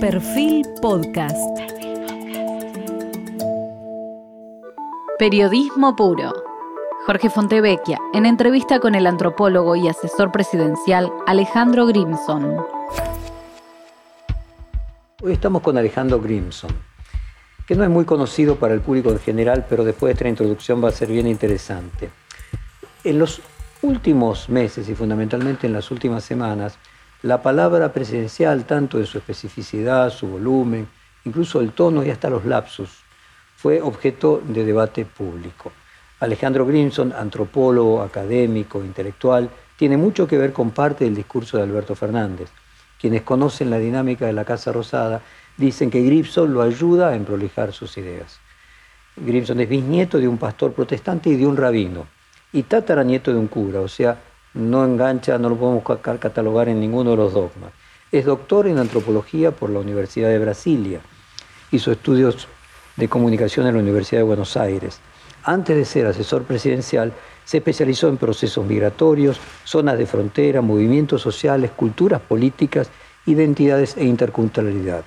Perfil 0.00 0.64
Podcast. 0.80 1.36
Periodismo 5.18 5.96
puro. 5.96 6.32
Jorge 7.04 7.28
Fontevecchia, 7.28 7.98
en 8.14 8.24
entrevista 8.24 8.78
con 8.78 8.94
el 8.94 9.08
antropólogo 9.08 9.74
y 9.74 9.88
asesor 9.88 10.30
presidencial 10.30 11.10
Alejandro 11.26 11.86
Grimson. 11.86 12.64
Hoy 15.20 15.32
estamos 15.32 15.62
con 15.62 15.76
Alejandro 15.76 16.20
Grimson, 16.20 16.70
que 17.66 17.74
no 17.74 17.82
es 17.82 17.90
muy 17.90 18.04
conocido 18.04 18.54
para 18.54 18.74
el 18.74 18.80
público 18.80 19.10
en 19.10 19.18
general, 19.18 19.66
pero 19.68 19.82
después 19.82 20.10
de 20.10 20.12
esta 20.12 20.28
introducción 20.28 20.82
va 20.82 20.90
a 20.90 20.92
ser 20.92 21.08
bien 21.08 21.26
interesante. 21.26 22.08
En 23.02 23.18
los 23.18 23.40
últimos 23.82 24.48
meses 24.48 24.88
y 24.88 24.94
fundamentalmente 24.94 25.66
en 25.66 25.72
las 25.72 25.90
últimas 25.90 26.22
semanas, 26.22 26.78
la 27.22 27.42
palabra 27.42 27.92
presidencial, 27.92 28.64
tanto 28.64 28.98
en 28.98 29.06
su 29.06 29.18
especificidad, 29.18 30.10
su 30.10 30.28
volumen, 30.28 30.88
incluso 31.24 31.60
el 31.60 31.72
tono 31.72 32.04
y 32.04 32.10
hasta 32.10 32.30
los 32.30 32.44
lapsus, 32.44 32.90
fue 33.56 33.82
objeto 33.82 34.40
de 34.46 34.64
debate 34.64 35.04
público. 35.04 35.72
Alejandro 36.20 36.64
Grimson, 36.64 37.12
antropólogo, 37.12 38.02
académico, 38.02 38.84
intelectual, 38.84 39.50
tiene 39.76 39.96
mucho 39.96 40.28
que 40.28 40.38
ver 40.38 40.52
con 40.52 40.70
parte 40.70 41.04
del 41.04 41.14
discurso 41.16 41.56
de 41.56 41.64
Alberto 41.64 41.96
Fernández. 41.96 42.50
Quienes 43.00 43.22
conocen 43.22 43.70
la 43.70 43.78
dinámica 43.78 44.26
de 44.26 44.32
la 44.32 44.44
Casa 44.44 44.72
Rosada 44.72 45.20
dicen 45.56 45.90
que 45.90 46.02
Grimson 46.02 46.52
lo 46.52 46.62
ayuda 46.62 47.08
a 47.08 47.16
emprolijar 47.16 47.72
sus 47.72 47.96
ideas. 47.98 48.38
Grimson 49.16 49.58
es 49.60 49.68
bisnieto 49.68 50.18
de 50.18 50.28
un 50.28 50.38
pastor 50.38 50.72
protestante 50.72 51.30
y 51.30 51.36
de 51.36 51.46
un 51.46 51.56
rabino, 51.56 52.06
y 52.52 52.62
tataranieto 52.62 53.32
de 53.32 53.38
un 53.38 53.48
cura, 53.48 53.80
o 53.80 53.88
sea, 53.88 54.20
no 54.58 54.84
engancha, 54.84 55.38
no 55.38 55.48
lo 55.48 55.56
podemos 55.56 55.84
catalogar 56.18 56.68
en 56.68 56.80
ninguno 56.80 57.12
de 57.12 57.16
los 57.16 57.32
dogmas. 57.32 57.72
Es 58.10 58.24
doctor 58.24 58.66
en 58.66 58.78
antropología 58.78 59.52
por 59.52 59.70
la 59.70 59.78
Universidad 59.78 60.28
de 60.28 60.38
Brasilia. 60.38 61.00
Hizo 61.70 61.92
estudios 61.92 62.48
de 62.96 63.08
comunicación 63.08 63.66
en 63.66 63.74
la 63.74 63.80
Universidad 63.80 64.20
de 64.20 64.24
Buenos 64.24 64.56
Aires. 64.56 64.98
Antes 65.44 65.76
de 65.76 65.84
ser 65.84 66.06
asesor 66.06 66.42
presidencial, 66.42 67.12
se 67.44 67.58
especializó 67.58 68.08
en 68.08 68.16
procesos 68.16 68.66
migratorios, 68.66 69.38
zonas 69.64 69.96
de 69.96 70.06
frontera, 70.06 70.60
movimientos 70.60 71.22
sociales, 71.22 71.70
culturas 71.70 72.20
políticas, 72.20 72.90
identidades 73.26 73.96
e 73.96 74.04
interculturalidad. 74.04 75.04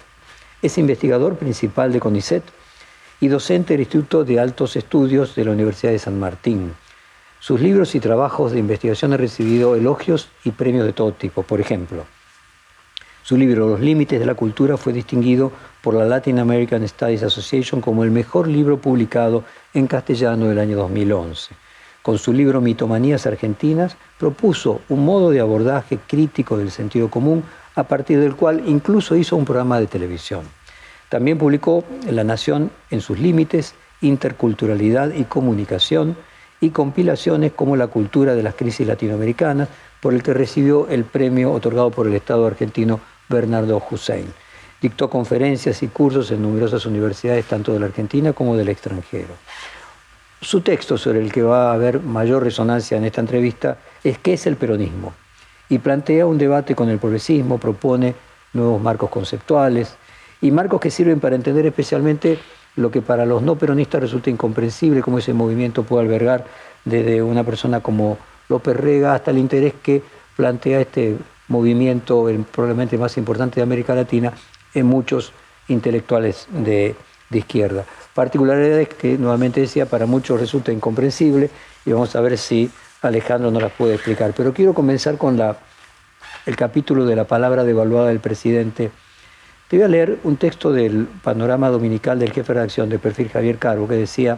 Es 0.62 0.78
investigador 0.78 1.36
principal 1.36 1.92
de 1.92 2.00
CONICET 2.00 2.44
y 3.20 3.28
docente 3.28 3.74
del 3.74 3.82
Instituto 3.82 4.24
de 4.24 4.40
Altos 4.40 4.76
Estudios 4.78 5.36
de 5.36 5.46
la 5.46 5.52
Universidad 5.52 5.92
de 5.92 6.00
San 6.00 6.20
Martín. 6.20 6.72
Sus 7.42 7.60
libros 7.60 7.96
y 7.96 8.00
trabajos 8.00 8.52
de 8.52 8.60
investigación 8.60 9.14
han 9.14 9.18
recibido 9.18 9.76
elogios 9.76 10.30
y 10.44 10.52
premios 10.52 10.86
de 10.86 10.94
todo 10.94 11.12
tipo. 11.12 11.42
Por 11.42 11.60
ejemplo, 11.60 12.06
su 13.24 13.36
libro 13.36 13.68
Los 13.68 13.80
Límites 13.80 14.20
de 14.20 14.28
la 14.28 14.36
Cultura 14.36 14.78
fue 14.78 14.94
distinguido 14.94 15.52
por 15.82 15.96
la 15.96 16.06
Latin 16.06 16.38
American 16.38 16.88
Studies 16.88 17.24
Association 17.24 17.82
como 17.82 18.04
el 18.04 18.12
mejor 18.12 18.48
libro 18.48 18.78
publicado 18.78 19.44
en 19.74 19.88
castellano 19.88 20.50
del 20.50 20.60
año 20.60 20.78
2011. 20.78 21.56
Con 22.04 22.20
su 22.20 22.32
libro 22.32 22.62
Mitomanías 22.62 23.26
Argentinas 23.26 23.98
propuso 24.20 24.82
un 24.88 25.04
modo 25.04 25.32
de 25.32 25.40
abordaje 25.40 25.98
crítico 26.08 26.60
del 26.60 26.70
sentido 26.70 27.10
común 27.10 27.44
a 27.74 27.82
partir 27.86 28.20
del 28.20 28.36
cual 28.36 28.62
incluso 28.68 29.16
hizo 29.16 29.36
un 29.36 29.46
programa 29.46 29.80
de 29.80 29.88
televisión. 29.88 30.44
También 31.10 31.40
publicó 31.40 31.84
La 32.08 32.24
Nación 32.24 32.70
en 32.92 33.02
sus 33.02 33.18
Límites, 33.18 33.74
Interculturalidad 34.02 35.12
y 35.16 35.24
Comunicación, 35.24 36.16
y 36.62 36.70
compilaciones 36.70 37.52
como 37.52 37.76
La 37.76 37.88
cultura 37.88 38.36
de 38.36 38.44
las 38.44 38.56
crisis 38.56 38.88
latinoamericanas, 38.88 39.68
por 40.00 40.14
el 40.14 40.24
que 40.24 40.34
recibió 40.34 40.88
el 40.88 41.04
premio 41.04 41.52
otorgado 41.52 41.92
por 41.92 42.08
el 42.08 42.14
Estado 42.14 42.46
argentino 42.46 43.02
Bernardo 43.28 43.82
Hussein. 43.90 44.32
Dictó 44.82 45.10
conferencias 45.10 45.84
y 45.84 45.88
cursos 45.88 46.32
en 46.32 46.42
numerosas 46.42 46.86
universidades, 46.86 47.46
tanto 47.46 47.74
de 47.74 47.80
la 47.80 47.88
Argentina 47.88 48.34
como 48.34 48.56
del 48.56 48.70
extranjero. 48.70 49.34
Su 50.40 50.62
texto, 50.62 50.98
sobre 50.98 51.20
el 51.20 51.32
que 51.32 51.44
va 51.44 51.70
a 51.70 51.74
haber 51.74 52.00
mayor 52.00 52.44
resonancia 52.44 52.98
en 52.98 53.06
esta 53.06 53.22
entrevista, 53.22 53.78
es 54.04 54.18
¿Qué 54.18 54.34
es 54.34 54.48
el 54.48 54.56
peronismo? 54.56 55.14
Y 55.70 55.78
plantea 55.80 56.26
un 56.26 56.38
debate 56.38 56.74
con 56.74 56.90
el 56.90 56.98
progresismo, 56.98 57.60
propone 57.60 58.16
nuevos 58.54 58.82
marcos 58.82 59.10
conceptuales 59.10 59.96
y 60.42 60.52
marcos 60.52 60.82
que 60.82 60.90
sirven 60.90 61.20
para 61.20 61.36
entender 61.36 61.66
especialmente 61.68 62.40
lo 62.76 62.92
que 62.92 63.02
para 63.02 63.26
los 63.26 63.42
no 63.42 63.56
peronistas 63.56 64.02
resulta 64.02 64.30
incomprensible, 64.30 65.02
cómo 65.02 65.20
ese 65.20 65.34
movimiento 65.34 65.84
puede 65.84 66.04
albergar 66.04 66.46
desde 66.86 67.22
una 67.22 67.44
persona 67.44 67.82
como 67.82 68.18
López 68.50 68.76
Rega 68.76 69.14
hasta 69.14 69.32
el 69.32 69.38
interés 69.38 69.74
que 69.82 70.02
plantea 70.36 70.82
este 70.82 71.18
movimiento, 71.48 72.30
el 72.30 72.40
probablemente 72.40 72.98
más 72.98 73.18
importante 73.18 73.56
de 73.58 73.64
América 73.64 73.94
Latina, 73.94 74.34
en 74.74 74.86
muchos 74.86 75.34
intelectuales 75.68 76.48
de, 76.50 76.96
izquierda. 77.30 77.86
Particularidades 78.14 78.90
que 78.90 79.18
nuevamente 79.18 79.62
decía, 79.62 79.86
para 79.86 80.06
muchos 80.06 80.40
resulta 80.40 80.74
incomprensible 80.74 81.50
y 81.86 81.94
vamos 81.94 82.14
a 82.16 82.22
ver 82.22 82.38
si 82.38 82.70
Alejandro 83.02 83.52
nos 83.52 83.62
las 83.62 83.72
puede 83.72 83.96
explicar. 83.96 84.34
Pero 84.36 84.54
quiero 84.54 84.74
comenzar 84.74 85.18
con 85.18 85.38
la, 85.38 85.58
el 86.46 86.58
capítulo 86.58 87.06
de 87.06 87.16
la 87.16 87.24
palabra 87.24 87.64
devaluada 87.64 88.10
del 88.10 88.20
presidente 88.20 88.92
te 89.72 89.78
voy 89.78 89.86
a 89.86 89.88
leer 89.88 90.20
un 90.26 90.36
texto 90.36 90.74
del 90.74 91.08
panorama 91.24 91.70
dominical 91.70 92.20
del 92.20 92.34
jefe 92.34 92.52
de 92.52 92.56
redacción 92.56 92.90
de 92.90 93.00
perfil 93.00 93.30
Javier 93.30 93.58
Carbo 93.58 93.88
que 93.88 93.96
decía, 93.96 94.38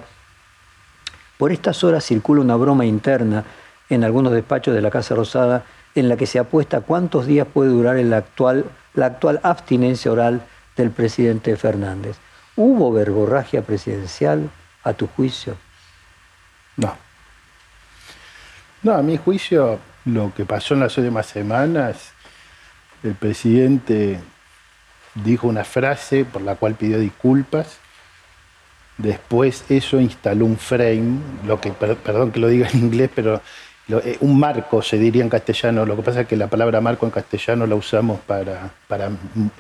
por 1.40 1.52
estas 1.52 1.84
horas 1.84 2.06
circula 2.06 2.40
una 2.40 2.56
broma 2.56 2.86
interna 2.86 3.44
en 3.90 4.04
algunos 4.04 4.32
despachos 4.32 4.76
de 4.76 4.82
la 4.84 4.92
Casa 4.92 5.16
Rosada 5.16 5.66
en 5.96 6.08
la 6.08 6.18
que 6.18 6.28
se 6.28 6.38
apuesta 6.38 6.82
cuántos 6.82 7.26
días 7.26 7.48
puede 7.52 7.72
durar 7.72 7.96
la 7.96 8.18
actual, 8.18 8.66
la 8.94 9.08
actual 9.08 9.40
abstinencia 9.42 10.12
oral 10.12 10.44
del 10.78 10.92
presidente 10.92 11.58
Fernández. 11.58 12.18
¿Hubo 12.56 12.94
verborragia 12.94 13.64
presidencial 13.64 14.52
a 14.84 14.94
tu 14.94 15.08
juicio? 15.08 15.58
No. 16.78 16.96
No, 18.84 18.94
a 18.94 19.02
mi 19.02 19.18
juicio 19.18 19.80
lo 20.06 20.32
que 20.36 20.46
pasó 20.46 20.76
en 20.76 20.82
las 20.82 20.96
últimas 20.96 21.26
semanas, 21.26 22.12
el 23.02 23.16
presidente 23.16 24.20
dijo 25.16 25.48
una 25.48 25.64
frase 25.64 26.26
por 26.26 26.42
la 26.42 26.56
cual 26.56 26.76
pidió 26.76 27.00
disculpas. 27.00 27.78
Después 28.98 29.66
eso 29.70 30.00
instaló 30.00 30.46
un 30.46 30.58
frame, 30.58 31.20
lo 31.46 31.60
que, 31.60 31.72
perdón 31.72 32.32
que 32.32 32.40
lo 32.40 32.48
diga 32.48 32.70
en 32.70 32.80
inglés, 32.80 33.10
pero 33.14 33.42
eh, 33.90 34.18
un 34.22 34.40
marco 34.40 34.82
se 34.82 34.98
diría 34.98 35.24
en 35.24 35.30
castellano. 35.30 35.86
Lo 35.86 35.96
que 35.96 36.04
pasa 36.04 36.22
es 36.22 36.28
que 36.28 36.38
la 36.38 36.48
palabra 36.48 36.80
marco 36.80 37.06
en 37.06 37.12
castellano 37.12 37.66
la 37.68 37.76
usamos 37.76 38.20
para, 38.22 38.72
para, 38.88 39.10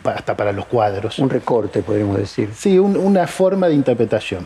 hasta 0.05 0.37
para 0.37 0.51
los 0.51 0.65
cuadros. 0.65 1.19
Un 1.19 1.29
recorte, 1.29 1.81
podríamos 1.81 2.17
decir. 2.17 2.49
Sí, 2.55 2.79
una 2.79 3.27
forma 3.27 3.67
de 3.67 3.75
interpretación. 3.75 4.45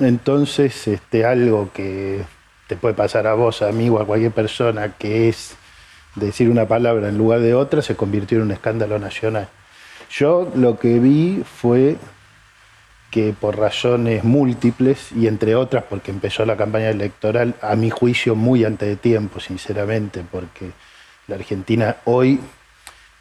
Entonces, 0.00 0.86
este, 0.88 1.24
algo 1.24 1.70
que 1.72 2.24
te 2.66 2.76
puede 2.76 2.94
pasar 2.94 3.26
a 3.26 3.34
vos, 3.34 3.62
a 3.62 3.72
mí 3.72 3.88
o 3.88 4.00
a 4.00 4.06
cualquier 4.06 4.32
persona, 4.32 4.94
que 4.98 5.28
es 5.28 5.54
decir 6.14 6.48
una 6.50 6.66
palabra 6.66 7.08
en 7.08 7.18
lugar 7.18 7.40
de 7.40 7.54
otra, 7.54 7.82
se 7.82 7.96
convirtió 7.96 8.38
en 8.38 8.44
un 8.44 8.52
escándalo 8.52 8.98
nacional. 8.98 9.48
Yo 10.10 10.50
lo 10.54 10.78
que 10.78 10.98
vi 10.98 11.42
fue 11.44 11.96
que 13.10 13.34
por 13.38 13.56
razones 13.56 14.24
múltiples, 14.24 15.12
y 15.12 15.26
entre 15.26 15.54
otras 15.54 15.84
porque 15.84 16.10
empezó 16.10 16.44
la 16.44 16.56
campaña 16.56 16.90
electoral, 16.90 17.54
a 17.62 17.76
mi 17.76 17.90
juicio 17.90 18.34
muy 18.34 18.64
antes 18.64 18.88
de 18.88 18.96
tiempo, 18.96 19.40
sinceramente, 19.40 20.24
porque 20.30 20.72
la 21.26 21.36
Argentina 21.36 21.96
hoy 22.04 22.40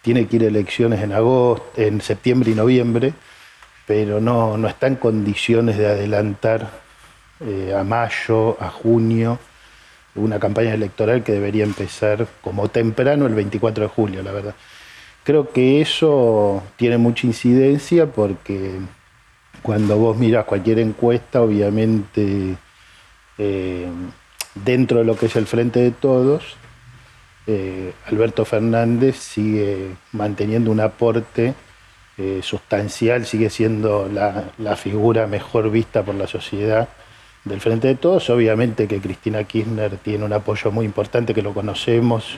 tiene 0.01 0.27
que 0.27 0.35
ir 0.35 0.43
a 0.43 0.47
elecciones 0.47 1.01
en 1.01 1.13
agosto, 1.13 1.81
en 1.81 2.01
septiembre 2.01 2.51
y 2.51 2.55
noviembre, 2.55 3.13
pero 3.87 4.19
no, 4.19 4.57
no 4.57 4.67
está 4.67 4.87
en 4.87 4.95
condiciones 4.95 5.77
de 5.77 5.87
adelantar 5.87 6.69
eh, 7.39 7.73
a 7.77 7.83
mayo, 7.83 8.57
a 8.59 8.69
junio, 8.69 9.39
una 10.15 10.39
campaña 10.39 10.73
electoral 10.73 11.23
que 11.23 11.33
debería 11.33 11.63
empezar 11.63 12.27
como 12.41 12.69
temprano 12.69 13.25
el 13.27 13.33
24 13.33 13.85
de 13.85 13.89
julio, 13.89 14.23
la 14.23 14.31
verdad. 14.31 14.55
Creo 15.25 15.49
que 15.49 15.81
eso 15.81 16.61
tiene 16.77 16.99
mucha 16.99 17.25
incidencia 17.25 18.05
porque 18.05 18.73
cuando 19.63 19.97
vos 19.97 20.15
miras 20.15 20.45
cualquier 20.45 20.77
encuesta, 20.77 21.41
obviamente 21.41 22.57
eh, 23.39 23.87
dentro 24.53 24.99
de 24.99 25.03
lo 25.03 25.17
que 25.17 25.25
es 25.25 25.35
el 25.35 25.47
Frente 25.47 25.79
de 25.79 25.89
Todos, 25.89 26.57
eh, 27.47 27.91
Alberto 28.05 28.45
Fernández 28.45 29.15
sigue 29.17 29.95
manteniendo 30.11 30.69
un 30.69 30.79
aporte 30.79 31.55
eh, 32.19 32.41
sustancial, 32.43 33.25
sigue 33.25 33.49
siendo 33.49 34.07
la, 34.07 34.51
la, 34.59 34.75
figura 34.75 35.25
mejor 35.25 35.71
vista 35.71 36.03
por 36.03 36.13
la 36.13 36.27
sociedad 36.27 36.87
del 37.45 37.61
Frente 37.61 37.87
de 37.87 37.95
Todos. 37.95 38.29
Obviamente 38.29 38.87
que 38.87 39.01
Cristina 39.01 39.43
Kirchner 39.43 39.97
tiene 39.97 40.23
un 40.23 40.33
apoyo 40.33 40.71
muy 40.71 40.85
importante 40.85 41.33
que 41.33 41.41
lo 41.41 41.55
conocemos 41.55 42.37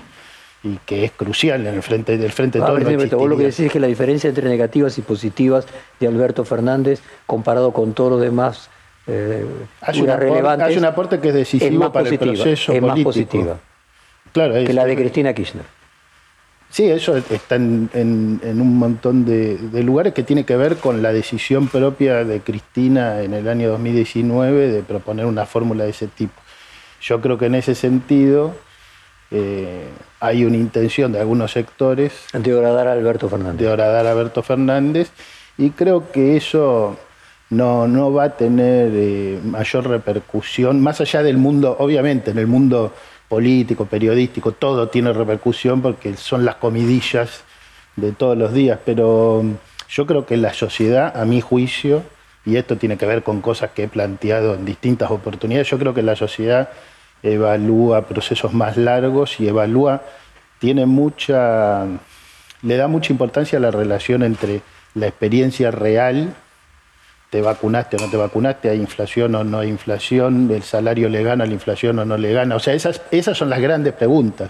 y 0.64 0.78
que 0.86 1.06
es 1.06 1.12
crucial 1.12 1.66
en 1.68 1.76
el 1.76 1.84
frente 1.84 2.18
del 2.18 2.32
frente 2.32 2.60
de 2.60 2.66
ah, 2.66 2.68
todo. 2.68 3.20
vos 3.20 3.30
lo 3.30 3.38
que 3.38 3.44
decís 3.44 3.62
es 3.62 3.72
que 3.72 3.80
la 3.80 3.88
diferencia 3.88 4.28
entre 4.28 4.50
negativas 4.50 4.98
y 4.98 5.02
positivas 5.02 5.66
de 6.00 6.08
Alberto 6.08 6.44
Fernández 6.46 7.02
comparado 7.26 7.72
con 7.72 7.94
todos 7.94 8.12
los 8.12 8.22
demás 8.22 8.70
eh, 9.06 9.46
hay, 9.82 10.02
un 10.02 10.10
aporte, 10.10 10.64
hay 10.64 10.78
un 10.78 10.86
aporte 10.86 11.20
que 11.20 11.30
es 11.30 11.34
decisivo 11.34 11.92
para 11.92 12.10
el 12.10 12.20
proceso 12.20 12.74
es 12.74 12.82
más 12.82 13.00
positiva 13.00 13.60
claro, 14.34 14.54
que 14.66 14.74
la 14.74 14.86
de 14.86 14.96
Cristina 14.96 15.34
Kirchner. 15.34 15.66
Sí, 16.70 16.84
eso 16.84 17.16
está 17.16 17.56
en, 17.56 17.90
un 18.44 18.78
montón 18.78 19.26
de, 19.26 19.58
lugares 19.84 20.14
que 20.14 20.24
tiene 20.24 20.44
que 20.44 20.58
ver 20.58 20.78
con 20.78 21.02
la 21.02 21.14
decisión 21.14 21.70
propia 21.70 22.26
de 22.26 22.42
Cristina 22.42 23.22
en 23.22 23.34
el 23.34 23.48
año 23.48 23.70
2019 23.70 24.72
de 24.72 24.84
proponer 24.84 25.26
una 25.26 25.46
fórmula 25.46 25.86
de 25.86 25.92
ese 25.92 26.08
tipo. 26.08 26.34
Yo 27.02 27.22
creo 27.22 27.38
que 27.38 27.46
en 27.46 27.56
ese 27.56 27.74
sentido 27.74 28.54
eh, 29.32 29.88
hay 30.20 30.46
una 30.46 30.58
intención 30.58 31.12
de 31.12 31.20
algunos 31.20 31.52
sectores 31.52 32.14
de 32.34 32.66
a 32.66 32.92
Alberto 32.92 33.30
Fernández. 33.30 33.58
De 33.58 33.84
a 33.84 34.00
Alberto 34.00 34.42
Fernández 34.42 35.12
y 35.58 35.72
creo 35.72 36.12
que 36.12 36.38
eso 36.38 36.98
no, 37.50 37.88
no 37.88 38.14
va 38.14 38.26
a 38.26 38.38
tener 38.38 38.92
eh, 38.94 39.40
mayor 39.44 39.88
repercusión, 39.88 40.82
más 40.82 41.02
allá 41.02 41.24
del 41.24 41.38
mundo, 41.38 41.76
obviamente, 41.80 42.32
en 42.32 42.38
el 42.38 42.48
mundo 42.48 42.94
político, 43.28 43.86
periodístico, 43.86 44.52
todo 44.52 44.90
tiene 44.90 45.14
repercusión 45.14 45.82
porque 45.82 46.16
son 46.16 46.46
las 46.46 46.56
comidillas 46.56 47.44
de 47.96 48.12
todos 48.12 48.38
los 48.38 48.54
días, 48.54 48.80
pero 48.86 49.44
yo 49.90 50.06
creo 50.06 50.26
que 50.26 50.38
la 50.38 50.54
sociedad, 50.54 51.20
a 51.20 51.26
mi 51.26 51.42
juicio, 51.42 52.04
y 52.46 52.56
esto 52.56 52.78
tiene 52.78 52.98
que 52.98 53.06
ver 53.06 53.24
con 53.24 53.42
cosas 53.42 53.72
que 53.72 53.84
he 53.84 53.88
planteado 53.88 54.54
en 54.54 54.64
distintas 54.64 55.12
oportunidades, 55.12 55.70
yo 55.70 55.80
creo 55.80 55.94
que 55.94 56.04
la 56.04 56.16
sociedad 56.16 56.70
evalúa 57.24 58.08
procesos 58.08 58.54
más 58.54 58.78
largos 58.78 59.40
y 59.40 59.48
evalúa, 59.48 60.02
tiene 60.60 60.86
mucha, 60.86 61.86
le 62.62 62.78
da 62.78 62.88
mucha 62.88 63.14
importancia 63.14 63.58
a 63.58 63.62
la 63.62 63.72
relación 63.72 64.24
entre 64.24 64.62
la 64.94 65.08
experiencia 65.08 65.72
real 65.72 66.34
te 67.30 67.42
vacunaste 67.42 67.98
o 67.98 68.00
no 68.00 68.10
te 68.10 68.18
vacunaste, 68.18 68.70
hay 68.70 68.80
inflación 68.80 69.36
o 69.36 69.44
no 69.44 69.60
hay 69.60 69.70
inflación, 69.70 70.50
el 70.52 70.64
salario 70.64 71.10
le 71.10 71.24
gana, 71.24 71.46
la 71.46 71.54
inflación 71.54 72.00
o 72.00 72.06
no 72.06 72.18
le 72.18 72.32
gana. 72.34 72.56
O 72.56 72.60
sea, 72.60 72.74
esas, 72.74 73.02
esas 73.12 73.38
son 73.38 73.50
las 73.50 73.60
grandes 73.60 73.94
preguntas. 73.94 74.50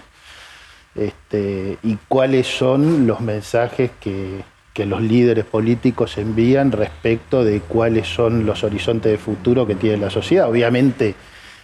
Este, 0.94 1.78
y 1.82 1.96
cuáles 2.08 2.46
son 2.46 3.06
los 3.06 3.20
mensajes 3.20 3.90
que, 4.00 4.42
que 4.72 4.86
los 4.86 5.02
líderes 5.02 5.44
políticos 5.44 6.18
envían 6.18 6.72
respecto 6.72 7.44
de 7.44 7.60
cuáles 7.60 8.06
son 8.06 8.46
los 8.46 8.62
horizontes 8.64 9.10
de 9.12 9.18
futuro 9.18 9.66
que 9.66 9.74
tiene 9.74 9.96
la 9.96 10.10
sociedad. 10.10 10.48
Obviamente, 10.48 11.14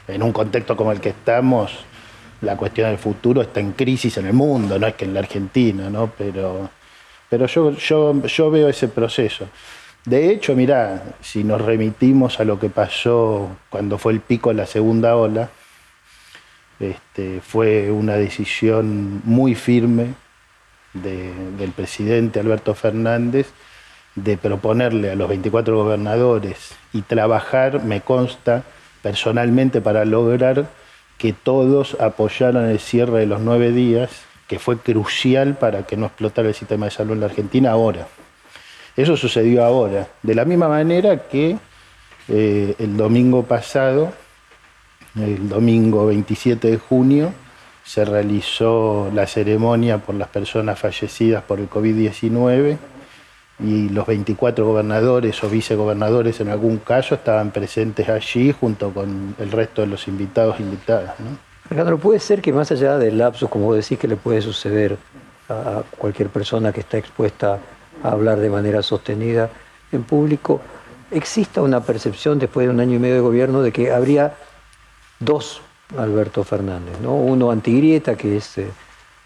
en 0.09 0.23
un 0.23 0.33
contexto 0.33 0.77
como 0.77 0.93
el 0.93 1.01
que 1.01 1.11
estamos, 1.11 1.73
la 2.41 2.57
cuestión 2.57 2.89
del 2.89 2.99
futuro 2.99 3.43
está 3.43 3.61
en 3.61 3.73
crisis 3.73 4.17
en 4.19 4.27
el 4.27 4.33
mundo, 4.33 4.79
no 4.79 4.87
es 4.87 4.95
que 4.95 5.05
en 5.05 5.15
la 5.15 5.21
Argentina, 5.21 5.89
¿no? 5.91 6.13
Pero, 6.17 6.71
pero 7.29 7.47
yo, 7.47 7.73
yo, 7.73 8.23
yo 8.27 8.51
veo 8.51 8.69
ese 8.69 8.89
proceso. 8.89 9.49
De 10.05 10.31
hecho, 10.31 10.55
mirá, 10.55 11.03
si 11.23 11.45
nos 11.45 11.63
remitimos 11.63 12.39
a 12.39 12.45
lo 12.45 12.59
que 12.61 12.69
pasó 12.69 13.49
cuando 13.71 13.97
fue 13.97 14.13
el 14.13 14.21
pico 14.21 14.51
de 14.51 14.57
la 14.57 14.67
segunda 14.67 15.17
ola, 15.17 15.49
este, 16.79 17.41
fue 17.41 17.91
una 17.91 18.15
decisión 18.15 19.23
muy 19.25 19.55
firme 19.55 20.15
del 20.93 21.73
presidente 21.73 22.39
Alberto 22.39 22.75
Fernández 22.75 23.53
de 24.15 24.37
proponerle 24.37 25.11
a 25.11 25.17
los 25.17 25.29
24 25.29 25.77
gobernadores 25.77 26.77
y 26.93 27.03
trabajar, 27.03 27.83
me 27.83 28.01
consta, 28.01 28.63
personalmente 29.05 29.83
para 29.83 30.07
lograr 30.07 30.67
que 31.19 31.35
todos 31.35 31.95
apoyaran 32.01 32.71
el 32.71 32.79
cierre 32.79 33.21
de 33.21 33.27
los 33.27 33.43
nueve 33.43 33.71
días, 33.71 34.11
que 34.49 34.59
fue 34.59 34.79
crucial 34.79 35.59
para 35.59 35.83
que 35.83 35.99
no 35.99 36.07
explotara 36.07 36.49
el 36.49 36.55
sistema 36.55 36.87
de 36.87 36.91
salud 36.91 37.13
en 37.13 37.21
la 37.21 37.27
Argentina 37.27 37.71
ahora. 37.71 38.09
Eso 38.97 39.19
sucedió 39.19 39.63
ahora, 39.63 40.09
de 40.23 40.35
la 40.35 40.47
misma 40.47 40.69
manera 40.69 41.29
que 41.29 41.59
eh, 42.29 42.75
el 42.79 42.97
domingo 42.97 43.43
pasado, 43.43 44.11
el 45.17 45.51
domingo 45.51 46.07
27 46.07 46.71
de 46.71 46.79
junio, 46.79 47.35
se 47.85 48.07
realizó 48.07 49.11
la 49.13 49.27
ceremonia 49.27 49.99
por 49.99 50.15
las 50.15 50.29
personas 50.29 50.79
fallecidas 50.79 51.43
por 51.43 51.61
el 51.61 51.69
COVID-19 51.69 52.79
y 53.59 53.89
los 53.89 54.07
24 54.07 54.67
gobernadores 54.67 55.43
o 55.45 55.49
vicegobernadores 55.49 56.41
en 56.41 56.49
algún 56.49 56.79
caso 56.79 57.15
estaban 57.15 57.51
presentes 57.51 58.09
allí 58.09 58.53
junto 58.53 58.91
con 58.91 59.37
el 59.39 59.53
resto 59.53 59.83
de 59.83 59.87
los 59.87 60.09
invitados 60.09 60.59
invitadas. 60.59 61.19
¿no? 61.21 61.39
Alejandro, 61.71 61.99
puede 61.99 62.19
ser 62.19 62.43
que 62.43 62.53
más 62.53 62.71
allá 62.73 62.99
del 62.99 63.19
lapsus, 63.19 63.49
como 63.49 63.73
decís, 63.75 63.99
que 63.99 64.09
le 64.09 64.17
puede 64.17 64.43
suceder 64.43 64.99
a 65.49 65.83
cualquier 65.99 66.29
persona 66.29 66.73
que 66.73 66.81
está 66.81 66.99
expuesta 66.99 67.59
a 68.03 68.09
hablar 68.09 68.39
de 68.39 68.51
manera 68.51 68.83
sostenida 68.83 69.51
en 69.93 70.03
público, 70.03 70.61
exista 71.11 71.63
una 71.63 71.81
percepción 71.81 72.39
después 72.39 72.67
de 72.67 72.73
un 72.73 72.81
año 72.81 72.97
y 72.97 72.99
medio 72.99 73.15
de 73.15 73.21
gobierno 73.21 73.63
de 73.63 73.73
que 73.73 73.93
habría 73.93 74.35
dos 75.21 75.63
Alberto 75.97 76.43
Fernández, 76.45 76.99
¿no? 77.01 77.15
uno 77.15 77.51
antigrieta, 77.51 78.17
que 78.17 78.39
es 78.39 78.59
eh, 78.59 78.69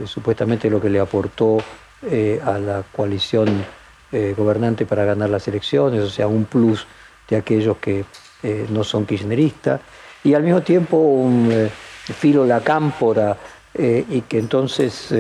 supuestamente 0.04 0.68
lo 0.68 0.80
que 0.80 0.90
le 0.90 1.00
aportó 1.00 1.58
eh, 2.02 2.40
a 2.44 2.58
la 2.58 2.82
coalición 2.94 3.64
eh, 4.12 4.34
gobernante 4.36 4.86
para 4.86 5.04
ganar 5.04 5.30
las 5.30 5.46
elecciones, 5.48 6.02
o 6.02 6.10
sea, 6.10 6.26
un 6.26 6.44
plus 6.44 6.86
de 7.28 7.36
aquellos 7.36 7.76
que 7.78 8.04
no 8.70 8.84
son 8.84 9.04
kirchneristas, 9.04 9.80
y 10.22 10.32
al 10.32 10.44
mismo 10.44 10.62
tiempo 10.62 10.96
un 10.96 11.68
filo 12.18 12.46
la 12.46 12.60
cámpora, 12.60 13.36
y 13.76 14.20
que 14.22 14.38
entonces 14.38 15.12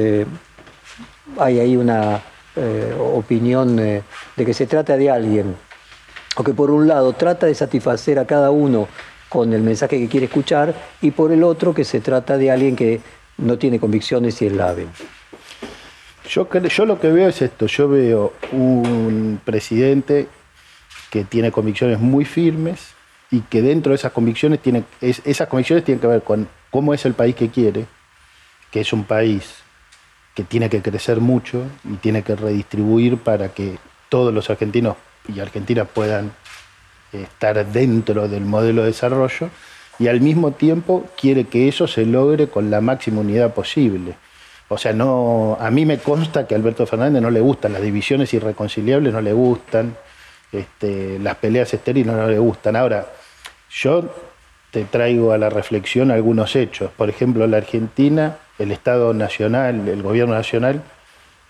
hay 1.36 1.60
ahí 1.60 1.76
una 1.76 2.22
eh, 2.56 2.94
opinión 2.98 3.78
eh, 3.78 4.02
de 4.36 4.44
que 4.44 4.54
se 4.54 4.66
trata 4.66 4.96
de 4.96 5.10
alguien, 5.10 5.54
o 6.36 6.42
que 6.42 6.54
por 6.54 6.70
un 6.70 6.88
lado 6.88 7.12
trata 7.12 7.46
de 7.46 7.54
satisfacer 7.54 8.18
a 8.18 8.26
cada 8.26 8.50
uno 8.50 8.88
con 9.28 9.52
el 9.52 9.62
mensaje 9.62 9.98
que 9.98 10.08
quiere 10.08 10.26
escuchar, 10.26 10.74
y 11.00 11.10
por 11.10 11.30
el 11.32 11.44
otro 11.44 11.74
que 11.74 11.84
se 11.84 12.00
trata 12.00 12.36
de 12.36 12.50
alguien 12.50 12.74
que 12.74 13.00
no 13.36 13.58
tiene 13.58 13.78
convicciones 13.78 14.40
y 14.42 14.46
es 14.46 14.52
la 14.52 14.74
Yo, 16.28 16.46
yo 16.50 16.84
lo 16.84 17.00
que 17.00 17.10
veo 17.10 17.28
es 17.28 17.40
esto, 17.40 17.66
yo 17.66 17.88
veo 17.88 18.34
un 18.52 19.40
presidente 19.44 20.28
que 21.10 21.24
tiene 21.24 21.50
convicciones 21.50 21.98
muy 21.98 22.26
firmes 22.26 22.94
y 23.30 23.40
que 23.40 23.62
dentro 23.62 23.90
de 23.90 23.96
esas 23.96 24.12
convicciones 24.12 24.60
tiene, 24.60 24.84
esas 25.00 25.48
convicciones 25.48 25.84
tienen 25.84 26.00
que 26.00 26.06
ver 26.06 26.22
con 26.22 26.46
cómo 26.70 26.92
es 26.92 27.06
el 27.06 27.14
país 27.14 27.34
que 27.34 27.48
quiere, 27.48 27.86
que 28.70 28.80
es 28.80 28.92
un 28.92 29.04
país 29.04 29.54
que 30.34 30.44
tiene 30.44 30.68
que 30.68 30.82
crecer 30.82 31.20
mucho 31.20 31.64
y 31.84 31.94
tiene 31.94 32.22
que 32.22 32.36
redistribuir 32.36 33.16
para 33.16 33.48
que 33.48 33.78
todos 34.10 34.32
los 34.32 34.50
argentinos 34.50 34.96
y 35.34 35.40
argentinas 35.40 35.88
puedan 35.88 36.32
estar 37.12 37.66
dentro 37.72 38.28
del 38.28 38.44
modelo 38.44 38.82
de 38.82 38.88
desarrollo 38.88 39.48
y 39.98 40.08
al 40.08 40.20
mismo 40.20 40.52
tiempo 40.52 41.08
quiere 41.18 41.44
que 41.44 41.68
eso 41.68 41.86
se 41.86 42.04
logre 42.04 42.48
con 42.48 42.70
la 42.70 42.80
máxima 42.80 43.22
unidad 43.22 43.54
posible. 43.54 44.14
O 44.68 44.76
sea, 44.76 44.92
no, 44.92 45.56
a 45.60 45.70
mí 45.70 45.86
me 45.86 45.98
consta 45.98 46.46
que 46.46 46.54
a 46.54 46.58
Alberto 46.58 46.86
Fernández 46.86 47.22
no 47.22 47.30
le 47.30 47.40
gustan 47.40 47.72
las 47.72 47.82
divisiones 47.82 48.32
irreconciliables, 48.34 49.12
no 49.12 49.20
le 49.20 49.32
gustan, 49.32 49.96
este, 50.52 51.18
las 51.18 51.36
peleas 51.36 51.72
estériles 51.72 52.14
no 52.14 52.26
le 52.26 52.38
gustan. 52.38 52.76
Ahora, 52.76 53.06
yo 53.70 54.14
te 54.70 54.84
traigo 54.84 55.32
a 55.32 55.38
la 55.38 55.48
reflexión 55.48 56.10
algunos 56.10 56.54
hechos. 56.54 56.90
Por 56.96 57.08
ejemplo, 57.08 57.46
la 57.46 57.56
Argentina 57.56 58.36
el 58.58 58.72
Estado 58.72 59.14
Nacional, 59.14 59.88
el 59.88 60.02
Gobierno 60.02 60.34
Nacional, 60.34 60.82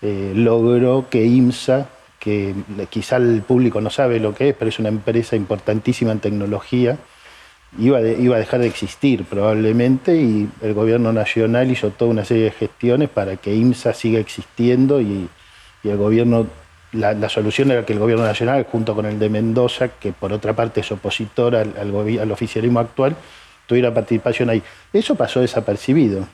eh, 0.01 0.31
logró 0.35 1.07
que 1.09 1.25
IMSA, 1.25 1.87
que 2.19 2.53
quizá 2.89 3.17
el 3.17 3.41
público 3.41 3.81
no 3.81 3.89
sabe 3.89 4.19
lo 4.19 4.33
que 4.33 4.49
es, 4.49 4.55
pero 4.55 4.69
es 4.69 4.79
una 4.79 4.89
empresa 4.89 5.35
importantísima 5.35 6.11
en 6.11 6.19
tecnología, 6.19 6.97
iba, 7.77 8.01
iba 8.01 8.35
a 8.35 8.39
dejar 8.39 8.61
de 8.61 8.67
existir 8.67 9.25
probablemente 9.25 10.15
y 10.15 10.49
el 10.61 10.73
Gobierno 10.73 11.13
Nacional 11.13 11.69
hizo 11.71 11.91
toda 11.91 12.11
una 12.11 12.25
serie 12.25 12.45
de 12.45 12.51
gestiones 12.51 13.09
para 13.09 13.37
que 13.37 13.53
IMSA 13.55 13.93
siga 13.93 14.19
existiendo 14.19 15.01
y, 15.01 15.29
el 15.83 15.95
Gobierno 15.95 16.47
la, 16.91 17.29
solución 17.29 17.71
era 17.71 17.85
que 17.85 17.93
el 17.93 17.99
gobierno 17.99 18.25
nacional, 18.25 18.65
junto 18.69 18.95
con 18.95 19.05
el 19.05 19.19
de 19.19 19.29
Mendoza, 19.29 19.89
que 19.89 20.11
por 20.11 20.33
otra 20.33 20.53
parte 20.53 20.81
es 20.81 20.91
opositor 20.91 21.55
al, 21.55 21.73
al, 21.77 22.31
oficialismo 22.31 22.79
actual, 22.79 23.15
tuviera 23.67 23.93
participación 23.93 24.49
ahí. 24.49 24.63
Eso 24.91 25.15
pasó 25.15 25.39
desapercibido. 25.39 26.27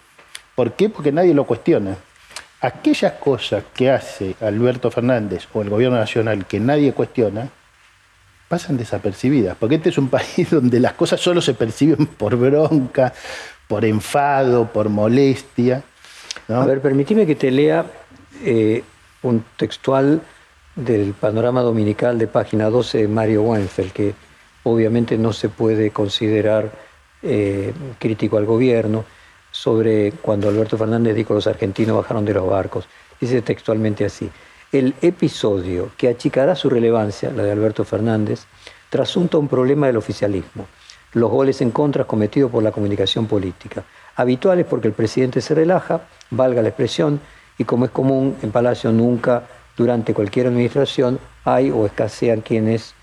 ¿Por 0.55 0.71
qué? 0.71 0.89
Porque 0.89 1.11
nadie 1.11 1.33
lo 1.33 1.43
cuestiona. 1.43 1.97
Aquellas 2.61 3.13
cosas 3.13 3.65
que 3.75 3.91
hace 3.91 4.35
Alberto 4.41 4.89
Fernández 4.89 5.45
o 5.53 5.61
el 5.61 5.69
gobierno 5.69 5.97
nacional 5.97 6.45
que 6.45 6.59
nadie 6.59 6.93
cuestiona, 6.93 7.49
pasan 8.47 8.77
desapercibidas, 8.77 9.57
porque 9.59 9.75
este 9.75 9.89
es 9.89 9.97
un 9.97 10.09
país 10.17 10.49
donde 10.49 10.79
las 10.79 10.93
cosas 10.93 11.19
solo 11.19 11.41
se 11.41 11.53
perciben 11.53 12.05
por 12.07 12.35
bronca, 12.35 13.13
por 13.67 13.85
enfado, 13.85 14.71
por 14.71 14.89
molestia. 14.89 15.83
A 16.47 16.65
ver, 16.65 16.81
permíteme 16.81 17.25
que 17.25 17.35
te 17.35 17.49
lea 17.49 17.85
eh, 18.43 18.83
un 19.23 19.43
textual 19.57 20.21
del 20.75 21.13
panorama 21.13 21.61
dominical 21.61 22.17
de 22.19 22.27
página 22.27 22.69
12 22.69 22.99
de 22.99 23.07
Mario 23.07 23.43
Weinfeld, 23.43 23.91
que 23.91 24.13
obviamente 24.63 25.17
no 25.17 25.31
se 25.31 25.49
puede 25.49 25.91
considerar 25.91 26.71
eh, 27.23 27.73
crítico 27.97 28.37
al 28.37 28.45
gobierno 28.45 29.05
sobre 29.51 30.11
cuando 30.11 30.49
Alberto 30.49 30.77
Fernández 30.77 31.15
dijo 31.15 31.33
los 31.33 31.47
argentinos 31.47 31.97
bajaron 31.97 32.25
de 32.25 32.33
los 32.33 32.47
barcos. 32.47 32.87
Dice 33.19 33.41
textualmente 33.41 34.03
así, 34.03 34.29
el 34.79 34.93
episodio 35.01 35.91
que 35.97 36.09
achicará 36.09 36.53
su 36.55 36.69
relevancia, 36.69 37.31
la 37.31 37.43
de 37.43 37.51
Alberto 37.51 37.85
Fernández, 37.85 38.45
trasunta 38.89 39.37
un 39.37 39.47
problema 39.47 39.87
del 39.87 39.95
oficialismo, 39.95 40.67
los 41.13 41.31
goles 41.31 41.61
en 41.61 41.71
contra 41.71 42.03
cometidos 42.03 42.51
por 42.51 42.61
la 42.61 42.71
comunicación 42.71 43.25
política, 43.25 43.85
habituales 44.17 44.65
porque 44.65 44.89
el 44.89 44.93
presidente 44.93 45.39
se 45.39 45.55
relaja, 45.55 46.01
valga 46.29 46.61
la 46.61 46.69
expresión, 46.69 47.21
y 47.57 47.63
como 47.63 47.85
es 47.85 47.91
común 47.91 48.35
en 48.41 48.51
Palacio 48.51 48.91
nunca 48.91 49.43
durante 49.77 50.13
cualquier 50.13 50.47
administración 50.47 51.19
hay 51.45 51.71
o 51.71 51.85
escasean 51.85 52.41
quienes, 52.41 52.93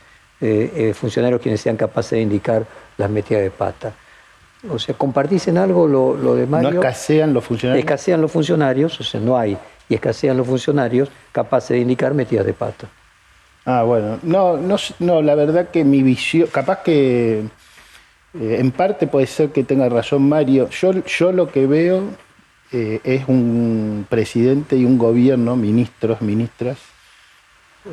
eh, 0.42 0.70
eh, 0.76 0.94
funcionarios 0.94 1.40
quienes 1.40 1.62
sean 1.62 1.76
capaces 1.76 2.12
de 2.12 2.20
indicar 2.20 2.66
las 2.98 3.08
metidas 3.08 3.42
de 3.42 3.50
pata. 3.50 3.94
O 4.70 4.78
sea, 4.78 4.94
¿compartís 4.94 5.48
en 5.48 5.58
algo 5.58 5.88
lo, 5.88 6.16
lo 6.16 6.34
de 6.34 6.46
Mario? 6.46 6.70
¿No 6.70 6.80
escasean 6.80 7.32
los 7.32 7.44
funcionarios? 7.44 7.82
Escasean 7.84 8.20
los 8.20 8.30
funcionarios, 8.30 9.00
o 9.00 9.02
sea, 9.02 9.20
no 9.20 9.36
hay, 9.36 9.56
y 9.88 9.94
escasean 9.94 10.36
los 10.36 10.46
funcionarios 10.46 11.08
capaces 11.32 11.70
de 11.70 11.80
indicar 11.80 12.14
metidas 12.14 12.46
de 12.46 12.54
pata. 12.54 12.88
Ah, 13.64 13.82
bueno. 13.84 14.18
No, 14.22 14.56
no, 14.56 14.76
no, 14.98 15.22
la 15.22 15.34
verdad 15.34 15.70
que 15.70 15.84
mi 15.84 16.02
visión, 16.02 16.48
capaz 16.48 16.82
que 16.82 17.44
eh, 18.34 18.56
en 18.58 18.70
parte 18.72 19.06
puede 19.06 19.26
ser 19.26 19.50
que 19.50 19.64
tenga 19.64 19.88
razón 19.88 20.28
Mario. 20.28 20.68
Yo, 20.70 20.92
yo 21.04 21.32
lo 21.32 21.50
que 21.50 21.66
veo 21.66 22.02
eh, 22.72 23.00
es 23.04 23.28
un 23.28 24.06
presidente 24.08 24.76
y 24.76 24.84
un 24.84 24.98
gobierno, 24.98 25.56
ministros, 25.56 26.22
ministras, 26.22 26.78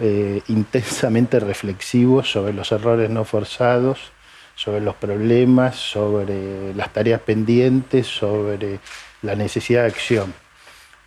eh, 0.02 0.42
intensamente 0.48 1.40
reflexivos 1.40 2.32
sobre 2.32 2.54
los 2.54 2.72
errores 2.72 3.10
no 3.10 3.26
forzados, 3.26 4.12
sobre 4.56 4.82
los 4.82 4.96
problemas, 4.96 5.76
sobre 5.76 6.74
las 6.74 6.92
tareas 6.94 7.22
pendientes, 7.22 8.08
sobre 8.08 8.80
la 9.22 9.36
necesidad 9.36 9.82
de 9.82 9.88
acción. 9.88 10.34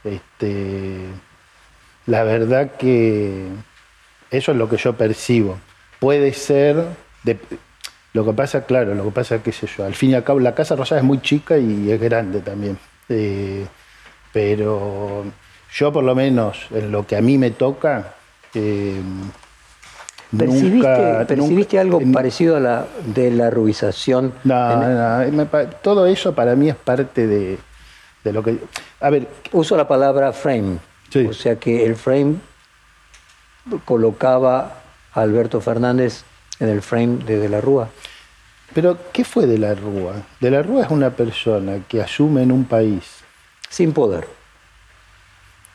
Este, 0.04 1.06
la 2.06 2.24
verdad 2.24 2.72
que 2.72 3.46
eso 4.30 4.52
es 4.52 4.58
lo 4.58 4.68
que 4.68 4.76
yo 4.76 4.94
percibo. 4.94 5.58
Puede 6.00 6.32
ser, 6.32 6.84
lo 8.12 8.24
que 8.24 8.32
pasa, 8.32 8.64
claro, 8.64 8.94
lo 8.94 9.04
que 9.04 9.10
pasa, 9.10 9.42
qué 9.42 9.52
sé 9.52 9.66
yo, 9.66 9.84
al 9.84 9.94
fin 9.94 10.10
y 10.10 10.14
al 10.14 10.24
cabo 10.24 10.40
la 10.40 10.54
Casa 10.54 10.74
Rosada 10.74 11.00
es 11.00 11.06
muy 11.06 11.20
chica 11.20 11.58
y 11.58 11.90
es 11.90 12.00
grande 12.00 12.40
también. 12.40 12.78
Eh, 13.08 13.66
pero 14.32 15.24
yo 15.72 15.92
por 15.92 16.02
lo 16.02 16.14
menos 16.14 16.66
en 16.70 16.90
lo 16.90 17.06
que 17.06 17.16
a 17.16 17.20
mí 17.20 17.38
me 17.38 17.50
toca... 17.50 18.14
Eh, 18.54 19.00
¿Percibiste, 20.36 21.78
algo 21.78 22.00
parecido 22.10 22.56
a 22.56 22.60
la 22.60 22.86
de 23.04 23.30
la 23.30 23.50
rubización? 23.50 24.32
No, 24.44 25.30
no 25.30 25.46
todo 25.82 26.06
eso 26.06 26.34
para 26.34 26.56
mí 26.56 26.70
es 26.70 26.74
parte 26.74 27.26
de, 27.26 27.58
lo 28.30 28.42
que... 28.42 28.58
A 29.00 29.10
ver... 29.10 29.26
Uso 29.52 29.76
la 29.76 29.88
palabra 29.88 30.32
frame. 30.32 30.78
O 31.28 31.32
sea 31.32 31.56
que 31.56 31.84
el 31.84 31.96
frame 31.96 32.36
colocaba 33.84 34.82
a 35.12 35.20
Alberto 35.20 35.60
Fernández 35.60 36.24
en 36.58 36.68
el 36.68 36.82
frame 36.82 37.24
de 37.24 37.38
De 37.38 37.48
la 37.48 37.60
Rúa. 37.60 37.88
Pero, 38.74 38.96
¿qué 39.12 39.24
fue 39.24 39.46
De 39.46 39.58
la 39.58 39.74
Rúa? 39.74 40.14
De 40.40 40.50
la 40.50 40.62
Rúa 40.62 40.84
es 40.84 40.90
una 40.90 41.10
persona 41.10 41.80
que 41.86 42.00
asume 42.00 42.42
en 42.42 42.52
un 42.52 42.64
país. 42.64 43.22
Sin 43.68 43.92
poder. 43.92 44.26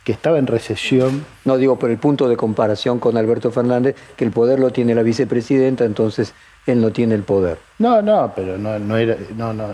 Que 0.03 0.11
estaba 0.11 0.39
en 0.39 0.47
recesión. 0.47 1.25
No 1.45 1.57
digo 1.57 1.77
por 1.77 1.91
el 1.91 1.97
punto 1.97 2.27
de 2.29 2.37
comparación 2.37 2.99
con 2.99 3.17
Alberto 3.17 3.51
Fernández, 3.51 3.95
que 4.15 4.25
el 4.25 4.31
poder 4.31 4.59
lo 4.59 4.71
tiene 4.71 4.95
la 4.95 5.03
vicepresidenta, 5.03 5.83
entonces 5.85 6.33
él 6.65 6.81
no 6.81 6.91
tiene 6.91 7.13
el 7.15 7.23
poder. 7.23 7.59
No, 7.79 8.01
no, 8.01 8.33
pero 8.35 8.57
no, 8.57 8.79
no 8.79 8.97
era. 8.97 9.15
No, 9.35 9.53
no, 9.53 9.67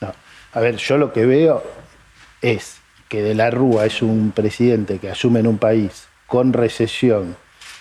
no. 0.00 0.12
A 0.52 0.60
ver, 0.60 0.76
yo 0.76 0.96
lo 0.98 1.12
que 1.12 1.26
veo 1.26 1.62
es 2.46 2.78
que 3.08 3.22
De 3.22 3.34
la 3.34 3.50
Rúa 3.50 3.86
es 3.86 4.02
un 4.02 4.32
presidente 4.32 4.98
que 4.98 5.10
asume 5.10 5.40
en 5.40 5.46
un 5.46 5.58
país 5.58 6.08
con 6.26 6.52
recesión 6.52 7.36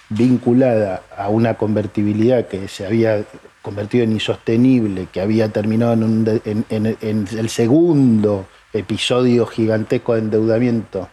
vinculada 0.09 1.01
a 1.17 1.29
una 1.29 1.55
convertibilidad 1.55 2.47
que 2.47 2.67
se 2.67 2.85
había 2.85 3.23
convertido 3.63 4.03
en 4.03 4.11
insostenible, 4.11 5.07
que 5.11 5.21
había 5.21 5.49
terminado 5.49 5.93
en, 5.93 6.65
el 6.69 7.49
segundo 7.49 8.45
episodio 8.71 9.47
gigantesco 9.47 10.13
de 10.13 10.19
endeudamiento 10.19 11.09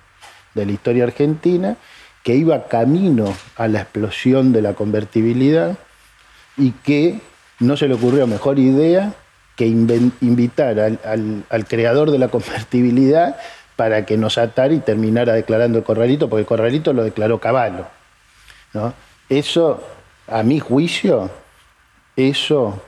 de 0.55 0.67
la 0.67 0.73
historia 0.73 1.05
argentina, 1.05 1.79
que 2.23 2.35
iba 2.35 2.69
camino 2.69 3.35
a 3.57 3.67
la 3.69 3.81
explosión 3.81 4.53
de 4.53 4.61
la 4.61 4.75
convertibilidad 4.75 5.79
y 6.59 6.73
que 6.73 7.21
no 7.61 7.79
se 7.79 7.89
le 7.89 7.95
ocurrió 7.95 8.27
mejor 8.27 8.59
idea 8.59 9.15
que 9.57 9.67
invitar 9.67 10.81
al 10.81 11.67
creador 11.69 12.11
de 12.11 12.19
la 12.19 12.29
convertibilidad 12.29 13.37
para 13.77 14.05
que 14.05 14.17
nos 14.17 14.39
atara 14.39 14.75
y 14.75 14.79
terminara 14.79 15.33
declarando 15.33 15.79
el 15.79 15.85
corralito, 15.85 16.29
porque 16.29 16.43
el 16.43 16.47
corralito 16.47 16.93
lo 16.93 17.05
declaró 17.05 17.41
Caballo. 17.41 17.87
¿no? 18.75 18.95
Eso, 19.29 19.83
a 20.29 20.43
mi 20.43 20.61
juicio, 20.61 21.31
eso 22.17 22.81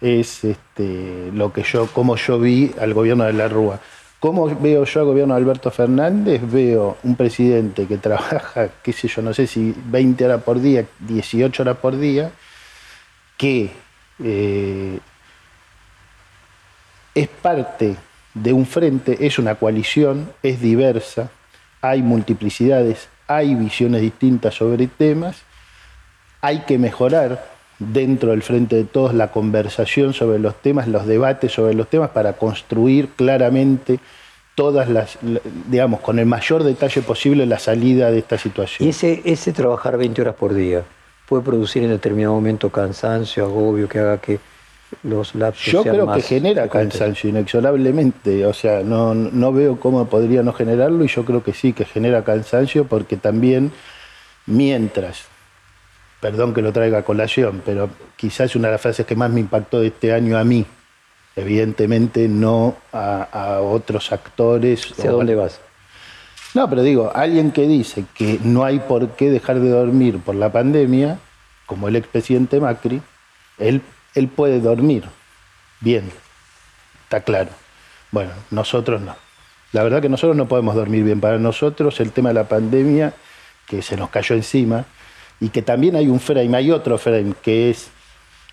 es 0.00 0.44
este, 0.44 1.30
lo 1.32 1.52
que 1.52 1.62
yo, 1.62 1.86
como 1.88 2.16
yo 2.16 2.38
vi 2.38 2.72
al 2.80 2.94
gobierno 2.94 3.24
de 3.24 3.32
la 3.32 3.48
Rúa. 3.48 3.80
¿Cómo 4.18 4.54
veo 4.60 4.84
yo 4.84 5.00
al 5.00 5.06
gobierno 5.06 5.34
de 5.34 5.40
Alberto 5.40 5.70
Fernández? 5.70 6.42
Veo 6.44 6.98
un 7.02 7.16
presidente 7.16 7.86
que 7.86 7.96
trabaja, 7.98 8.68
qué 8.82 8.92
sé 8.92 9.08
yo, 9.08 9.22
no 9.22 9.32
sé 9.32 9.46
si 9.46 9.74
20 9.86 10.26
horas 10.26 10.42
por 10.42 10.60
día, 10.60 10.84
18 11.00 11.62
horas 11.62 11.78
por 11.78 11.98
día, 11.98 12.30
que 13.38 13.70
eh, 14.22 14.98
es 17.14 17.28
parte 17.28 17.96
de 18.34 18.52
un 18.52 18.66
frente, 18.66 19.26
es 19.26 19.38
una 19.38 19.56
coalición, 19.56 20.30
es 20.42 20.60
diversa, 20.60 21.30
hay 21.80 22.02
multiplicidades, 22.02 23.08
hay 23.26 23.54
visiones 23.54 24.02
distintas 24.02 24.54
sobre 24.54 24.86
temas, 24.86 25.42
hay 26.40 26.60
que 26.60 26.78
mejorar 26.78 27.44
dentro 27.78 28.30
del 28.30 28.42
frente 28.42 28.76
de 28.76 28.84
todos 28.84 29.14
la 29.14 29.30
conversación 29.30 30.12
sobre 30.12 30.38
los 30.38 30.54
temas, 30.60 30.86
los 30.86 31.06
debates 31.06 31.52
sobre 31.52 31.74
los 31.74 31.88
temas 31.88 32.10
para 32.10 32.34
construir 32.34 33.08
claramente 33.16 33.98
todas 34.54 34.88
las, 34.88 35.18
digamos, 35.68 36.00
con 36.00 36.18
el 36.18 36.26
mayor 36.26 36.64
detalle 36.64 37.00
posible 37.00 37.46
la 37.46 37.58
salida 37.58 38.10
de 38.10 38.18
esta 38.18 38.36
situación. 38.36 38.86
Y 38.86 38.90
ese, 38.90 39.22
ese 39.24 39.52
trabajar 39.52 39.96
20 39.96 40.20
horas 40.20 40.34
por 40.34 40.54
día 40.54 40.82
puede 41.26 41.42
producir 41.42 41.82
en 41.82 41.90
determinado 41.90 42.34
momento 42.34 42.68
cansancio, 42.68 43.44
agobio, 43.44 43.88
que 43.88 43.98
haga 43.98 44.18
que 44.18 44.38
los 45.02 45.32
Yo 45.64 45.82
creo 45.82 46.12
que 46.12 46.22
genera 46.22 46.68
cansancio 46.68 47.30
inexorablemente, 47.30 48.44
o 48.46 48.52
sea, 48.52 48.82
no, 48.82 49.14
no 49.14 49.52
veo 49.52 49.78
cómo 49.78 50.04
podría 50.06 50.42
no 50.42 50.52
generarlo 50.52 51.04
y 51.04 51.08
yo 51.08 51.24
creo 51.24 51.42
que 51.42 51.52
sí, 51.52 51.72
que 51.72 51.84
genera 51.84 52.24
cansancio 52.24 52.84
porque 52.84 53.16
también 53.16 53.72
mientras, 54.46 55.26
perdón 56.20 56.54
que 56.54 56.62
lo 56.62 56.72
traiga 56.72 56.98
a 56.98 57.02
colación, 57.02 57.62
pero 57.64 57.88
quizás 58.16 58.56
una 58.56 58.68
de 58.68 58.72
las 58.72 58.80
frases 58.80 59.06
que 59.06 59.16
más 59.16 59.30
me 59.30 59.40
impactó 59.40 59.80
de 59.80 59.88
este 59.88 60.12
año 60.12 60.36
a 60.36 60.44
mí, 60.44 60.66
evidentemente 61.36 62.28
no 62.28 62.76
a, 62.92 63.60
otros 63.62 64.12
actores. 64.12 64.90
¿Hacia 64.92 65.12
dónde 65.12 65.34
vas? 65.34 65.60
No, 66.54 66.68
pero 66.68 66.82
digo, 66.82 67.12
alguien 67.14 67.52
que 67.52 67.68
dice 67.68 68.04
que 68.12 68.40
no 68.42 68.64
hay 68.64 68.80
por 68.80 69.10
qué 69.10 69.30
dejar 69.30 69.60
de 69.60 69.70
dormir 69.70 70.18
por 70.18 70.34
la 70.34 70.50
pandemia, 70.50 71.18
como 71.66 71.86
el 71.86 71.94
expresidente 71.94 72.58
Macri, 72.58 73.00
él 73.58 73.82
él 74.14 74.28
puede 74.28 74.60
dormir 74.60 75.04
bien, 75.80 76.10
está 77.04 77.20
claro. 77.20 77.50
Bueno, 78.10 78.32
nosotros 78.50 79.00
no. 79.00 79.16
La 79.72 79.82
verdad 79.82 80.02
que 80.02 80.08
nosotros 80.08 80.36
no 80.36 80.48
podemos 80.48 80.74
dormir 80.74 81.04
bien. 81.04 81.20
Para 81.20 81.38
nosotros 81.38 82.00
el 82.00 82.10
tema 82.12 82.30
de 82.30 82.34
la 82.34 82.48
pandemia, 82.48 83.14
que 83.66 83.82
se 83.82 83.96
nos 83.96 84.10
cayó 84.10 84.34
encima, 84.34 84.84
y 85.38 85.48
que 85.50 85.62
también 85.62 85.96
hay 85.96 86.08
un 86.08 86.20
frame, 86.20 86.56
hay 86.56 86.70
otro 86.70 86.98
frame, 86.98 87.34
que 87.40 87.70
es, 87.70 87.88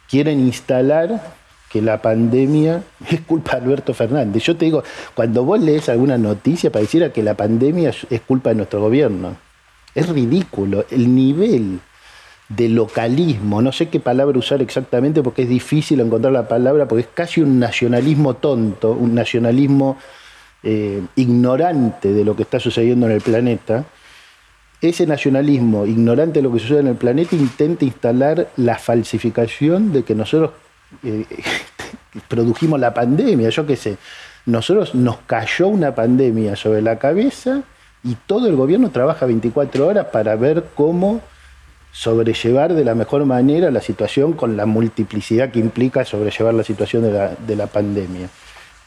quieren 0.10 0.40
instalar 0.40 1.36
que 1.70 1.82
la 1.82 2.02
pandemia 2.02 2.84
es 3.10 3.22
culpa 3.22 3.56
de 3.56 3.66
Alberto 3.66 3.94
Fernández. 3.94 4.44
Yo 4.44 4.56
te 4.56 4.66
digo, 4.66 4.84
cuando 5.16 5.44
vos 5.44 5.60
lees 5.60 5.90
alguna 5.90 6.18
noticia 6.18 6.72
pareciera 6.72 7.12
que 7.12 7.24
la 7.24 7.34
pandemia 7.34 7.92
es 8.10 8.22
culpa 8.22 8.50
de 8.50 8.56
nuestro 8.56 8.80
gobierno. 8.80 9.36
Es 9.96 10.08
ridículo 10.08 10.86
el 10.92 11.14
nivel 11.14 11.80
de 12.50 12.70
localismo, 12.70 13.62
no 13.62 13.72
sé 13.72 13.90
qué 13.90 14.00
palabra 14.00 14.40
usar 14.40 14.62
exactamente 14.62 15.22
porque 15.22 15.44
es 15.44 15.50
difícil 15.50 16.00
encontrar 16.00 16.32
la 16.32 16.48
palabra, 16.48 16.88
porque 16.88 17.02
es 17.02 17.10
casi 17.14 17.42
un 17.42 17.60
nacionalismo 17.60 18.36
tonto, 18.36 18.94
un 18.94 19.14
nacionalismo 19.14 19.98
eh, 20.64 21.02
ignorante 21.16 22.14
de 22.14 22.24
lo 22.24 22.36
que 22.36 22.44
está 22.44 22.60
sucediendo 22.60 23.06
en 23.06 23.12
el 23.12 23.22
planeta. 23.22 23.86
Ese 24.80 25.06
nacionalismo 25.06 25.86
ignorante 25.86 26.40
de 26.40 26.44
lo 26.44 26.54
que 26.54 26.60
sucede 26.60 26.80
en 26.80 26.88
el 26.88 26.96
planeta 26.96 27.36
intenta 27.36 27.84
instalar 27.84 28.50
la 28.56 28.78
falsificación 28.78 29.92
de 29.92 30.04
que 30.04 30.16
nosotros 30.16 30.52
eh, 31.04 31.26
produjimos 32.30 32.80
la 32.80 32.94
pandemia, 32.94 33.50
yo 33.50 33.66
qué 33.66 33.76
sé. 33.76 33.98
Nosotros 34.46 34.96
nos 34.96 35.18
cayó 35.28 35.68
una 35.68 35.94
pandemia 35.94 36.56
sobre 36.56 36.82
la 36.82 36.98
cabeza 36.98 37.64
y 38.04 38.16
todo 38.26 38.48
el 38.48 38.56
gobierno 38.56 38.90
trabaja 38.92 39.26
24 39.26 39.86
horas 39.86 40.06
para 40.14 40.36
ver 40.38 40.64
cómo 40.76 41.22
sobrellevar 41.92 42.74
de 42.74 42.84
la 42.84 42.96
mejor 42.96 43.26
manera 43.26 43.72
la 43.72 43.82
situación 43.82 44.34
con 44.34 44.56
la 44.56 44.66
multiplicidad 44.66 45.50
que 45.50 45.60
implica 45.60 46.06
sobrellevar 46.06 46.54
la 46.54 46.64
situación 46.64 47.04
de 47.04 47.56
la, 47.56 47.68
pandemia. 47.68 48.30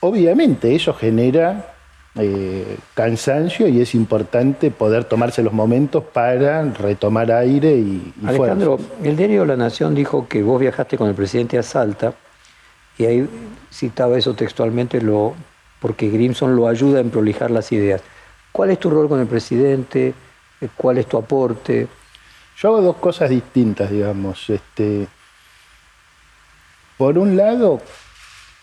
Obviamente 0.00 0.74
eso 0.74 0.94
genera 0.94 1.74
eh, 2.14 2.76
cansancio 2.94 3.68
y 3.68 3.80
es 3.80 3.94
importante 3.94 4.70
poder 4.70 5.04
tomarse 5.04 5.42
los 5.42 5.52
momentos 5.52 6.04
para 6.04 6.62
retomar 6.62 7.32
aire 7.32 7.76
y, 7.76 8.12
y 8.22 8.26
Alejandro, 8.26 8.78
el 9.02 9.16
diario 9.16 9.44
La 9.44 9.56
Nación 9.56 9.94
dijo 9.94 10.26
que 10.28 10.42
vos 10.42 10.60
viajaste 10.60 10.96
con 10.96 11.08
el 11.08 11.14
presidente 11.14 11.58
a 11.58 11.62
Salta 11.62 12.14
y 12.96 13.06
ahí 13.06 13.28
citaba 13.72 14.18
eso 14.18 14.34
textualmente 14.34 15.00
lo, 15.00 15.34
porque 15.80 16.10
Grimson 16.10 16.54
lo 16.54 16.68
ayuda 16.68 17.00
en 17.00 17.10
prolijar 17.10 17.50
las 17.50 17.72
ideas. 17.72 18.02
¿Cuál 18.52 18.70
es 18.70 18.78
tu 18.78 18.90
rol 18.90 19.08
con 19.08 19.20
el 19.20 19.26
presidente? 19.26 20.12
¿Cuál 20.76 20.98
es 20.98 21.06
tu 21.06 21.16
aporte? 21.16 21.88
Yo 22.60 22.68
hago 22.68 22.82
dos 22.82 22.96
cosas 22.96 23.30
distintas, 23.30 23.90
digamos. 23.90 24.50
Este, 24.50 25.08
por 26.98 27.16
un 27.16 27.36
lado, 27.36 27.80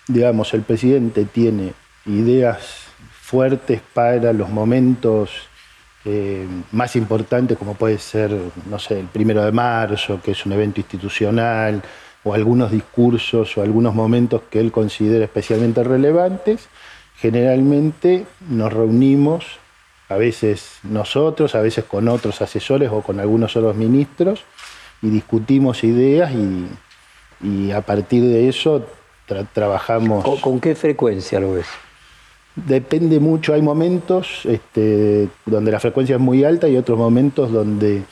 digamos, 0.08 0.54
el 0.54 0.62
presidente 0.62 1.26
tiene 1.26 1.74
ideas 2.06 2.86
fuertes 3.22 3.82
para 3.94 4.34
los 4.34 4.50
momentos 4.50 5.32
eh, 6.06 6.48
más 6.72 6.96
importantes, 6.96 7.58
como 7.58 7.74
puede 7.74 7.98
ser, 7.98 8.32
no 8.70 8.78
sé, 8.78 9.00
el 9.00 9.08
primero 9.08 9.44
de 9.44 9.52
marzo, 9.52 10.22
que 10.24 10.32
es 10.32 10.46
un 10.46 10.52
evento 10.52 10.80
institucional, 10.80 11.82
o 12.24 12.34
algunos 12.34 12.72
discursos 12.72 13.58
o 13.58 13.64
algunos 13.64 13.96
momentos 13.96 14.44
que 14.50 14.60
él 14.60 14.72
considera 14.72 15.26
especialmente 15.26 15.84
relevantes. 15.84 16.70
Generalmente 17.18 18.28
nos 18.48 18.72
reunimos, 18.72 19.60
a 20.10 20.16
veces 20.16 20.80
nosotros, 20.84 21.56
a 21.56 21.62
veces 21.62 21.86
con 21.86 22.08
otros 22.08 22.42
asesores 22.42 22.90
o 22.92 23.02
con 23.02 23.20
algunos 23.20 23.56
otros 23.56 23.76
ministros, 23.76 24.44
y 25.02 25.10
discutimos 25.10 25.84
ideas 25.84 26.32
y, 26.32 26.68
y 27.42 27.72
a 27.72 27.82
partir 27.82 28.24
de 28.24 28.50
eso 28.50 28.86
trabajamos. 29.54 30.26
¿Con, 30.42 30.60
qué 30.60 30.76
frecuencia 30.76 31.40
lo 31.40 31.54
ves? 31.54 31.68
Depende 32.56 33.20
mucho, 33.20 33.54
hay 33.54 33.62
momentos 33.62 34.46
este, 34.46 35.30
donde 35.46 35.72
la 35.72 35.80
frecuencia 35.80 36.16
es 36.16 36.22
muy 36.22 36.44
alta 36.44 36.68
y 36.68 36.78
otros 36.78 36.98
momentos 36.98 37.52
donde, 37.52 38.04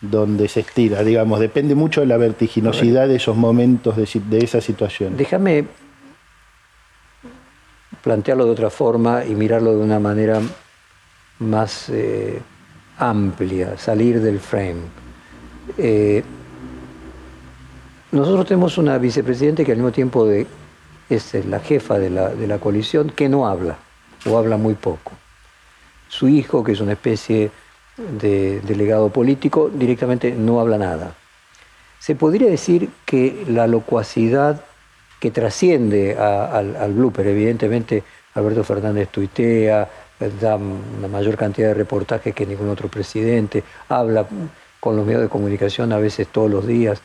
donde 0.00 0.46
se 0.46 0.60
estira, 0.60 1.02
digamos, 1.02 1.40
depende 1.40 1.74
mucho 1.74 2.00
de 2.00 2.06
la 2.06 2.16
vertiginosidad 2.16 3.08
de 3.08 3.16
esos 3.16 3.36
momentos, 3.36 3.96
de, 3.96 4.06
de 4.28 4.38
esa 4.44 4.60
situación. 4.60 5.16
Déjame 5.16 5.64
plantearlo 8.02 8.44
de 8.44 8.52
otra 8.52 8.70
forma 8.70 9.24
y 9.24 9.34
mirarlo 9.34 9.72
de 9.72 9.82
una 9.82 9.98
manera 9.98 10.40
más 11.40 11.88
eh, 11.88 12.40
amplia, 12.98 13.76
salir 13.76 14.20
del 14.20 14.38
frame. 14.38 14.82
Eh, 15.76 16.22
nosotros 18.12 18.46
tenemos 18.46 18.78
una 18.78 18.98
vicepresidente 18.98 19.64
que 19.64 19.72
al 19.72 19.78
mismo 19.78 19.92
tiempo 19.92 20.28
es 21.08 21.46
la 21.46 21.60
jefa 21.60 21.98
de 21.98 22.10
la, 22.10 22.28
de 22.28 22.46
la 22.46 22.58
coalición 22.58 23.10
que 23.10 23.28
no 23.28 23.46
habla, 23.46 23.78
o 24.26 24.38
habla 24.38 24.56
muy 24.56 24.74
poco. 24.74 25.12
Su 26.08 26.28
hijo, 26.28 26.64
que 26.64 26.72
es 26.72 26.80
una 26.80 26.92
especie 26.92 27.50
de 27.96 28.60
delegado 28.60 29.10
político, 29.10 29.70
directamente 29.72 30.32
no 30.32 30.60
habla 30.60 30.78
nada. 30.78 31.14
Se 31.98 32.14
podría 32.14 32.48
decir 32.48 32.90
que 33.04 33.44
la 33.48 33.66
locuacidad 33.66 34.64
que 35.20 35.30
trasciende 35.30 36.16
al, 36.16 36.76
al, 36.76 36.92
blooper, 36.94 37.26
evidentemente 37.26 38.02
Alberto 38.34 38.64
Fernández 38.64 39.08
tuitea, 39.10 39.88
da 40.28 40.56
una 40.56 41.08
mayor 41.08 41.36
cantidad 41.36 41.68
de 41.68 41.74
reportajes 41.74 42.34
que 42.34 42.46
ningún 42.46 42.68
otro 42.68 42.88
presidente, 42.88 43.64
habla 43.88 44.26
con 44.78 44.96
los 44.96 45.06
medios 45.06 45.22
de 45.22 45.28
comunicación 45.28 45.92
a 45.92 45.98
veces 45.98 46.28
todos 46.28 46.50
los 46.50 46.66
días, 46.66 47.02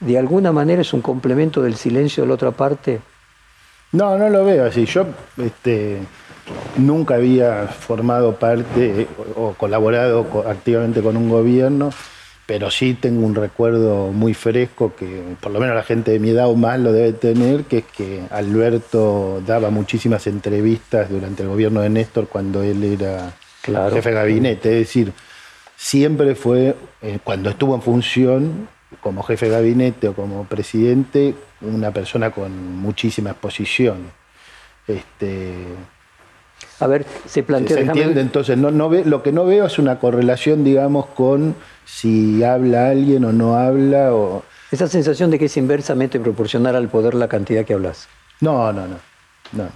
de 0.00 0.18
alguna 0.18 0.52
manera 0.52 0.82
es 0.82 0.92
un 0.92 1.00
complemento 1.00 1.62
del 1.62 1.74
silencio 1.74 2.22
de 2.22 2.28
la 2.28 2.34
otra 2.34 2.50
parte? 2.52 3.00
No, 3.92 4.16
no 4.18 4.28
lo 4.28 4.44
veo 4.44 4.66
así. 4.66 4.84
Yo 4.84 5.06
este, 5.38 5.98
nunca 6.76 7.16
había 7.16 7.66
formado 7.66 8.36
parte 8.36 9.08
o 9.34 9.54
colaborado 9.54 10.44
activamente 10.46 11.02
con 11.02 11.16
un 11.16 11.28
gobierno, 11.28 11.90
pero 12.48 12.70
sí 12.70 12.94
tengo 12.94 13.26
un 13.26 13.34
recuerdo 13.34 14.10
muy 14.10 14.32
fresco 14.32 14.94
que 14.96 15.36
por 15.38 15.52
lo 15.52 15.60
menos 15.60 15.76
la 15.76 15.82
gente 15.82 16.12
de 16.12 16.18
mi 16.18 16.30
edad 16.30 16.48
o 16.48 16.56
más 16.56 16.80
lo 16.80 16.92
debe 16.92 17.12
tener, 17.12 17.64
que 17.64 17.78
es 17.78 17.84
que 17.84 18.22
Alberto 18.30 19.42
daba 19.46 19.68
muchísimas 19.68 20.26
entrevistas 20.26 21.10
durante 21.10 21.42
el 21.42 21.50
gobierno 21.50 21.82
de 21.82 21.90
Néstor 21.90 22.26
cuando 22.26 22.62
él 22.62 22.82
era 22.82 23.34
jefe 23.62 24.08
de 24.08 24.14
gabinete. 24.14 24.70
Es 24.70 24.86
decir, 24.86 25.12
siempre 25.76 26.34
fue, 26.34 26.74
eh, 27.02 27.18
cuando 27.22 27.50
estuvo 27.50 27.74
en 27.74 27.82
función, 27.82 28.68
como 29.02 29.22
jefe 29.24 29.44
de 29.44 29.52
gabinete 29.52 30.08
o 30.08 30.14
como 30.14 30.44
presidente, 30.44 31.34
una 31.60 31.90
persona 31.90 32.30
con 32.30 32.78
muchísima 32.78 33.32
exposición. 33.32 34.10
Este, 34.86 35.52
a 36.80 36.86
ver, 36.86 37.06
se 37.26 37.42
plantea. 37.42 37.76
¿Se 37.76 37.82
entiende? 37.82 38.20
Entonces, 38.20 38.56
no, 38.56 38.70
no 38.70 38.88
ve, 38.88 39.04
lo 39.04 39.22
que 39.22 39.32
no 39.32 39.44
veo 39.44 39.66
es 39.66 39.78
una 39.78 39.98
correlación, 39.98 40.64
digamos, 40.64 41.06
con 41.06 41.54
si 41.84 42.42
habla 42.44 42.90
alguien 42.90 43.24
o 43.24 43.32
no 43.32 43.56
habla. 43.56 44.14
O... 44.14 44.44
Esa 44.70 44.86
sensación 44.86 45.30
de 45.30 45.38
que 45.38 45.46
es 45.46 45.56
inversamente 45.56 46.20
proporcional 46.20 46.76
al 46.76 46.88
poder 46.88 47.14
la 47.14 47.28
cantidad 47.28 47.64
que 47.64 47.74
hablas. 47.74 48.08
No, 48.40 48.72
no, 48.72 48.86
no. 48.86 48.96
No, 49.52 49.68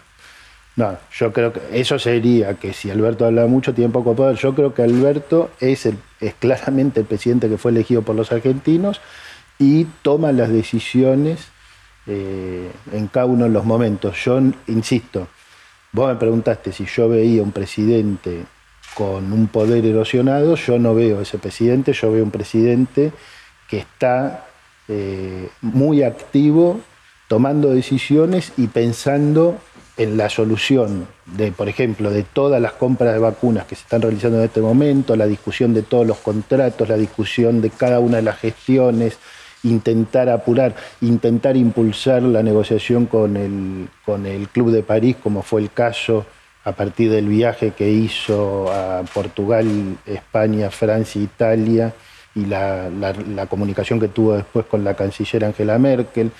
no 0.76 0.98
yo 1.12 1.32
creo 1.32 1.52
que 1.52 1.60
eso 1.72 1.98
sería 1.98 2.54
que 2.54 2.72
si 2.72 2.90
Alberto 2.90 3.26
habla 3.26 3.46
mucho, 3.46 3.74
tiene 3.74 3.92
poco 3.92 4.14
poder. 4.14 4.36
Yo 4.36 4.54
creo 4.54 4.74
que 4.74 4.82
Alberto 4.82 5.50
es 5.60 5.86
el 5.86 5.96
es 6.22 6.34
claramente 6.34 7.00
el 7.00 7.06
presidente 7.06 7.48
que 7.48 7.58
fue 7.58 7.72
elegido 7.72 8.02
por 8.02 8.14
los 8.14 8.32
argentinos 8.32 9.00
y 9.58 9.86
toma 10.02 10.32
las 10.32 10.50
decisiones 10.50 11.48
eh, 12.06 12.70
en 12.92 13.08
cada 13.08 13.26
uno 13.26 13.44
de 13.44 13.50
los 13.50 13.64
momentos. 13.64 14.16
Yo 14.24 14.40
insisto, 14.68 15.28
vos 15.92 16.08
me 16.08 16.16
preguntaste 16.16 16.72
si 16.72 16.86
yo 16.86 17.08
veía 17.08 17.42
un 17.42 17.52
presidente 17.52 18.44
con 18.94 19.32
un 19.32 19.48
poder 19.48 19.84
erosionado, 19.84 20.56
yo 20.56 20.78
no 20.78 20.94
veo 20.94 21.20
ese 21.20 21.38
presidente, 21.38 21.92
yo 21.92 22.12
veo 22.12 22.24
un 22.24 22.30
presidente 22.30 23.12
que 23.68 23.78
está 23.78 24.46
eh, 24.88 25.48
muy 25.60 26.02
activo, 26.02 26.80
tomando 27.28 27.70
decisiones 27.70 28.52
y 28.56 28.66
pensando 28.66 29.58
en 29.96 30.16
la 30.16 30.28
solución 30.28 31.06
de, 31.26 31.52
por 31.52 31.68
ejemplo, 31.68 32.10
de 32.10 32.22
todas 32.22 32.60
las 32.60 32.72
compras 32.72 33.12
de 33.12 33.18
vacunas 33.18 33.66
que 33.66 33.74
se 33.74 33.82
están 33.82 34.02
realizando 34.02 34.38
en 34.38 34.44
este 34.44 34.60
momento, 34.60 35.16
la 35.16 35.26
discusión 35.26 35.74
de 35.74 35.82
todos 35.82 36.06
los 36.06 36.18
contratos, 36.18 36.88
la 36.88 36.96
discusión 36.96 37.60
de 37.60 37.70
cada 37.70 38.00
una 38.00 38.16
de 38.16 38.22
las 38.22 38.38
gestiones, 38.38 39.18
intentar 39.62 40.28
apurar, 40.28 40.74
intentar 41.00 41.56
impulsar 41.56 42.22
la 42.22 42.42
negociación 42.42 43.06
con 43.06 43.36
el, 43.36 43.88
con 44.04 44.26
el 44.26 44.48
Club 44.48 44.70
de 44.70 44.82
París, 44.82 45.16
como 45.22 45.42
fue 45.42 45.60
el 45.60 45.70
caso 45.70 46.26
a 46.64 46.72
partir 46.72 47.10
del 47.10 47.28
viaje 47.28 47.72
que 47.72 47.90
hizo 47.90 48.72
a 48.72 49.02
Portugal, 49.12 49.66
España, 50.06 50.70
Francia, 50.70 51.20
Italia, 51.20 51.92
y 52.34 52.46
la, 52.46 52.88
la 52.88 53.46
comunicación 53.46 54.00
que 54.00 54.08
tuvo 54.08 54.34
después 54.34 54.64
con 54.66 54.84
la 54.84 54.94
canciller 54.94 55.44
Angela 55.44 55.78
Merkel. 55.78 56.30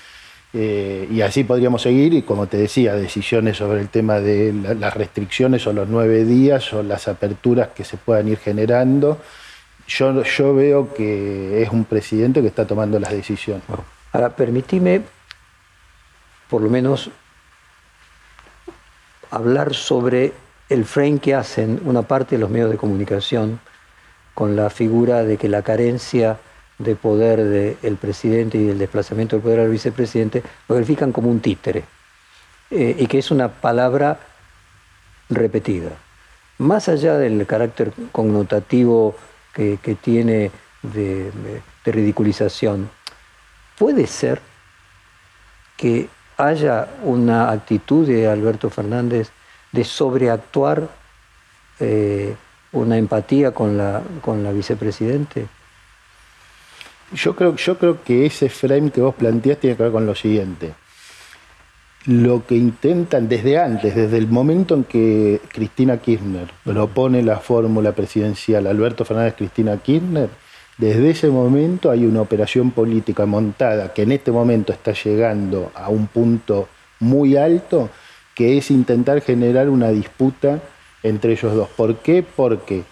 Eh, 0.55 1.09
y 1.11 1.23
así 1.23 1.45
podríamos 1.45 1.83
seguir, 1.83 2.13
y 2.15 2.23
como 2.23 2.47
te 2.47 2.57
decía, 2.59 2.95
decisiones 2.95 3.57
sobre 3.57 3.81
el 3.81 3.89
tema 3.89 4.21
de 4.21 4.53
las 4.79 4.95
restricciones 4.95 5.67
o 5.67 5.73
los 5.73 5.89
nueve 5.89 6.25
días 6.25 6.73
o 6.73 6.83
las 6.83 7.09
aperturas 7.09 7.69
que 7.75 7.85
se 7.85 7.97
puedan 7.97 8.29
ir 8.29 8.39
generando. 8.39 9.19
Yo, 9.87 10.23
yo 10.23 10.55
veo 10.55 10.95
que 10.95 11.63
es 11.63 11.71
un 11.71 11.85
presidente 11.85 12.41
que 12.41 12.49
está 12.49 12.67
tomando 12.67 12.99
las 12.99 13.13
decisiones. 13.13 13.65
Ahora, 14.13 14.37
permitime, 14.37 15.03
por 16.49 16.63
lo 16.63 16.71
menos, 16.71 17.11
hablar 19.31 19.75
sobre 19.75 20.33
el 20.69 20.85
frame 20.85 21.19
que 21.19 21.35
hacen 21.35 21.81
una 21.85 22.03
parte 22.03 22.37
de 22.37 22.41
los 22.41 22.51
medios 22.51 22.71
de 22.71 22.77
comunicación 22.77 23.61
con 24.35 24.57
la 24.57 24.71
figura 24.71 25.25
de 25.25 25.37
que 25.37 25.49
la 25.49 25.63
carencia 25.63 26.39
de 26.79 26.97
poder 26.97 27.77
del 27.81 27.97
presidente 27.97 28.59
y 28.59 28.67
del 28.67 28.79
desplazamiento 28.79 29.37
del 29.37 29.43
poder 29.43 29.61
al 29.61 29.69
vicepresidente 29.69 30.43
lo 30.69 30.75
verifican 30.75 31.13
como 31.13 31.31
un 31.31 31.41
títere 31.41 31.85
eh, 32.71 32.97
y 32.99 33.07
que 33.07 33.19
es 33.19 33.31
una 33.31 33.49
palabra 33.49 34.19
repetida. 35.29 35.91
Más 36.59 36.89
allá 36.89 37.19
del 37.19 37.47
carácter 37.47 37.93
connotativo 38.11 39.17
que, 39.53 39.97
tiene 40.01 40.51
de, 40.83 41.31
ridiculización, 41.85 42.91
puede 43.79 44.07
ser 44.07 44.41
que 45.77 46.09
haya 46.37 46.89
una 47.03 47.51
actitud 47.51 48.07
de 48.07 48.27
Alberto 48.27 48.71
Fernández 48.71 49.31
de 49.73 49.85
sobreactuar 49.85 50.89
eh, 51.81 52.35
una 52.73 52.97
empatía 52.97 53.53
con 53.53 53.77
la, 53.77 54.03
con 54.21 54.43
la 54.43 54.53
vicepresidente. 54.53 55.47
Yo 57.13 57.37
creo, 57.37 57.57
yo 57.57 57.79
creo 57.79 58.03
que 58.03 58.27
ese 58.27 58.49
frame 58.49 58.91
que 58.91 59.03
vos 59.03 59.15
planteás 59.15 59.59
tiene 59.59 59.77
que 59.77 59.83
ver 59.83 59.93
con 59.93 60.07
lo 60.07 60.15
siguiente. 60.15 60.75
Lo 62.07 62.45
que 62.45 62.57
intentan 62.57 63.29
desde 63.29 63.59
antes, 63.59 63.95
desde 63.95 64.19
el 64.19 64.27
momento 64.27 64.75
en 64.75 64.85
que 64.85 65.41
Cristina 65.53 65.99
Kirchner 65.99 66.49
propone 66.65 67.23
la 67.23 67.37
fórmula 67.37 67.93
presidencial 67.93 68.67
Alberto 68.67 69.05
Fernández 69.05 69.35
Cristina 69.37 69.77
Kirchner, 69.77 70.29
desde 70.79 71.11
ese 71.11 71.29
momento 71.29 71.91
hay 71.91 72.05
una 72.05 72.23
operación 72.23 72.73
política 72.73 73.25
montada 73.25 73.93
que 73.93 74.03
en 74.03 74.11
este 74.11 74.33
momento 74.33 74.73
está 74.73 74.93
llegando 74.93 75.71
a 75.77 75.91
un 75.91 76.09
punto 76.09 76.69
muy 76.99 77.37
alto, 77.37 77.89
que 78.35 78.59
es 78.59 78.73
intentar 78.73 79.21
generar 79.21 79.69
una 79.69 79.91
disputa 79.91 80.61
entre 81.05 81.33
ellos 81.33 81.55
dos. 81.55 81.69
¿Por 81.69 81.99
qué? 81.99 82.25
Porque 82.25 82.83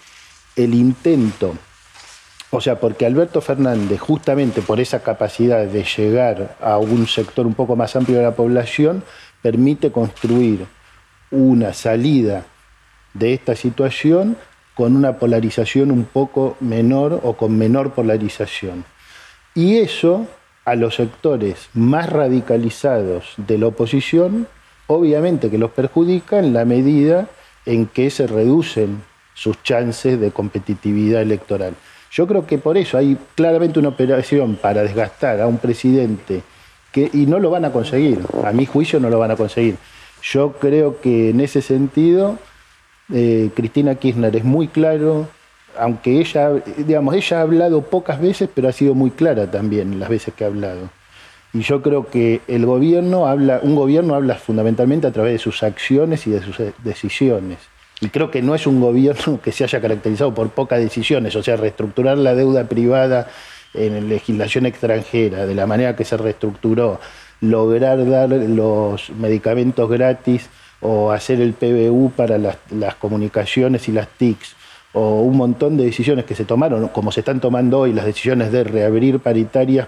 el 0.54 0.74
intento 0.74 1.54
o 2.52 2.60
sea, 2.60 2.80
porque 2.80 3.06
Alberto 3.06 3.40
Fernández, 3.40 4.00
justamente 4.00 4.60
por 4.60 4.80
esa 4.80 5.02
capacidad 5.02 5.64
de 5.64 5.84
llegar 5.84 6.56
a 6.60 6.78
un 6.78 7.06
sector 7.06 7.46
un 7.46 7.54
poco 7.54 7.76
más 7.76 7.94
amplio 7.94 8.18
de 8.18 8.24
la 8.24 8.34
población, 8.34 9.04
permite 9.40 9.92
construir 9.92 10.66
una 11.30 11.72
salida 11.72 12.44
de 13.14 13.34
esta 13.34 13.54
situación 13.54 14.36
con 14.74 14.96
una 14.96 15.18
polarización 15.18 15.90
un 15.92 16.04
poco 16.04 16.56
menor 16.60 17.20
o 17.22 17.34
con 17.34 17.56
menor 17.56 17.92
polarización. 17.92 18.84
Y 19.54 19.76
eso 19.76 20.26
a 20.64 20.74
los 20.74 20.96
sectores 20.96 21.68
más 21.74 22.10
radicalizados 22.10 23.34
de 23.36 23.58
la 23.58 23.68
oposición, 23.68 24.48
obviamente 24.86 25.50
que 25.50 25.58
los 25.58 25.70
perjudica 25.70 26.38
en 26.38 26.52
la 26.52 26.64
medida 26.64 27.28
en 27.66 27.86
que 27.86 28.10
se 28.10 28.26
reducen 28.26 29.02
sus 29.34 29.62
chances 29.62 30.18
de 30.20 30.32
competitividad 30.32 31.22
electoral. 31.22 31.74
Yo 32.10 32.26
creo 32.26 32.46
que 32.46 32.58
por 32.58 32.76
eso 32.76 32.98
hay 32.98 33.16
claramente 33.34 33.78
una 33.78 33.88
operación 33.88 34.56
para 34.56 34.82
desgastar 34.82 35.40
a 35.40 35.46
un 35.46 35.58
presidente 35.58 36.42
que, 36.92 37.08
y 37.12 37.26
no 37.26 37.38
lo 37.38 37.50
van 37.50 37.64
a 37.64 37.72
conseguir, 37.72 38.20
a 38.44 38.52
mi 38.52 38.66
juicio 38.66 38.98
no 38.98 39.10
lo 39.10 39.18
van 39.18 39.30
a 39.30 39.36
conseguir. 39.36 39.76
Yo 40.22 40.52
creo 40.52 41.00
que 41.00 41.30
en 41.30 41.40
ese 41.40 41.62
sentido 41.62 42.38
eh, 43.12 43.50
Cristina 43.54 43.94
Kirchner 43.94 44.34
es 44.34 44.44
muy 44.44 44.68
claro, 44.68 45.28
aunque 45.78 46.18
ella, 46.18 46.50
digamos, 46.78 47.14
ella 47.14 47.38
ha 47.38 47.42
hablado 47.42 47.82
pocas 47.82 48.20
veces, 48.20 48.48
pero 48.52 48.68
ha 48.68 48.72
sido 48.72 48.94
muy 48.94 49.10
clara 49.12 49.50
también 49.50 50.00
las 50.00 50.08
veces 50.08 50.34
que 50.34 50.44
ha 50.44 50.48
hablado. 50.48 50.90
Y 51.52 51.62
yo 51.62 51.82
creo 51.82 52.08
que 52.08 52.40
el 52.46 52.66
gobierno 52.66 53.26
habla, 53.26 53.60
un 53.62 53.74
gobierno 53.74 54.14
habla 54.14 54.36
fundamentalmente 54.36 55.06
a 55.06 55.12
través 55.12 55.32
de 55.32 55.38
sus 55.38 55.62
acciones 55.62 56.26
y 56.26 56.30
de 56.30 56.42
sus 56.42 56.56
decisiones. 56.84 57.58
Y 58.00 58.08
creo 58.08 58.30
que 58.30 58.42
no 58.42 58.54
es 58.54 58.66
un 58.66 58.80
gobierno 58.80 59.40
que 59.42 59.52
se 59.52 59.64
haya 59.64 59.80
caracterizado 59.80 60.34
por 60.34 60.50
pocas 60.50 60.80
decisiones, 60.80 61.36
o 61.36 61.42
sea, 61.42 61.56
reestructurar 61.56 62.18
la 62.18 62.34
deuda 62.34 62.64
privada 62.64 63.28
en 63.74 64.08
legislación 64.08 64.66
extranjera, 64.66 65.46
de 65.46 65.54
la 65.54 65.66
manera 65.66 65.94
que 65.94 66.04
se 66.04 66.16
reestructuró, 66.16 66.98
lograr 67.40 68.08
dar 68.08 68.30
los 68.30 69.10
medicamentos 69.10 69.88
gratis 69.88 70.48
o 70.80 71.12
hacer 71.12 71.40
el 71.40 71.52
PBU 71.52 72.12
para 72.16 72.38
las, 72.38 72.94
comunicaciones 72.96 73.88
y 73.88 73.92
las 73.92 74.08
TICs, 74.08 74.56
o 74.92 75.20
un 75.20 75.36
montón 75.36 75.76
de 75.76 75.84
decisiones 75.84 76.24
que 76.24 76.34
se 76.34 76.44
tomaron, 76.44 76.88
como 76.88 77.12
se 77.12 77.20
están 77.20 77.38
tomando 77.38 77.80
hoy, 77.80 77.92
las 77.92 78.06
decisiones 78.06 78.50
de 78.50 78.64
reabrir 78.64 79.20
paritarias 79.20 79.86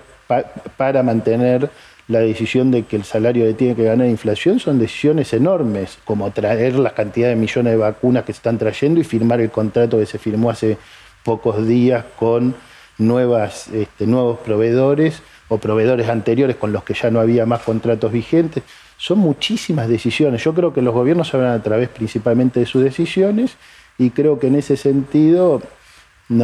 para 0.76 1.02
mantener 1.02 1.70
la 2.08 2.20
decisión 2.20 2.70
de 2.70 2.84
que 2.84 2.96
el 2.96 3.04
salario 3.04 3.44
le 3.44 3.54
tiene 3.54 3.74
que 3.74 3.84
ganar 3.84 4.08
inflación 4.08 4.58
son 4.58 4.78
decisiones 4.78 5.32
enormes, 5.32 5.98
como 6.04 6.30
traer 6.30 6.74
la 6.74 6.94
cantidad 6.94 7.28
de 7.28 7.36
millones 7.36 7.72
de 7.72 7.76
vacunas 7.76 8.24
que 8.24 8.32
se 8.32 8.38
están 8.38 8.58
trayendo 8.58 9.00
y 9.00 9.04
firmar 9.04 9.40
el 9.40 9.50
contrato 9.50 9.98
que 9.98 10.06
se 10.06 10.18
firmó 10.18 10.50
hace 10.50 10.78
pocos 11.24 11.66
días 11.66 12.04
con 12.18 12.54
nuevas, 12.98 13.68
este, 13.68 14.06
nuevos 14.06 14.40
proveedores 14.40 15.22
o 15.48 15.58
proveedores 15.58 16.08
anteriores 16.08 16.56
con 16.56 16.72
los 16.72 16.82
que 16.82 16.94
ya 16.94 17.10
no 17.10 17.20
había 17.20 17.46
más 17.46 17.62
contratos 17.62 18.10
vigentes. 18.10 18.62
Son 18.96 19.18
muchísimas 19.18 19.88
decisiones. 19.88 20.42
Yo 20.42 20.54
creo 20.54 20.72
que 20.72 20.82
los 20.82 20.94
gobiernos 20.94 21.32
hablan 21.34 21.52
a 21.52 21.62
través 21.62 21.88
principalmente 21.88 22.60
de 22.60 22.66
sus 22.66 22.82
decisiones 22.82 23.56
y 23.98 24.10
creo 24.10 24.38
que 24.38 24.48
en 24.48 24.56
ese 24.56 24.76
sentido 24.76 25.62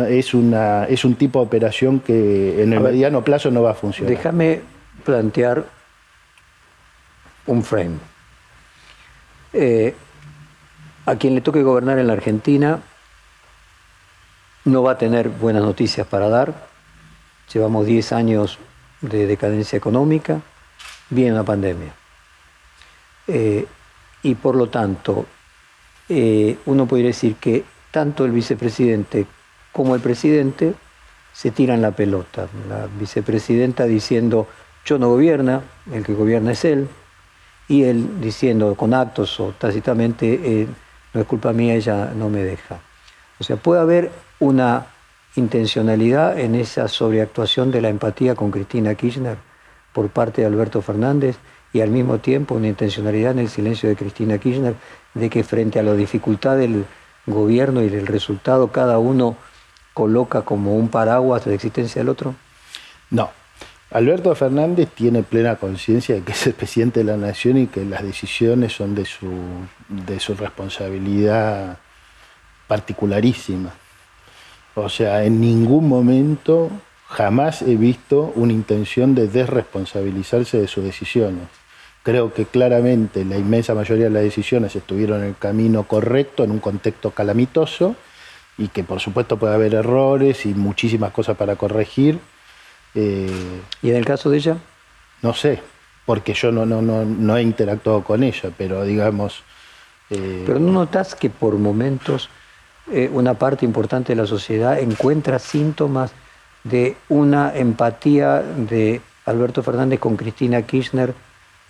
es, 0.08 0.34
una, 0.34 0.84
es 0.84 1.04
un 1.04 1.14
tipo 1.14 1.40
de 1.40 1.46
operación 1.46 2.00
que 2.00 2.62
en 2.62 2.72
el 2.72 2.80
mediano 2.80 3.22
plazo 3.24 3.50
no 3.50 3.62
va 3.62 3.72
a 3.72 3.74
funcionar. 3.74 4.14
Déjame 4.14 4.60
plantear 5.08 5.64
un 7.46 7.64
frame. 7.64 7.96
Eh, 9.54 9.94
a 11.06 11.16
quien 11.16 11.34
le 11.34 11.40
toque 11.40 11.62
gobernar 11.62 11.98
en 11.98 12.08
la 12.08 12.12
Argentina 12.12 12.78
no 14.66 14.82
va 14.82 14.92
a 14.92 14.98
tener 14.98 15.30
buenas 15.30 15.62
noticias 15.62 16.06
para 16.06 16.28
dar. 16.28 16.68
Llevamos 17.50 17.86
10 17.86 18.12
años 18.12 18.58
de 19.00 19.26
decadencia 19.26 19.78
económica, 19.78 20.42
viene 21.08 21.32
una 21.32 21.44
pandemia. 21.44 21.94
Eh, 23.28 23.64
y 24.24 24.34
por 24.34 24.56
lo 24.56 24.68
tanto, 24.68 25.24
eh, 26.10 26.58
uno 26.66 26.84
podría 26.84 27.06
decir 27.06 27.36
que 27.36 27.64
tanto 27.90 28.26
el 28.26 28.32
vicepresidente 28.32 29.24
como 29.72 29.94
el 29.94 30.02
presidente 30.02 30.74
se 31.32 31.50
tiran 31.50 31.80
la 31.80 31.92
pelota. 31.92 32.46
La 32.68 32.88
vicepresidenta 32.88 33.84
diciendo 33.84 34.46
yo 34.84 34.98
no 34.98 35.08
gobierna, 35.08 35.62
el 35.92 36.04
que 36.04 36.14
gobierna 36.14 36.52
es 36.52 36.64
él, 36.64 36.88
y 37.68 37.84
él 37.84 38.20
diciendo 38.20 38.74
con 38.74 38.94
actos 38.94 39.38
o 39.40 39.52
tácitamente, 39.52 40.40
eh, 40.42 40.66
no 41.12 41.20
es 41.20 41.26
culpa 41.26 41.52
mía, 41.52 41.74
ella 41.74 42.12
no 42.14 42.28
me 42.30 42.42
deja. 42.42 42.80
O 43.38 43.44
sea, 43.44 43.56
puede 43.56 43.80
haber 43.80 44.10
una 44.40 44.86
intencionalidad 45.36 46.38
en 46.38 46.54
esa 46.54 46.88
sobreactuación 46.88 47.70
de 47.70 47.80
la 47.82 47.88
empatía 47.88 48.34
con 48.34 48.50
Cristina 48.50 48.94
Kirchner 48.94 49.36
por 49.92 50.08
parte 50.08 50.40
de 50.40 50.46
Alberto 50.46 50.82
Fernández 50.82 51.36
y 51.72 51.80
al 51.80 51.90
mismo 51.90 52.18
tiempo 52.18 52.54
una 52.54 52.68
intencionalidad 52.68 53.32
en 53.32 53.40
el 53.40 53.48
silencio 53.48 53.88
de 53.88 53.96
Cristina 53.96 54.38
Kirchner 54.38 54.74
de 55.14 55.30
que 55.30 55.44
frente 55.44 55.78
a 55.78 55.82
la 55.82 55.94
dificultad 55.94 56.56
del 56.56 56.84
gobierno 57.26 57.82
y 57.82 57.88
del 57.88 58.06
resultado 58.06 58.68
cada 58.72 58.98
uno 58.98 59.36
coloca 59.92 60.42
como 60.42 60.76
un 60.76 60.88
paraguas 60.88 61.44
de 61.44 61.54
existencia 61.54 62.00
del 62.00 62.08
otro? 62.08 62.34
No, 63.10 63.30
Alberto 63.90 64.34
Fernández 64.34 64.90
tiene 64.94 65.22
plena 65.22 65.56
conciencia 65.56 66.14
de 66.14 66.20
que 66.20 66.32
es 66.32 66.46
el 66.46 66.52
presidente 66.52 67.00
de 67.00 67.04
la 67.04 67.16
nación 67.16 67.56
y 67.56 67.68
que 67.68 67.86
las 67.86 68.02
decisiones 68.02 68.74
son 68.74 68.94
de 68.94 69.06
su, 69.06 69.30
de 69.88 70.20
su 70.20 70.34
responsabilidad 70.34 71.78
particularísima. 72.66 73.72
O 74.74 74.90
sea, 74.90 75.24
en 75.24 75.40
ningún 75.40 75.88
momento 75.88 76.70
jamás 77.06 77.62
he 77.62 77.76
visto 77.76 78.30
una 78.36 78.52
intención 78.52 79.14
de 79.14 79.26
desresponsabilizarse 79.26 80.60
de 80.60 80.68
sus 80.68 80.84
decisiones. 80.84 81.44
Creo 82.02 82.34
que 82.34 82.44
claramente 82.44 83.24
la 83.24 83.38
inmensa 83.38 83.74
mayoría 83.74 84.04
de 84.04 84.10
las 84.10 84.22
decisiones 84.22 84.76
estuvieron 84.76 85.22
en 85.22 85.28
el 85.28 85.36
camino 85.36 85.84
correcto, 85.84 86.44
en 86.44 86.50
un 86.50 86.58
contexto 86.58 87.10
calamitoso, 87.10 87.96
y 88.58 88.68
que 88.68 88.84
por 88.84 89.00
supuesto 89.00 89.38
puede 89.38 89.54
haber 89.54 89.74
errores 89.74 90.44
y 90.44 90.52
muchísimas 90.52 91.12
cosas 91.12 91.38
para 91.38 91.56
corregir 91.56 92.18
eh, 93.00 93.62
¿Y 93.80 93.90
en 93.90 93.96
el 93.96 94.04
caso 94.04 94.28
de 94.28 94.38
ella? 94.38 94.56
No 95.22 95.32
sé, 95.32 95.62
porque 96.04 96.34
yo 96.34 96.50
no, 96.50 96.66
no, 96.66 96.82
no, 96.82 97.36
he 97.36 97.42
interactuado 97.42 98.02
con 98.02 98.24
ella, 98.24 98.50
pero 98.58 98.82
digamos... 98.82 99.44
Eh, 100.10 100.42
pero 100.44 100.58
¿no 100.58 100.72
notas 100.72 101.14
que 101.14 101.30
por 101.30 101.54
momentos 101.58 102.28
eh, 102.90 103.08
una 103.12 103.34
parte 103.34 103.64
importante 103.64 104.16
de 104.16 104.20
la 104.20 104.26
sociedad 104.26 104.80
encuentra 104.80 105.38
síntomas 105.38 106.10
de 106.64 106.96
una 107.08 107.54
empatía 107.54 108.42
de 108.42 109.00
Alberto 109.26 109.62
Fernández 109.62 110.00
con 110.00 110.16
Cristina 110.16 110.62
Kirchner 110.62 111.14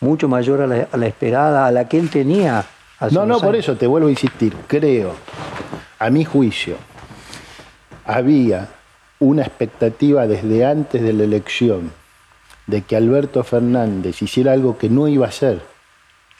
mucho 0.01 0.29
mayor 0.29 0.63
a 0.63 0.67
la, 0.67 1.07
esperada, 1.07 1.67
a 1.67 1.73
la 1.73 1.89
que 1.89 1.99
él 1.99 2.09
tenía? 2.09 2.65
no, 3.11 3.27
no, 3.27 3.39
por 3.39 3.55
eso 3.55 3.77
te 3.77 3.87
vuelvo 3.87 4.09
a 4.09 4.11
insistir. 4.11 4.57
Creo, 4.67 5.15
a 5.99 6.09
mi 6.09 6.25
juicio, 6.25 6.77
había 8.07 8.78
una 9.21 9.43
expectativa 9.43 10.27
desde 10.27 10.65
antes 10.65 11.03
de 11.03 11.13
la 11.13 11.25
elección 11.25 11.93
de 12.67 12.83
que 12.83 12.97
Alberto 12.97 13.43
Fernández 13.43 14.23
hiciera 14.23 14.53
algo 14.53 14.79
que 14.79 14.89
no 14.89 15.09
iba 15.09 15.27
a 15.27 15.31
hacer, 15.31 15.61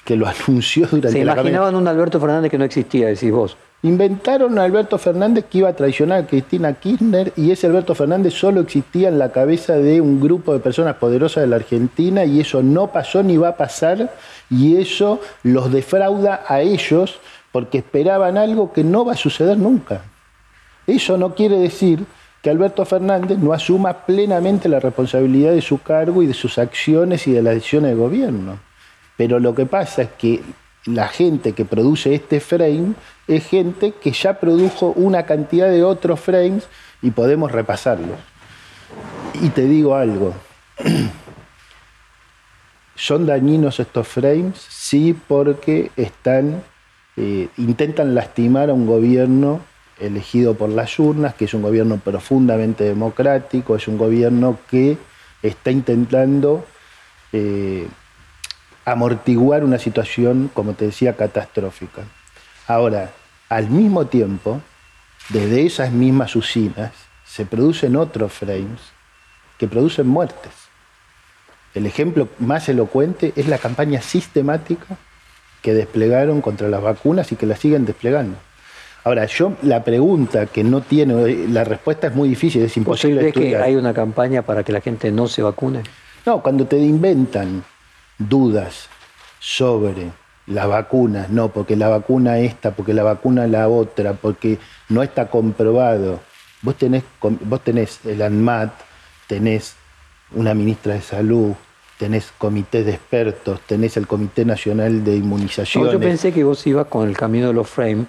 que 0.05 0.17
lo 0.17 0.29
anunció 0.47 0.87
durante 0.87 1.13
Se 1.13 1.21
imaginaban 1.21 1.75
un 1.75 1.89
Alberto 1.89 2.21
Fernández 2.21 2.51
que 2.51 2.59
no 2.59 2.65
existía, 2.65 3.09
decís 3.09 3.33
vos. 3.33 3.57
Inventaron 3.83 4.59
a 4.59 4.65
Alberto 4.65 4.99
Fernández 4.99 5.45
que 5.49 5.59
iba 5.59 5.69
a 5.69 5.73
traicionar 5.73 6.25
a 6.25 6.27
Cristina 6.27 6.73
Kirchner 6.73 7.33
y 7.37 7.53
ese 7.53 7.69
Alberto 7.69 7.95
Fernández 7.95 8.35
solo 8.35 8.61
existía 8.61 9.09
en 9.09 9.21
la 9.21 9.31
cabeza 9.31 9.75
de 9.75 10.01
un 10.01 10.21
grupo 10.21 10.53
de 10.53 10.59
personas 10.59 10.97
poderosas 10.97 11.43
de 11.43 11.47
la 11.47 11.57
Argentina 11.57 12.25
y 12.25 12.41
eso 12.41 12.61
no 12.61 12.89
pasó 12.89 13.23
ni 13.23 13.37
va 13.37 13.51
a 13.51 13.57
pasar 13.57 14.13
y 14.51 14.79
eso 14.79 15.21
los 15.45 15.73
defrauda 15.73 16.43
a 16.49 16.61
ellos 16.61 17.21
porque 17.53 17.79
esperaban 17.79 18.37
algo 18.37 18.73
que 18.73 18.83
no 18.83 19.05
va 19.05 19.13
a 19.13 19.17
suceder 19.17 19.57
nunca. 19.57 20.03
Eso 20.89 21.17
no 21.17 21.37
quiere 21.37 21.59
decir 21.59 22.05
que 22.49 22.53
Alberto 22.53 22.87
Fernández 22.87 23.37
no 23.37 23.53
asuma 23.53 24.07
plenamente 24.07 24.71
la 24.71 24.81
responsabilidad 24.81 25.53
de 25.53 25.61
su 25.61 25.83
cargo 25.83 26.23
y 26.23 26.27
de 26.27 26.33
sus 26.33 26.57
acciones 26.57 27.27
y 27.27 27.33
de 27.33 27.43
las 27.43 27.53
decisiones 27.53 27.91
del 27.91 27.99
gobierno. 27.99 28.59
Pero 29.19 29.39
lo 29.39 29.55
que 29.55 29.67
pasa 29.67 30.01
es 30.01 30.09
que 30.17 30.43
la 30.87 31.09
gente 31.09 31.53
que 31.53 31.67
produce 31.67 32.15
este 32.15 32.41
frame 32.41 32.95
es 33.27 33.47
gente 33.47 33.93
que 33.93 34.13
ya 34.13 34.41
produjo 34.41 34.95
una 34.97 35.27
cantidad 35.27 35.69
de 35.69 35.85
otros 35.85 36.21
frames 36.21 36.67
y 37.03 37.11
podemos 37.11 37.53
repasarlos. 37.53 38.19
Y 39.43 39.51
te 39.51 39.67
digo 39.67 39.95
algo, 39.95 40.33
¿son 42.95 43.27
dañinos 43.27 43.79
estos 43.79 44.09
frames? 44.09 44.59
Sí, 44.71 45.15
porque 45.29 45.91
están, 45.99 46.63
eh, 47.19 47.49
intentan 47.59 48.15
lastimar 48.15 48.71
a 48.71 48.73
un 48.73 48.87
gobierno 48.87 49.61
elegido 50.01 50.55
por 50.55 50.69
las 50.71 50.99
urnas, 50.99 51.35
que 51.35 51.47
es 51.47 51.55
un 51.55 51.63
gobierno 51.63 51.99
profundamente 51.99 52.85
democrático, 52.85 53.77
es 53.77 53.89
un 53.89 53.99
gobierno 53.99 54.59
que 54.71 54.97
está 55.43 55.71
intentando 55.71 56.65
eh, 57.33 57.87
amortiguar 58.85 59.65
una 59.65 59.79
situación, 59.79 60.51
como 60.55 60.75
te 60.75 60.87
decía, 60.87 61.17
catastrófica. 61.17 62.03
Ahora, 62.67 63.13
al 63.49 63.71
mismo 63.71 64.07
tiempo, 64.07 64.61
desde 65.31 65.67
esas 65.67 65.93
mismas 65.93 66.37
usinas 66.37 66.93
se 67.25 67.45
producen 67.45 67.97
otros 67.97 68.33
frames 68.33 68.81
que 69.59 69.69
producen 69.69 70.07
muertes. 70.07 70.53
El 71.75 71.87
ejemplo 71.87 72.29
más 72.39 72.69
elocuente 72.69 73.33
es 73.37 73.47
la 73.47 73.59
campaña 73.59 74.01
sistemática 74.01 74.97
que 75.63 75.75
desplegaron 75.75 76.41
contra 76.41 76.69
las 76.69 76.83
vacunas 76.83 77.31
y 77.33 77.37
que 77.37 77.47
la 77.47 77.57
siguen 77.57 77.85
desplegando. 77.85 78.37
Ahora, 79.09 79.25
yo 79.25 79.55
la 79.63 79.83
pregunta 79.83 80.45
que 80.45 80.63
no 80.63 80.83
tiene, 80.83 81.49
la 81.49 81.65
respuesta 81.65 82.09
es 82.09 82.15
muy 82.15 82.29
difícil, 82.29 82.61
es 82.61 82.77
imposible. 82.77 83.23
¿Vos 83.23 83.33
que 83.33 83.57
hay 83.57 83.75
una 83.75 83.95
campaña 83.95 84.43
para 84.43 84.63
que 84.63 84.71
la 84.71 84.83
gente 84.83 85.11
no 85.11 85.29
se 85.29 85.41
vacune? 85.41 85.81
No, 86.27 86.43
cuando 86.43 86.67
te 86.67 86.77
inventan 86.77 87.65
dudas 88.19 88.91
sobre 89.41 90.11
las 90.47 90.69
vacunas, 90.69 91.31
no, 91.31 91.49
porque 91.49 91.75
la 91.75 91.89
vacuna 91.89 92.39
esta, 92.41 92.73
porque 92.73 92.93
la 92.93 93.03
vacuna 93.03 93.47
la 93.47 93.71
otra, 93.71 94.13
porque 94.13 94.59
no 94.91 95.03
está 95.03 95.29
comprobado. 95.29 96.21
Vos 96.61 96.75
tenés, 96.75 97.03
vos 97.23 97.65
tenés 97.65 98.05
el 98.05 98.21
ANMAT, 98.21 98.73
tenés 99.27 99.75
una 100.35 100.53
ministra 100.53 100.93
de 100.93 101.01
salud, 101.01 101.55
tenés 101.97 102.31
comité 102.37 102.85
de 102.85 102.91
expertos, 102.91 103.63
tenés 103.67 103.97
el 103.97 104.07
Comité 104.07 104.45
Nacional 104.45 105.03
de 105.03 105.17
Inmunización. 105.17 105.91
yo 105.91 105.99
pensé 105.99 106.31
que 106.31 106.45
vos 106.45 106.67
ibas 106.67 106.89
con 106.89 107.09
el 107.09 107.17
camino 107.17 107.47
de 107.47 107.55
los 107.55 107.71
frames 107.71 108.07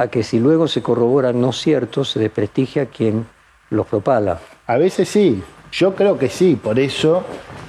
a 0.00 0.08
que 0.08 0.22
si 0.22 0.38
luego 0.38 0.66
se 0.66 0.80
corroboran 0.80 1.40
no 1.40 1.52
ciertos, 1.52 2.10
se 2.10 2.20
desprestigia 2.20 2.84
a 2.84 2.86
quien 2.86 3.26
los 3.68 3.86
propala. 3.86 4.40
A 4.66 4.78
veces 4.78 5.10
sí, 5.10 5.42
yo 5.72 5.94
creo 5.94 6.18
que 6.18 6.30
sí, 6.30 6.56
por 6.56 6.78
eso, 6.78 7.22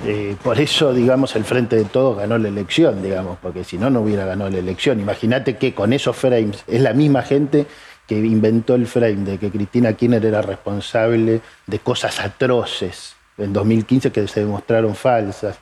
eh, 0.05 0.37
por 0.41 0.57
eso, 0.59 0.93
digamos, 0.93 1.35
el 1.35 1.43
Frente 1.43 1.75
de 1.75 1.83
Todos 1.83 2.17
ganó 2.17 2.37
la 2.37 2.47
elección, 2.47 3.03
digamos, 3.03 3.37
porque 3.41 3.65
si 3.65 3.77
no, 3.77 3.89
no 3.89 3.99
hubiera 3.99 4.25
ganado 4.25 4.49
la 4.49 4.59
elección. 4.59 5.01
Imagínate 5.01 5.57
que 5.57 5.73
con 5.73 5.91
esos 5.91 6.15
frames 6.15 6.63
es 6.67 6.79
la 6.79 6.93
misma 6.93 7.21
gente 7.21 7.67
que 8.07 8.17
inventó 8.17 8.75
el 8.75 8.87
frame 8.87 9.25
de 9.25 9.37
que 9.37 9.51
Cristina 9.51 9.93
Kirchner 9.93 10.25
era 10.25 10.41
responsable 10.41 11.41
de 11.67 11.79
cosas 11.79 12.19
atroces 12.21 13.15
en 13.37 13.51
2015 13.51 14.11
que 14.11 14.25
se 14.27 14.39
demostraron 14.39 14.95
falsas. 14.95 15.57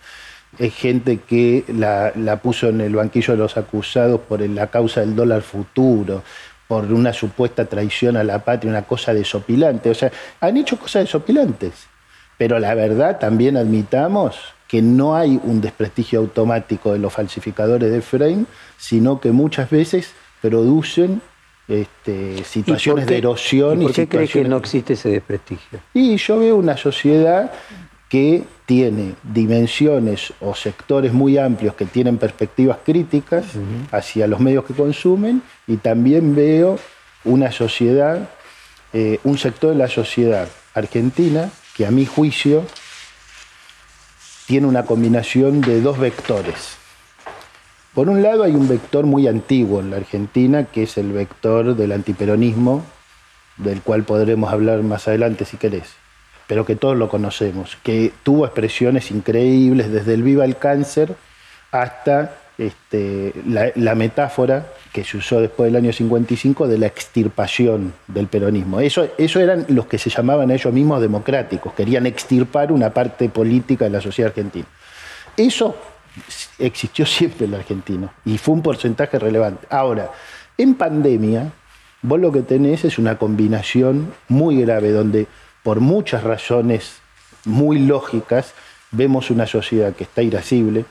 Es 0.57 0.73
gente 0.75 1.19
que 1.19 1.63
la, 1.67 2.11
la 2.15 2.37
puso 2.37 2.69
en 2.69 2.81
el 2.81 2.95
banquillo 2.95 3.33
de 3.33 3.39
los 3.39 3.57
acusados 3.57 4.21
por 4.21 4.41
la 4.41 4.67
causa 4.67 5.01
del 5.01 5.15
dólar 5.15 5.41
futuro 5.41 6.23
por 6.69 6.85
una 6.93 7.13
supuesta 7.13 7.65
traición 7.65 8.15
a 8.15 8.23
la 8.23 8.45
patria, 8.45 8.69
una 8.69 8.83
cosa 8.83 9.11
desopilante. 9.11 9.89
O 9.89 9.95
sea, 9.95 10.11
han 10.39 10.55
hecho 10.55 10.77
cosas 10.77 11.05
desopilantes. 11.05 11.87
Pero 12.37 12.59
la 12.59 12.75
verdad 12.75 13.17
también 13.17 13.57
admitamos 13.57 14.37
que 14.67 14.83
no 14.83 15.15
hay 15.15 15.41
un 15.43 15.61
desprestigio 15.61 16.19
automático 16.19 16.93
de 16.93 16.99
los 16.99 17.11
falsificadores 17.11 17.91
de 17.91 18.01
frame, 18.03 18.45
sino 18.77 19.19
que 19.19 19.31
muchas 19.31 19.71
veces 19.71 20.13
producen 20.43 21.23
este, 21.67 22.43
situaciones 22.43 23.07
de 23.07 23.17
erosión. 23.17 23.81
¿Y 23.81 23.85
por 23.85 23.93
qué 23.95 24.07
crees 24.07 24.31
que 24.31 24.43
no 24.43 24.57
existe 24.57 24.93
ese 24.93 25.09
desprestigio? 25.09 25.79
Y 25.95 26.17
yo 26.17 26.37
veo 26.37 26.55
una 26.55 26.77
sociedad 26.77 27.51
que 28.09 28.43
tiene 28.65 29.13
dimensiones 29.23 30.33
o 30.41 30.55
sectores 30.55 31.13
muy 31.13 31.37
amplios 31.37 31.75
que 31.75 31.85
tienen 31.85 32.17
perspectivas 32.17 32.79
críticas 32.83 33.45
hacia 33.91 34.27
los 34.27 34.39
medios 34.39 34.65
que 34.65 34.73
consumen 34.73 35.43
y 35.67 35.77
también 35.77 36.35
veo 36.35 36.79
una 37.23 37.51
sociedad, 37.51 38.29
eh, 38.93 39.19
un 39.23 39.37
sector 39.37 39.71
de 39.71 39.77
la 39.77 39.87
sociedad 39.87 40.49
argentina 40.73 41.51
que 41.75 41.85
a 41.85 41.91
mi 41.91 42.05
juicio 42.05 42.65
tiene 44.47 44.65
una 44.65 44.85
combinación 44.85 45.61
de 45.61 45.79
dos 45.79 45.99
vectores. 45.99 46.77
Por 47.93 48.09
un 48.09 48.23
lado 48.23 48.43
hay 48.43 48.53
un 48.53 48.67
vector 48.67 49.05
muy 49.05 49.27
antiguo 49.27 49.79
en 49.79 49.91
la 49.91 49.97
Argentina, 49.97 50.65
que 50.65 50.83
es 50.83 50.97
el 50.97 51.11
vector 51.11 51.75
del 51.75 51.91
antiperonismo, 51.91 52.83
del 53.57 53.81
cual 53.81 54.03
podremos 54.03 54.51
hablar 54.51 54.81
más 54.83 55.07
adelante 55.07 55.45
si 55.45 55.57
querés, 55.57 55.95
pero 56.49 56.65
que 56.65 56.75
todos 56.75 56.97
lo 56.97 57.09
conocemos, 57.09 57.77
que 57.83 58.11
tuvo 58.23 58.43
expresiones 58.43 59.11
increíbles 59.11 59.91
desde 59.91 60.15
el 60.15 60.23
viva 60.23 60.45
el 60.45 60.57
cáncer 60.57 61.13
hasta 61.71 62.37
este, 62.57 63.35
la, 63.45 63.93
metáfora 63.93 64.65
que 64.91 65.03
se 65.03 65.17
usó 65.17 65.41
después 65.41 65.71
del 65.71 65.75
año 65.75 65.93
55 65.93 66.67
de 66.67 66.79
la 66.79 66.87
extirpación 66.87 67.93
del 68.07 68.25
peronismo. 68.25 68.79
Eso, 68.79 69.09
eso 69.19 69.39
eran 69.39 69.67
los 69.67 69.85
que 69.85 69.99
se 69.99 70.09
llamaban 70.09 70.49
ellos 70.49 70.73
mismos 70.73 70.99
democráticos, 71.01 71.73
querían 71.73 72.07
extirpar 72.07 72.71
una 72.71 72.91
parte 72.91 73.29
política 73.29 73.85
de 73.85 73.91
la 73.91 74.01
sociedad 74.01 74.29
argentina. 74.29 74.65
Eso 75.37 75.77
existió 76.57 77.05
siempre 77.05 77.45
en 77.45 77.51
la 77.51 77.59
Argentina 77.59 78.11
y 78.25 78.39
fue 78.39 78.55
un 78.55 78.63
porcentaje 78.63 79.19
relevante. 79.19 79.67
Ahora, 79.69 80.11
en 80.57 80.73
pandemia, 80.73 81.51
vos 82.01 82.19
lo 82.19 82.31
que 82.31 82.41
tenés 82.41 82.85
es 82.85 82.97
una 82.97 83.19
combinación 83.19 84.11
muy 84.29 84.59
grave 84.63 84.89
donde 84.89 85.27
por 85.63 85.79
muchas 85.79 86.23
razones 86.23 86.99
muy 87.45 87.79
lógicas 87.79 88.53
vemos 88.91 89.29
una 89.29 89.45
sociedad 89.45 89.93
que 89.93 90.03
está 90.03 90.21
irascible, 90.21 90.85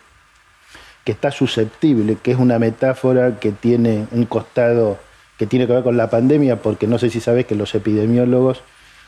que 1.04 1.12
está 1.12 1.30
susceptible, 1.30 2.16
que 2.22 2.32
es 2.32 2.38
una 2.38 2.58
metáfora 2.58 3.38
que 3.40 3.52
tiene 3.52 4.06
un 4.12 4.24
costado 4.26 4.98
que 5.38 5.46
tiene 5.46 5.66
que 5.66 5.72
ver 5.72 5.84
con 5.84 5.96
la 5.96 6.10
pandemia, 6.10 6.56
porque 6.56 6.88
no 6.88 6.98
sé 6.98 7.10
si 7.10 7.20
sabes 7.20 7.46
que 7.46 7.54
los 7.54 7.74
epidemiólogos 7.74 8.60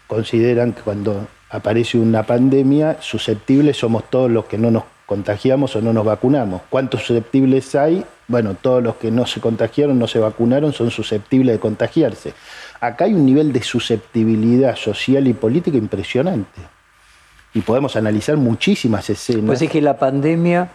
consideran 0.07 0.73
que 0.73 0.83
cuando 0.83 1.27
aparece 1.51 1.99
una 1.99 2.23
pandemia, 2.23 2.99
susceptibles 3.01 3.77
somos 3.77 4.09
todos 4.09 4.31
los 4.31 4.44
que 4.44 4.57
no 4.57 4.70
nos 4.70 4.85
contagiamos 5.07 5.75
o 5.75 5.83
no 5.83 5.92
nos 5.92 6.05
vacunamos. 6.05 6.62
¿Cuántos 6.70 7.03
susceptibles 7.03 7.75
hay? 7.75 8.05
Bueno, 8.29 8.55
todos 8.55 8.81
los 8.81 8.94
que 8.94 9.11
no 9.11 9.27
se 9.27 9.40
contagiaron, 9.40 9.99
no 9.99 10.07
se 10.07 10.20
vacunaron, 10.20 10.73
son 10.73 10.92
susceptibles 10.92 11.57
de 11.57 11.59
contagiarse. 11.59 12.33
Acá 12.80 13.04
hay 13.04 13.14
un 13.14 13.26
nivel 13.26 13.52
de 13.52 13.62
susceptibilidad 13.62 14.74
social 14.74 15.26
y 15.28 15.34
política 15.34 15.76
impresionante. 15.76 16.60
Y 17.52 17.60
podemos 17.60 17.96
analizar 17.96 18.36
muchísimas 18.36 19.10
escenas. 19.10 19.44
Pues 19.44 19.62
es 19.62 19.70
que 19.70 19.82
la 19.82 19.98
pandemia 19.98 20.70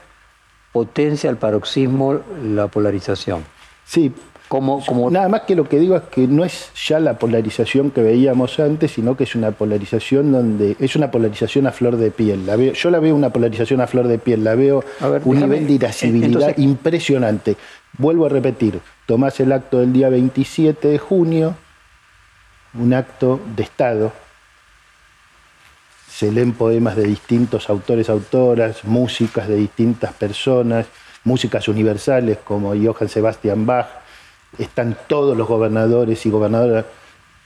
potencia 0.72 1.30
al 1.30 1.38
paroxismo 1.38 2.20
la 2.44 2.68
polarización. 2.68 3.44
Sí. 3.86 4.12
Como, 4.48 4.86
como... 4.86 5.10
Nada 5.10 5.28
más 5.28 5.42
que 5.42 5.56
lo 5.56 5.68
que 5.68 5.80
digo 5.80 5.96
es 5.96 6.04
que 6.04 6.28
no 6.28 6.46
es 6.46 6.70
ya 6.88 7.00
la 7.00 7.18
polarización 7.18 7.90
que 7.90 8.04
veíamos 8.04 8.60
antes, 8.60 8.92
sino 8.92 9.18
que 9.18 9.24
es 9.24 9.34
una 9.34 9.52
polarización 9.52 10.32
donde 10.32 10.76
es 10.80 10.96
una 10.96 11.10
polarización 11.10 11.66
a 11.66 11.72
flor 11.72 11.96
de 11.98 12.12
piel. 12.12 12.46
La 12.46 12.56
veo, 12.56 12.74
yo 12.74 12.92
la 12.92 13.00
veo 13.00 13.16
una 13.16 13.32
polarización 13.32 13.82
a 13.82 13.88
flor 13.88 14.08
de 14.08 14.20
piel, 14.20 14.44
la 14.44 14.54
veo 14.54 14.84
un 15.24 15.40
nivel 15.40 15.66
de 15.66 15.74
irascibilidad 15.74 16.56
impresionante. 16.58 17.58
Vuelvo 17.98 18.28
a 18.28 18.30
repetir, 18.30 18.82
tomás 19.08 19.40
el 19.40 19.52
acto 19.52 19.80
del 19.80 19.94
día 19.94 20.10
27 20.10 20.90
de 20.90 21.00
junio, 21.00 21.56
un 22.80 22.94
acto 22.94 23.40
de 23.56 23.64
Estado, 23.64 24.12
se 26.10 26.32
leen 26.32 26.54
poemas 26.54 26.96
de 26.96 27.04
distintos 27.04 27.70
autores, 27.70 28.10
autoras, 28.10 28.86
músicas 28.86 29.48
de 29.48 29.56
distintas 29.56 30.14
personas, 30.14 30.88
músicas 31.24 31.68
universales 31.68 32.38
como 32.44 32.70
Johann 32.70 33.10
Sebastian 33.10 33.66
Bach, 33.66 33.88
están 34.58 34.98
todos 35.08 35.36
los 35.36 35.48
gobernadores 35.48 36.26
y 36.26 36.30
gobernadoras, 36.30 36.86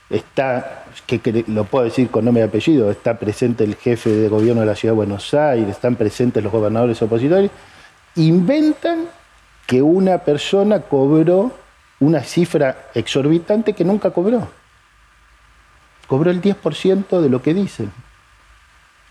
está, 0.08 0.84
lo 1.48 1.64
puedo 1.64 1.84
decir 1.84 2.10
con 2.10 2.24
nombre 2.24 2.44
y 2.44 2.46
apellido, 2.46 2.90
está 2.90 3.18
presente 3.18 3.64
el 3.64 3.74
jefe 3.74 4.10
de 4.10 4.28
gobierno 4.28 4.60
de 4.60 4.66
la 4.66 4.76
ciudad 4.76 4.92
de 4.92 4.98
Buenos 4.98 5.34
Aires, 5.34 5.68
están 5.68 5.96
presentes 5.96 6.42
los 6.42 6.52
gobernadores 6.52 7.00
opositores, 7.02 7.50
inventan 8.16 9.06
que 9.66 9.82
una 9.82 10.18
persona 10.18 10.80
cobró 10.80 11.52
una 12.00 12.22
cifra 12.22 12.88
exorbitante 12.94 13.72
que 13.72 13.84
nunca 13.84 14.10
cobró. 14.10 14.59
Cobró 16.10 16.32
el 16.32 16.42
10% 16.42 17.20
de 17.20 17.28
lo 17.28 17.40
que 17.40 17.54
dicen. 17.54 17.92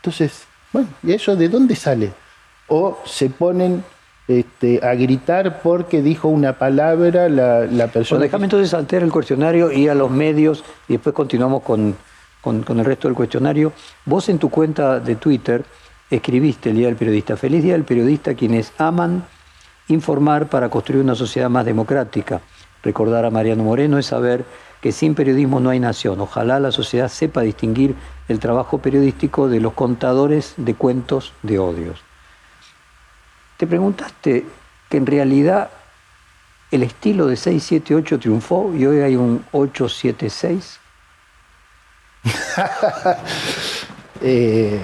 Entonces, 0.01 0.43
bueno, 0.73 0.89
¿y 1.01 1.13
eso 1.13 1.33
de 1.37 1.47
dónde 1.47 1.77
sale? 1.77 2.11
O 2.67 2.99
se 3.05 3.29
ponen 3.29 3.85
este, 4.27 4.85
a 4.85 4.95
gritar 4.95 5.61
porque 5.61 6.01
dijo 6.01 6.27
una 6.27 6.59
palabra 6.59 7.29
la, 7.29 7.87
persona. 7.87 8.17
Bueno, 8.17 8.23
déjame 8.23 8.45
entonces 8.47 8.71
saltar 8.71 9.01
el 9.01 9.13
cuestionario, 9.13 9.71
ir 9.71 9.89
a 9.89 9.95
los 9.95 10.11
medios 10.11 10.65
y 10.89 10.93
después 10.95 11.15
continuamos 11.15 11.63
con, 11.63 11.95
con, 12.41 12.65
el 12.67 12.83
resto 12.83 13.07
del 13.07 13.15
cuestionario. 13.15 13.71
Vos 14.03 14.27
en 14.27 14.37
tu 14.37 14.49
cuenta 14.49 14.99
de 14.99 15.15
Twitter 15.15 15.63
escribiste 16.09 16.71
el 16.71 16.75
Día 16.75 16.87
del 16.87 16.97
Periodista. 16.97 17.37
Feliz 17.37 17.63
Día 17.63 17.75
del 17.75 17.85
Periodista, 17.85 18.33
quienes 18.33 18.73
aman 18.77 19.23
informar 19.87 20.47
para 20.47 20.67
construir 20.67 21.01
una 21.01 21.15
sociedad 21.15 21.49
más 21.49 21.63
democrática. 21.63 22.41
Recordar 22.83 23.23
a 23.23 23.29
Mariano 23.29 23.63
Moreno 23.63 23.97
es 23.97 24.07
saber 24.07 24.43
que 24.81 24.91
sin 24.91 25.15
periodismo 25.15 25.59
no 25.59 25.69
hay 25.69 25.79
nación. 25.79 26.21
Ojalá 26.21 26.59
la 26.59 26.71
sociedad 26.71 27.09
sepa 27.09 27.41
distinguir 27.41 27.95
el 28.27 28.39
trabajo 28.39 28.77
periodístico 28.77 29.49
de 29.49 29.59
los 29.59 29.73
contadores 29.73 30.53
de 30.57 30.75
cuentos 30.75 31.33
de 31.43 31.59
odios. 31.59 31.99
¿Te 33.57 33.67
preguntaste 33.67 34.45
que 34.89 34.97
en 34.97 35.05
realidad 35.05 35.69
el 36.71 36.83
estilo 36.83 37.27
de 37.27 37.35
678 37.35 38.19
triunfó 38.19 38.73
y 38.73 38.85
hoy 38.85 38.99
hay 39.01 39.15
un 39.15 39.43
876? 39.51 40.79
eh, 44.21 44.83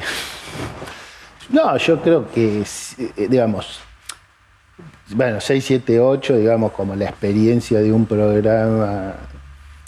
no, 1.49 1.77
yo 1.77 2.01
creo 2.01 2.29
que, 2.31 2.61
eh, 2.61 3.27
digamos, 3.29 3.79
bueno, 5.09 5.39
678, 5.39 6.37
digamos, 6.37 6.71
como 6.71 6.95
la 6.95 7.05
experiencia 7.05 7.79
de 7.79 7.93
un 7.93 8.05
programa 8.05 9.13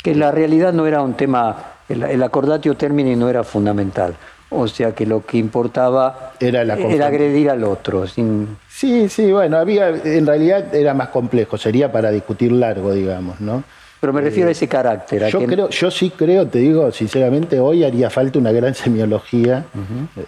que 0.08 0.16
la 0.16 0.32
realidad 0.32 0.72
no 0.72 0.88
era 0.88 1.02
un 1.02 1.16
tema, 1.16 1.74
el, 1.90 2.24
acordatio 2.24 2.78
termini 2.78 3.18
no 3.18 3.28
era 3.28 3.44
fundamental. 3.44 4.16
O 4.50 4.66
sea 4.66 4.96
que 4.96 5.06
lo 5.06 5.26
que 5.26 5.38
importaba 5.38 6.32
era, 6.40 6.62
agredir 6.62 7.50
al 7.50 7.66
otro. 7.66 8.06
Sí, 8.08 9.10
sí, 9.10 9.32
bueno, 9.34 9.58
había, 9.58 9.90
en 9.90 10.26
realidad 10.26 10.74
era 10.74 10.94
más 10.94 11.10
complejo, 11.10 11.58
sería 11.58 11.92
para 11.92 12.10
discutir 12.10 12.54
largo, 12.54 12.94
digamos, 12.94 13.42
¿no? 13.42 13.66
Pero 14.00 14.14
me 14.14 14.22
refiero 14.22 14.48
a 14.48 14.54
ese 14.54 14.70
carácter. 14.70 15.28
yo, 15.28 15.46
creo, 15.46 15.68
yo 15.68 15.92
sí 15.92 16.10
creo, 16.12 16.48
te 16.48 16.60
digo 16.60 16.90
sinceramente, 16.94 17.60
hoy 17.60 17.84
haría 17.84 18.10
falta 18.10 18.40
una 18.40 18.54
gran 18.54 18.76
semiología 18.76 19.66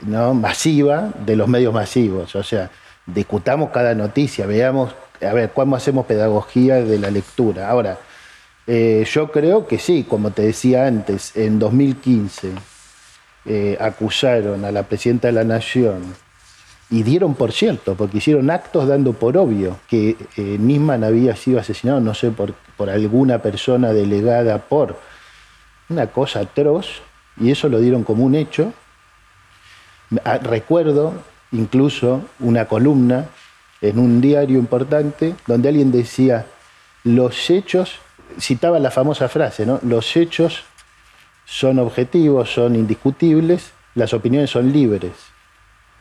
¿no? 0.05 0.33
masiva 0.33 1.09
de 1.25 1.37
los 1.37 1.47
medios 1.47 1.73
masivos. 1.73 2.35
O 2.35 2.43
sea, 2.43 2.69
discutamos 3.05 3.69
cada 3.69 3.95
noticia, 3.95 4.45
veamos, 4.45 4.93
a 5.21 5.31
ver, 5.31 5.51
cómo 5.51 5.77
hacemos 5.77 6.05
pedagogía 6.05 6.83
de 6.83 6.99
la 6.99 7.09
lectura. 7.09 7.69
Ahora, 7.69 7.97
eh, 8.71 9.03
yo 9.11 9.31
creo 9.31 9.65
que 9.65 9.79
sí, 9.79 10.05
como 10.07 10.29
te 10.29 10.43
decía 10.43 10.85
antes, 10.85 11.35
en 11.35 11.57
2015 11.57 12.51
eh, 13.45 13.75
acusaron 13.81 14.63
a 14.63 14.71
la 14.71 14.83
presidenta 14.83 15.27
de 15.29 15.33
la 15.33 15.43
Nación 15.43 16.13
y 16.91 17.01
dieron 17.01 17.33
por 17.33 17.51
cierto, 17.51 17.95
porque 17.95 18.19
hicieron 18.19 18.51
actos 18.51 18.87
dando 18.87 19.13
por 19.13 19.37
obvio 19.37 19.79
que 19.87 20.15
eh, 20.37 20.57
Nisman 20.59 21.03
había 21.03 21.35
sido 21.35 21.59
asesinado, 21.59 21.99
no 21.99 22.13
sé, 22.13 22.29
por, 22.29 22.53
por 22.77 22.91
alguna 22.91 23.39
persona 23.39 23.91
delegada 23.91 24.59
por 24.59 24.99
una 25.89 26.05
cosa 26.05 26.41
atroz, 26.41 27.01
y 27.37 27.49
eso 27.49 27.69
lo 27.69 27.79
dieron 27.79 28.03
como 28.03 28.23
un 28.23 28.35
hecho. 28.35 28.71
Ah, 30.23 30.37
recuerdo 30.37 31.15
incluso 31.51 32.21
una 32.39 32.65
columna 32.65 33.29
en 33.81 33.97
un 33.97 34.21
diario 34.21 34.59
importante 34.59 35.33
donde 35.47 35.69
alguien 35.69 35.91
decía, 35.91 36.45
los 37.03 37.49
hechos, 37.49 37.99
citaba 38.39 38.79
la 38.79 38.91
famosa 38.91 39.29
frase, 39.29 39.65
¿no? 39.65 39.79
Los 39.83 40.15
hechos 40.15 40.63
son 41.45 41.79
objetivos, 41.79 42.53
son 42.53 42.75
indiscutibles, 42.75 43.71
las 43.95 44.13
opiniones 44.13 44.51
son 44.51 44.71
libres. 44.71 45.13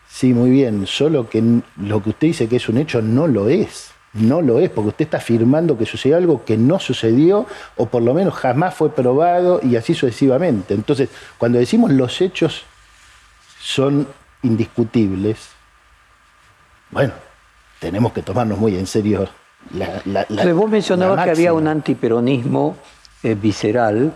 Sí, 0.09 0.33
muy 0.33 0.51
bien, 0.51 0.87
solo 0.87 1.29
que 1.29 1.43
lo 1.77 2.03
que 2.03 2.11
usted 2.11 2.29
dice 2.29 2.49
que 2.49 2.57
es 2.57 2.69
un 2.69 2.79
hecho 2.79 3.03
no 3.03 3.27
lo 3.27 3.49
es. 3.49 3.93
No 4.15 4.41
lo 4.41 4.59
es, 4.59 4.71
porque 4.71 4.89
usted 4.89 5.05
está 5.05 5.19
afirmando 5.19 5.77
que 5.77 5.85
sucedió 5.85 6.17
algo 6.17 6.45
que 6.45 6.57
no 6.57 6.79
sucedió 6.79 7.47
o 7.77 7.87
por 7.87 8.03
lo 8.03 8.15
menos 8.15 8.35
jamás 8.35 8.75
fue 8.75 8.91
probado 8.91 9.61
y 9.63 9.77
así 9.77 9.95
sucesivamente. 9.95 10.75
Entonces, 10.75 11.11
cuando 11.37 11.59
decimos 11.59 11.93
los 11.93 12.21
hechos 12.21 12.63
son 13.61 14.09
indiscutibles, 14.43 15.51
bueno, 16.91 17.13
tenemos 17.81 18.13
que 18.13 18.23
tomarnos 18.23 18.59
muy 18.59 18.77
en 18.77 18.87
serio 18.87 19.29
la... 19.75 20.27
la, 20.29 20.53
vos 20.53 20.71
mencionabas 20.71 21.25
que 21.25 21.31
había 21.31 21.53
un 21.53 21.69
antiperonismo 21.69 22.77
eh, 23.23 23.35
visceral 23.35 24.13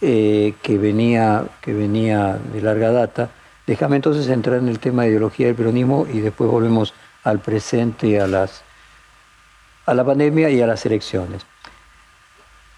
eh, 0.00 0.54
que, 0.62 0.78
venía, 0.78 1.44
que 1.60 1.72
venía 1.72 2.38
de 2.52 2.60
larga 2.60 2.92
data 2.92 3.30
Déjame 3.66 3.96
entonces 3.96 4.28
entrar 4.28 4.58
en 4.58 4.68
el 4.68 4.78
tema 4.78 5.02
de 5.02 5.08
ideología 5.10 5.46
del 5.46 5.54
peronismo 5.54 6.06
y 6.12 6.20
después 6.20 6.50
volvemos 6.50 6.92
al 7.22 7.38
presente, 7.38 8.20
a, 8.20 8.26
las, 8.26 8.62
a 9.86 9.94
la 9.94 10.04
pandemia 10.04 10.50
y 10.50 10.60
a 10.60 10.66
las 10.66 10.84
elecciones. 10.84 11.46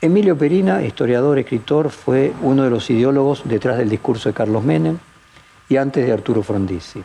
Emilio 0.01 0.39
Perina, 0.39 0.83
historiador, 0.83 1.39
escritor, 1.39 1.91
fue 1.91 2.33
uno 2.43 2.63
de 2.63 2.71
los 2.71 2.89
ideólogos 2.89 3.43
detrás 3.45 3.79
del 3.79 3.89
discurso 3.89 4.29
de 4.29 4.35
Carlos 4.35 4.63
Menem 4.63 4.99
y 5.69 5.77
antes 5.77 6.07
de 6.07 6.13
Arturo 6.13 6.45
Frondizi. 6.45 7.03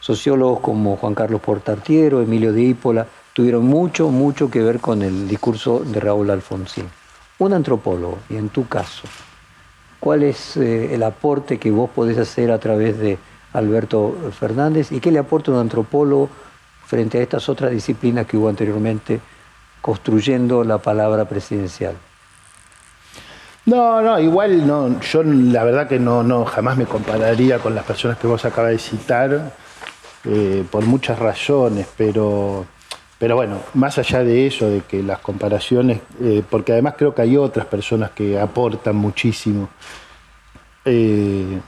Sociólogos 0.00 0.58
como 0.58 0.96
Juan 0.96 1.14
Carlos 1.14 1.40
Portartiero, 1.40 2.20
Emilio 2.20 2.52
Dípola, 2.52 3.06
tuvieron 3.34 3.66
mucho, 3.66 4.08
mucho 4.08 4.50
que 4.50 4.62
ver 4.62 4.80
con 4.80 5.02
el 5.02 5.28
discurso 5.28 5.80
de 5.80 6.00
Raúl 6.00 6.30
Alfonsín. 6.30 6.88
Un 7.38 7.52
antropólogo, 7.52 8.20
y 8.30 8.36
en 8.36 8.48
tu 8.48 8.66
caso, 8.66 9.02
cuál 10.00 10.22
es 10.22 10.56
eh, 10.56 10.94
el 10.94 11.02
aporte 11.02 11.58
que 11.58 11.70
vos 11.70 11.90
podés 11.90 12.16
hacer 12.16 12.50
a 12.50 12.58
través 12.58 12.98
de 12.98 13.18
Alberto 13.52 14.16
Fernández 14.38 14.92
y 14.92 15.00
qué 15.00 15.10
le 15.10 15.18
aporta 15.18 15.50
un 15.50 15.58
antropólogo 15.58 16.30
frente 16.86 17.18
a 17.18 17.22
estas 17.22 17.48
otras 17.48 17.72
disciplinas 17.72 18.26
que 18.26 18.36
hubo 18.36 18.48
anteriormente 18.48 19.20
construyendo 19.80 20.64
la 20.64 20.78
palabra 20.78 21.24
presidencial. 21.26 21.94
No, 23.66 24.02
no, 24.02 24.20
igual 24.20 24.66
no, 24.66 25.00
yo 25.00 25.22
la 25.22 25.64
verdad 25.64 25.88
que 25.88 25.98
no, 25.98 26.22
no 26.22 26.44
jamás 26.44 26.76
me 26.76 26.84
compararía 26.84 27.58
con 27.58 27.74
las 27.74 27.84
personas 27.84 28.18
que 28.18 28.26
vos 28.26 28.44
acabas 28.44 28.72
de 28.72 28.78
citar, 28.78 29.52
eh, 30.24 30.64
por 30.70 30.84
muchas 30.84 31.18
razones, 31.18 31.86
pero, 31.96 32.66
pero 33.24 33.36
bueno, 33.36 33.60
más 33.72 33.96
allá 33.96 34.22
de 34.22 34.46
eso, 34.46 34.68
de 34.68 34.82
que 34.82 35.02
las 35.02 35.18
comparaciones, 35.20 35.98
eh, 36.20 36.42
porque 36.50 36.72
además 36.72 36.96
creo 36.98 37.14
que 37.14 37.22
hay 37.22 37.38
otras 37.38 37.64
personas 37.64 38.10
que 38.10 38.38
aportan 38.38 38.96
muchísimo 38.96 39.70
eh, 40.84 41.58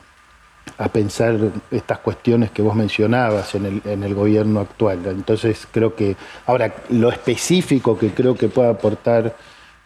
a 0.77 0.89
pensar 0.91 1.39
estas 1.71 2.01
cuestiones 2.01 2.51
que 2.51 2.61
vos 2.61 2.77
mencionabas 2.77 3.55
en 3.55 3.65
el, 3.65 3.83
en 3.87 4.05
el, 4.05 4.15
gobierno 4.15 4.61
actual. 4.61 5.01
Entonces 5.07 5.67
creo 5.71 5.95
que, 5.95 6.15
ahora, 6.45 6.75
lo 6.91 7.09
específico 7.09 7.97
que 7.99 8.11
creo 8.11 8.35
que 8.35 8.49
puede 8.49 8.69
aportar 8.69 9.35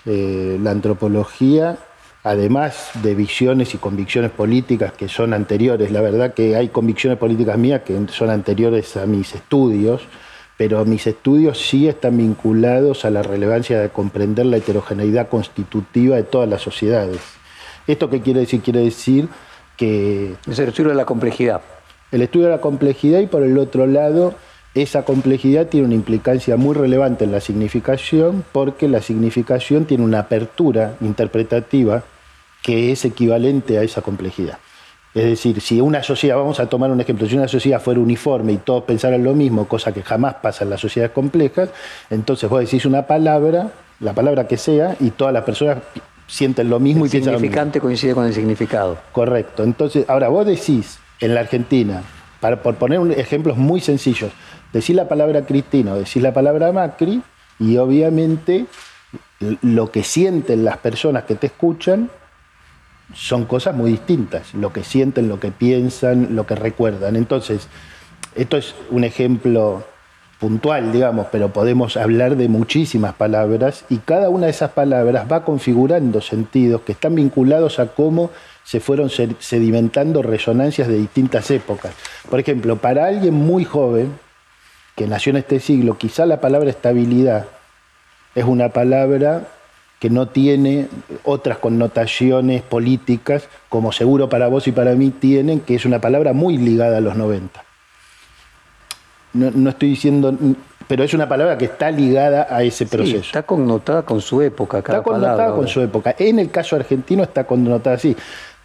eh, 0.07 0.59
la 0.61 0.73
antropología, 0.73 1.79
además 2.25 2.91
de 2.95 3.15
visiones 3.15 3.77
y 3.77 3.79
convicciones 3.79 4.33
políticas 4.33 4.93
que 4.93 5.07
son 5.07 5.33
anteriores, 5.35 5.93
la 5.93 6.01
verdad 6.01 6.35
que 6.35 6.57
hay 6.57 6.71
convicciones 6.71 7.17
políticas 7.17 7.57
mías 7.57 7.83
que 7.83 7.97
son 8.09 8.29
anteriores 8.29 8.97
a 8.97 9.07
mis 9.07 9.37
estudios, 9.37 10.03
pero 10.61 10.85
mis 10.85 11.07
estudios 11.07 11.59
sí 11.59 11.89
están 11.89 12.19
vinculados 12.19 13.07
a 13.07 13.11
la 13.11 13.23
relevancia 13.23 13.81
de 13.81 13.89
comprender 13.89 14.45
la 14.45 14.59
heterogeneidad 14.59 15.31
constitutiva 15.31 16.17
de 16.17 16.23
todas 16.23 16.51
las 16.51 16.61
sociedades 16.61 17.19
¿Esto 17.87 18.11
qué 18.11 18.21
quiere 18.21 18.41
decir? 18.41 18.61
Quiere 18.61 18.81
decir 18.81 19.29
que... 19.79 20.35
Es 20.47 20.59
el 20.59 20.69
estudio 20.69 20.91
de 20.91 20.97
la 20.97 21.07
complejidad. 21.07 21.63
El 22.13 22.21
estudio 22.21 22.49
de 22.49 22.53
la 22.53 22.61
complejidad 22.61 23.21
y 23.21 23.27
por 23.27 23.43
el 23.43 23.57
otro 23.57 23.87
lado, 23.87 24.35
esa 24.75 25.07
complejidad 25.07 25.69
tiene 25.69 25.87
una 25.87 25.95
implicancia 25.95 26.59
muy 26.59 26.75
relevante 26.75 27.25
en 27.25 27.33
la 27.33 27.41
significación 27.41 28.45
porque 28.53 28.87
la 28.87 29.01
significación 29.01 29.87
tiene 29.87 30.05
una 30.05 30.19
apertura 30.19 30.97
interpretativa 31.01 32.05
que 32.63 32.93
es 32.93 33.07
equivalente 33.07 33.79
a 33.79 33.83
esa 33.83 34.03
complejidad. 34.03 34.59
Es 35.13 35.25
decir, 35.25 35.61
si 35.61 35.81
una 35.81 36.03
sociedad, 36.03 36.37
vamos 36.37 36.61
a 36.61 36.67
tomar 36.67 36.91
un 36.91 37.01
ejemplo, 37.01 37.27
si 37.27 37.37
una 37.37 37.49
sociedad 37.49 37.81
fuera 37.81 37.99
uniforme 37.99 38.53
y 38.53 38.57
todos 38.59 38.85
pensaran 38.85 39.25
lo 39.25 39.35
mismo, 39.35 39.67
cosa 39.67 39.93
que 39.93 40.03
jamás 40.03 40.35
pasa 40.35 40.63
en 40.65 40.71
las 40.71 40.81
sociedades 40.81 41.13
complejas, 41.13 41.71
entonces 42.11 42.49
vos 42.49 42.61
decís 42.61 42.87
una 42.87 43.07
palabra, 43.07 43.71
la 43.99 44.13
palabra 44.13 44.47
que 44.47 44.57
sea, 44.57 44.97
y 45.01 45.11
todas 45.11 45.35
las 45.35 45.43
personas 45.43 45.79
sienten 46.29 46.71
lo 46.71 46.79
mismo 46.79 47.07
y 47.07 47.09
piensan 47.09 47.33
lo 47.33 47.41
mismo. 47.41 47.49
significante 47.51 47.81
coincide 47.81 48.15
con 48.15 48.27
el 48.27 48.33
significado. 48.33 48.99
Correcto. 49.11 49.65
Entonces, 49.65 50.05
ahora 50.09 50.29
vos 50.29 50.47
decís 50.47 51.01
en 51.19 51.35
la 51.35 51.41
Argentina, 51.41 52.03
para, 52.39 52.63
por 52.63 52.77
poner 52.77 53.19
ejemplos 53.19 53.57
muy 53.57 53.81
sencillos, 53.81 54.31
decís 54.73 54.95
la 54.95 55.09
palabra 55.09 55.45
Cristina 55.45 55.95
o 55.95 55.97
decís 55.97 56.23
la 56.23 56.33
palabra 56.33 56.71
Macri 56.71 57.21
y 57.59 57.77
obviamente 57.79 58.67
lo 59.63 59.91
que 59.91 60.05
sienten 60.05 60.65
las 60.65 60.79
personas 60.79 61.25
que 61.25 61.35
te 61.35 61.49
escuchan 61.49 62.11
son 63.15 63.45
cosas 63.45 63.75
muy 63.75 63.91
distintas. 63.93 64.55
Lo 64.55 64.73
que 64.73 64.85
sienten, 64.85 65.29
lo 65.29 65.41
que 65.41 65.51
piensan, 65.51 66.35
lo 66.37 66.47
que 66.47 66.55
recuerdan. 66.55 67.17
Entonces, 67.17 67.69
esto 68.35 68.57
es 68.57 68.75
un 68.91 69.05
ejemplo 69.05 69.85
puntual, 70.39 70.91
digamos, 70.91 71.27
pero 71.31 71.53
podemos 71.53 71.99
hablar 71.99 72.37
de 72.37 72.49
muchísimas 72.49 73.15
palabras 73.15 73.85
y 73.91 73.99
cada 73.99 74.31
una 74.31 74.47
de 74.47 74.53
esas 74.53 74.71
palabras 74.71 75.27
va 75.31 75.45
configurando 75.45 76.23
sentidos 76.23 76.81
que 76.81 76.93
están 76.93 77.15
vinculados 77.15 77.79
a 77.79 77.89
cómo 77.89 78.31
se 78.65 78.81
fueron 78.81 79.11
sedimentando 79.11 80.23
resonancias 80.23 80.89
de 80.89 80.95
distintas 80.95 81.51
épocas. 81.51 81.93
Por 82.31 82.41
ejemplo, 82.41 82.77
para 82.77 83.07
alguien 83.07 83.35
muy 83.35 83.65
joven, 83.65 84.19
que 84.97 85.07
nació 85.07 85.31
en 85.31 85.39
este 85.39 85.61
siglo, 85.61 85.99
quizá 85.99 86.25
la 86.25 86.41
palabra 86.41 86.71
estabilidad 86.71 87.47
es 88.35 88.45
una 88.45 88.71
palabra 88.71 89.49
que 90.01 90.11
no 90.11 90.27
tiene 90.27 90.89
otras 91.23 91.59
connotaciones 91.59 92.63
políticas, 92.63 93.49
como 93.69 93.93
seguro 93.93 94.29
para 94.29 94.49
vos 94.49 94.67
y 94.67 94.73
para 94.73 94.97
mí 94.97 95.11
tienen, 95.11 95.61
que 95.61 95.77
es 95.77 95.85
una 95.85 96.01
palabra 96.01 96.33
muy 96.33 96.57
ligada 96.57 96.97
a 96.97 97.01
los 97.01 97.17
90 97.17 97.71
no, 99.33 99.71
estoy 99.71 99.91
diciendo, 99.91 100.35
pero 100.89 101.05
es 101.05 101.15
una 101.15 101.29
palabra 101.29 101.57
que 101.57 101.67
está 101.67 101.91
ligada 101.91 102.47
a 102.51 102.63
ese 102.63 102.87
proceso. 102.87 103.19
está 103.19 103.43
connotada 103.43 104.03
con 104.03 104.21
su 104.21 104.43
época, 104.43 104.83
cada 104.83 104.99
Está 104.99 105.11
connotada 105.11 105.55
con 105.55 105.69
su 105.69 105.81
época. 105.81 106.15
En 106.19 106.39
el 106.39 106.51
caso 106.51 106.77
argentino 106.77 107.23
está 107.23 107.45
connotada 107.45 107.97
así. 107.97 108.17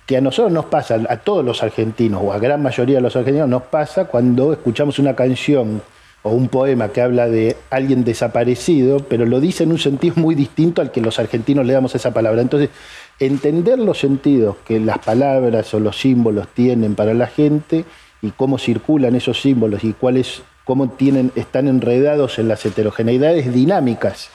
Que 0.06 0.18
a 0.18 0.22
nosotros 0.22 0.54
nos 0.54 0.66
pasa, 0.66 1.00
a 1.10 1.18
todos 1.18 1.44
los 1.44 1.64
argentinos, 1.64 2.22
o 2.24 2.32
a 2.32 2.38
gran 2.38 2.62
mayoría 2.62 2.98
de 2.98 3.02
los 3.02 3.16
argentinos, 3.16 3.50
nos 3.50 3.64
pasa 3.64 4.06
cuando 4.06 4.54
escuchamos 4.54 5.00
una 5.00 5.16
canción 5.16 5.82
o 6.26 6.32
un 6.32 6.48
poema 6.48 6.90
que 6.90 7.02
habla 7.02 7.30
de 7.30 7.56
alguien 7.70 8.04
desaparecido, 8.04 8.98
pero 8.98 9.28
lo 9.28 9.40
dice 9.40 9.64
en 9.64 9.72
un 9.72 9.78
sentido 9.78 10.16
muy 10.18 10.34
distinto 10.34 10.82
al 10.82 10.92
que 10.92 11.00
los 11.00 11.20
argentinos 11.20 11.68
le 11.68 11.74
damos 11.74 11.94
a 11.94 11.98
esa 11.98 12.16
palabra. 12.16 12.42
Entonces, 12.42 12.72
entender 13.20 13.78
los 13.78 14.00
sentidos 14.00 14.56
que 14.66 14.80
las 14.80 14.98
palabras 14.98 15.72
o 15.76 15.80
los 15.80 16.00
símbolos 16.00 16.48
tienen 16.48 16.96
para 16.96 17.14
la 17.14 17.28
gente 17.28 17.86
y 18.24 18.32
cómo 18.32 18.58
circulan 18.58 19.16
esos 19.16 19.40
símbolos 19.40 19.84
y 19.84 19.94
cuáles 19.94 20.42
cómo 20.64 20.90
tienen, 20.90 21.32
están 21.36 21.68
enredados 21.68 22.40
en 22.40 22.48
las 22.48 22.66
heterogeneidades 22.66 23.54
dinámicas, 23.54 24.32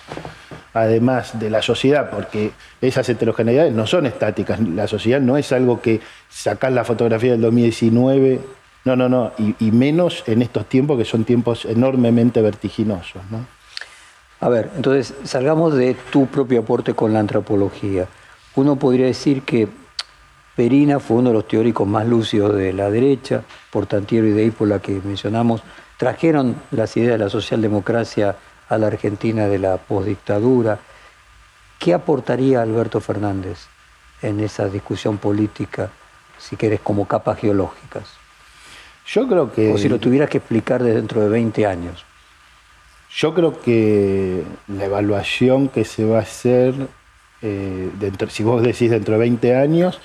además 0.72 1.40
de 1.40 1.50
la 1.50 1.60
sociedad, 1.60 2.08
porque 2.10 2.52
esas 2.80 3.08
heterogeneidades 3.08 3.74
no 3.74 3.88
son 3.88 4.06
estáticas. 4.06 4.60
La 4.60 4.86
sociedad 4.86 5.20
no 5.20 5.36
es 5.36 5.50
algo 5.50 5.80
que 5.80 6.00
sacar 6.28 6.70
la 6.70 6.84
fotografía 6.84 7.32
del 7.32 7.40
2019, 7.40 8.38
no, 8.84 8.96
no, 8.96 9.08
no, 9.08 9.32
y, 9.38 9.70
menos 9.72 10.24
en 10.26 10.40
estos 10.42 10.66
tiempos 10.66 10.96
que 10.96 11.04
son 11.04 11.24
tiempos 11.24 11.66
enormemente 11.66 12.40
vertiginosos. 12.40 13.22
A 14.40 14.48
ver, 14.48 14.70
entonces 14.74 15.14
salgamos 15.24 15.74
de 15.74 15.94
tu 16.10 16.26
propio 16.26 16.60
aporte 16.60 16.94
con 16.94 17.12
la 17.12 17.20
antropología. 17.20 18.08
Uno 18.56 18.76
podría 18.76 19.06
decir 19.06 19.42
que 19.42 19.68
Perina 20.56 20.98
fue 20.98 21.18
uno 21.18 21.28
de 21.28 21.34
los 21.34 21.48
teóricos 21.48 21.86
más 21.86 22.06
lúcidos 22.06 22.54
de 22.54 22.72
la 22.72 22.90
derecha, 22.90 23.42
Portantiero 23.70 24.26
y 24.26 24.32
de 24.32 24.52
la 24.60 24.78
que 24.78 25.00
mencionamos, 25.04 25.62
trajeron 25.98 26.56
las 26.70 26.96
ideas 26.96 27.12
de 27.12 27.24
la 27.24 27.30
socialdemocracia 27.30 28.36
a 28.68 28.78
la 28.78 28.86
Argentina 28.86 29.46
de 29.46 29.58
la 29.58 29.76
postdictadura. 29.76 30.78
¿Qué 31.78 31.92
aportaría 31.92 32.62
Alberto 32.62 33.00
Fernández 33.00 33.66
en 34.22 34.40
esa 34.40 34.68
discusión 34.68 35.18
política, 35.18 35.90
si 36.38 36.56
querés, 36.56 36.80
como 36.80 37.06
capas 37.06 37.38
geológicas? 37.38 38.19
Yo 39.12 39.26
creo 39.26 39.52
que... 39.52 39.72
O 39.72 39.78
si 39.78 39.88
lo 39.88 39.98
tuvieras 39.98 40.30
que 40.30 40.38
explicar 40.38 40.82
de 40.82 40.94
dentro 40.94 41.20
de 41.20 41.28
20 41.28 41.66
años. 41.66 42.04
Yo 43.12 43.34
creo 43.34 43.60
que 43.60 44.44
la 44.68 44.84
evaluación 44.84 45.68
que 45.68 45.84
se 45.84 46.04
va 46.04 46.18
a 46.18 46.22
hacer, 46.22 46.74
eh, 47.42 47.90
dentro, 47.98 48.30
si 48.30 48.44
vos 48.44 48.62
decís 48.62 48.90
dentro 48.90 49.14
de 49.14 49.20
20 49.20 49.56
años, 49.56 50.00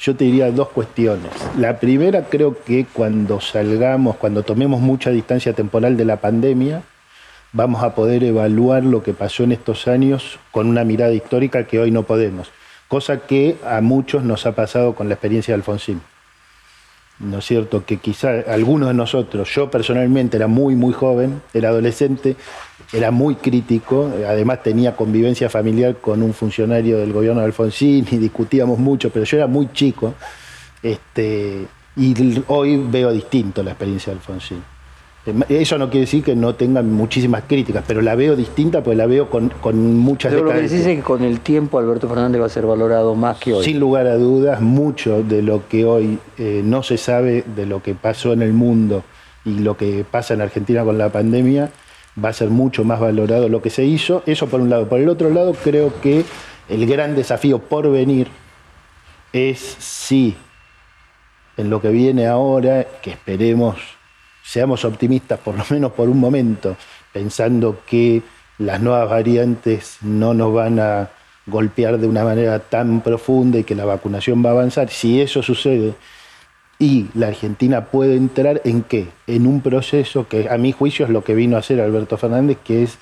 yo 0.00 0.16
te 0.16 0.24
diría 0.24 0.50
dos 0.50 0.70
cuestiones. 0.70 1.30
La 1.56 1.78
primera 1.78 2.24
creo 2.24 2.56
que 2.64 2.84
cuando 2.92 3.40
salgamos, 3.40 4.16
cuando 4.16 4.42
tomemos 4.42 4.80
mucha 4.80 5.10
distancia 5.10 5.52
temporal 5.52 5.96
de 5.96 6.04
la 6.04 6.16
pandemia, 6.16 6.82
vamos 7.52 7.84
a 7.84 7.94
poder 7.94 8.24
evaluar 8.24 8.82
lo 8.84 9.04
que 9.04 9.14
pasó 9.14 9.44
en 9.44 9.52
estos 9.52 9.86
años 9.86 10.40
con 10.50 10.66
una 10.68 10.82
mirada 10.82 11.12
histórica 11.12 11.64
que 11.66 11.78
hoy 11.78 11.92
no 11.92 12.02
podemos, 12.02 12.50
cosa 12.88 13.20
que 13.20 13.56
a 13.64 13.80
muchos 13.80 14.24
nos 14.24 14.46
ha 14.46 14.52
pasado 14.52 14.94
con 14.94 15.08
la 15.08 15.14
experiencia 15.14 15.52
de 15.52 15.60
Alfonsín. 15.60 16.00
¿No 17.20 17.38
es 17.38 17.44
cierto? 17.44 17.84
Que 17.84 17.98
quizá 17.98 18.30
algunos 18.48 18.88
de 18.88 18.94
nosotros, 18.94 19.48
yo 19.54 19.70
personalmente 19.70 20.36
era 20.36 20.46
muy, 20.46 20.76
muy 20.76 20.92
joven, 20.92 21.42
era 21.52 21.70
adolescente, 21.70 22.36
era 22.92 23.10
muy 23.10 23.34
crítico, 23.34 24.10
además 24.26 24.62
tenía 24.62 24.96
convivencia 24.96 25.50
familiar 25.50 25.96
con 25.96 26.22
un 26.22 26.32
funcionario 26.32 26.98
del 26.98 27.12
gobierno 27.12 27.40
de 27.40 27.46
Alfonsín 27.46 28.06
y 28.10 28.16
discutíamos 28.16 28.78
mucho, 28.78 29.10
pero 29.10 29.24
yo 29.24 29.36
era 29.36 29.46
muy 29.46 29.72
chico, 29.72 30.14
este, 30.82 31.66
y 31.96 32.42
hoy 32.46 32.76
veo 32.76 33.12
distinto 33.12 33.62
la 33.62 33.72
experiencia 33.72 34.12
de 34.12 34.18
Alfonsín. 34.18 34.77
Eso 35.48 35.78
no 35.78 35.90
quiere 35.90 36.06
decir 36.06 36.22
que 36.22 36.36
no 36.36 36.54
tengan 36.54 36.92
muchísimas 36.92 37.44
críticas, 37.46 37.84
pero 37.86 38.02
la 38.02 38.14
veo 38.14 38.36
distinta 38.36 38.82
porque 38.82 38.96
la 38.96 39.06
veo 39.06 39.28
con, 39.28 39.50
con 39.60 39.96
muchas 39.96 40.32
Pero 40.32 40.44
lo 40.44 40.52
que 40.52 40.62
decís 40.62 40.86
es 40.86 40.96
que 40.96 41.02
con 41.02 41.22
el 41.22 41.40
tiempo 41.40 41.78
Alberto 41.78 42.08
Fernández 42.08 42.40
va 42.40 42.46
a 42.46 42.50
ser 42.50 42.66
valorado 42.66 43.14
más 43.14 43.38
que 43.38 43.52
hoy. 43.52 43.64
Sin 43.64 43.80
lugar 43.80 44.06
a 44.06 44.16
dudas, 44.16 44.60
mucho 44.60 45.22
de 45.22 45.42
lo 45.42 45.68
que 45.68 45.84
hoy 45.84 46.18
eh, 46.38 46.62
no 46.64 46.82
se 46.82 46.96
sabe 46.96 47.44
de 47.56 47.66
lo 47.66 47.82
que 47.82 47.94
pasó 47.94 48.32
en 48.32 48.42
el 48.42 48.52
mundo 48.52 49.02
y 49.44 49.58
lo 49.58 49.76
que 49.76 50.04
pasa 50.08 50.34
en 50.34 50.40
Argentina 50.40 50.84
con 50.84 50.98
la 50.98 51.10
pandemia 51.10 51.70
va 52.22 52.30
a 52.30 52.32
ser 52.32 52.50
mucho 52.50 52.84
más 52.84 53.00
valorado 53.00 53.48
lo 53.48 53.62
que 53.62 53.70
se 53.70 53.84
hizo. 53.84 54.22
Eso 54.26 54.46
por 54.46 54.60
un 54.60 54.70
lado. 54.70 54.88
Por 54.88 55.00
el 55.00 55.08
otro 55.08 55.30
lado, 55.30 55.54
creo 55.54 55.92
que 56.00 56.24
el 56.68 56.86
gran 56.86 57.14
desafío 57.14 57.58
por 57.58 57.90
venir 57.90 58.28
es 59.32 59.58
si 59.58 60.36
en 61.56 61.70
lo 61.70 61.80
que 61.80 61.90
viene 61.90 62.26
ahora, 62.26 62.86
que 63.02 63.10
esperemos 63.10 63.97
seamos 64.48 64.86
optimistas 64.86 65.38
por 65.40 65.56
lo 65.56 65.64
menos 65.68 65.92
por 65.92 66.08
un 66.08 66.18
momento, 66.18 66.76
pensando 67.12 67.82
que 67.86 68.22
las 68.56 68.80
nuevas 68.80 69.08
variantes 69.10 69.98
no 70.00 70.32
nos 70.32 70.54
van 70.54 70.80
a 70.80 71.10
golpear 71.46 71.98
de 71.98 72.06
una 72.06 72.24
manera 72.24 72.58
tan 72.58 73.02
profunda 73.02 73.58
y 73.58 73.64
que 73.64 73.74
la 73.74 73.84
vacunación 73.84 74.42
va 74.44 74.50
a 74.50 74.52
avanzar. 74.52 74.88
Si 74.88 75.20
eso 75.20 75.42
sucede 75.42 75.94
y 76.78 77.08
la 77.14 77.28
Argentina 77.28 77.86
puede 77.86 78.16
entrar 78.16 78.62
en 78.64 78.82
qué? 78.82 79.08
En 79.26 79.46
un 79.46 79.60
proceso 79.60 80.26
que 80.28 80.48
a 80.48 80.56
mi 80.56 80.72
juicio 80.72 81.04
es 81.04 81.10
lo 81.10 81.22
que 81.22 81.34
vino 81.34 81.56
a 81.56 81.60
hacer 81.60 81.80
Alberto 81.80 82.16
Fernández, 82.16 82.58
que 82.64 82.82
es 82.82 82.98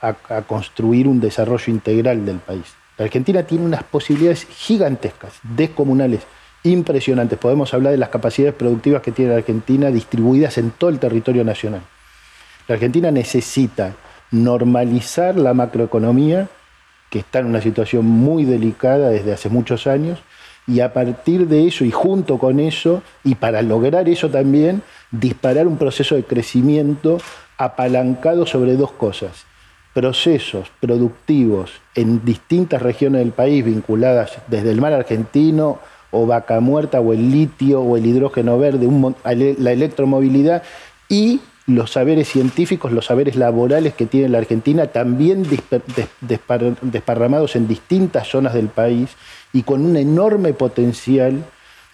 a, 0.00 0.16
a 0.28 0.42
construir 0.42 1.06
un 1.06 1.20
desarrollo 1.20 1.72
integral 1.72 2.26
del 2.26 2.38
país. 2.38 2.74
La 2.98 3.04
Argentina 3.04 3.44
tiene 3.44 3.64
unas 3.64 3.84
posibilidades 3.84 4.46
gigantescas, 4.46 5.38
descomunales 5.42 6.22
impresionantes. 6.64 7.38
Podemos 7.38 7.74
hablar 7.74 7.92
de 7.92 7.98
las 7.98 8.08
capacidades 8.08 8.54
productivas 8.54 9.02
que 9.02 9.12
tiene 9.12 9.32
la 9.32 9.38
Argentina 9.38 9.90
distribuidas 9.90 10.58
en 10.58 10.70
todo 10.70 10.90
el 10.90 10.98
territorio 10.98 11.44
nacional. 11.44 11.82
La 12.68 12.74
Argentina 12.74 13.10
necesita 13.10 13.94
normalizar 14.30 15.36
la 15.36 15.54
macroeconomía, 15.54 16.48
que 17.10 17.18
está 17.18 17.40
en 17.40 17.46
una 17.46 17.60
situación 17.60 18.06
muy 18.06 18.44
delicada 18.44 19.10
desde 19.10 19.32
hace 19.32 19.48
muchos 19.48 19.86
años, 19.86 20.20
y 20.66 20.80
a 20.80 20.92
partir 20.92 21.48
de 21.48 21.66
eso 21.66 21.84
y 21.84 21.90
junto 21.90 22.38
con 22.38 22.60
eso, 22.60 23.02
y 23.24 23.34
para 23.34 23.62
lograr 23.62 24.08
eso 24.08 24.30
también, 24.30 24.82
disparar 25.10 25.66
un 25.66 25.76
proceso 25.76 26.14
de 26.14 26.24
crecimiento 26.24 27.18
apalancado 27.58 28.46
sobre 28.46 28.76
dos 28.76 28.92
cosas. 28.92 29.44
Procesos 29.92 30.70
productivos 30.80 31.72
en 31.94 32.24
distintas 32.24 32.80
regiones 32.80 33.20
del 33.20 33.32
país 33.32 33.64
vinculadas 33.64 34.38
desde 34.46 34.70
el 34.70 34.80
mar 34.80 34.94
argentino 34.94 35.80
o 36.12 36.26
vaca 36.26 36.60
muerta 36.60 37.00
o 37.00 37.12
el 37.12 37.32
litio 37.32 37.80
o 37.80 37.96
el 37.96 38.06
hidrógeno 38.06 38.58
verde, 38.58 38.88
la 39.58 39.72
electromovilidad 39.72 40.62
y 41.08 41.40
los 41.66 41.92
saberes 41.92 42.28
científicos, 42.28 42.92
los 42.92 43.06
saberes 43.06 43.36
laborales 43.36 43.94
que 43.94 44.06
tiene 44.06 44.28
la 44.28 44.38
Argentina, 44.38 44.86
también 44.88 45.44
desparramados 46.82 47.56
en 47.56 47.68
distintas 47.68 48.28
zonas 48.28 48.54
del 48.54 48.68
país 48.68 49.10
y 49.52 49.62
con 49.62 49.84
un 49.84 49.96
enorme 49.96 50.52
potencial 50.52 51.44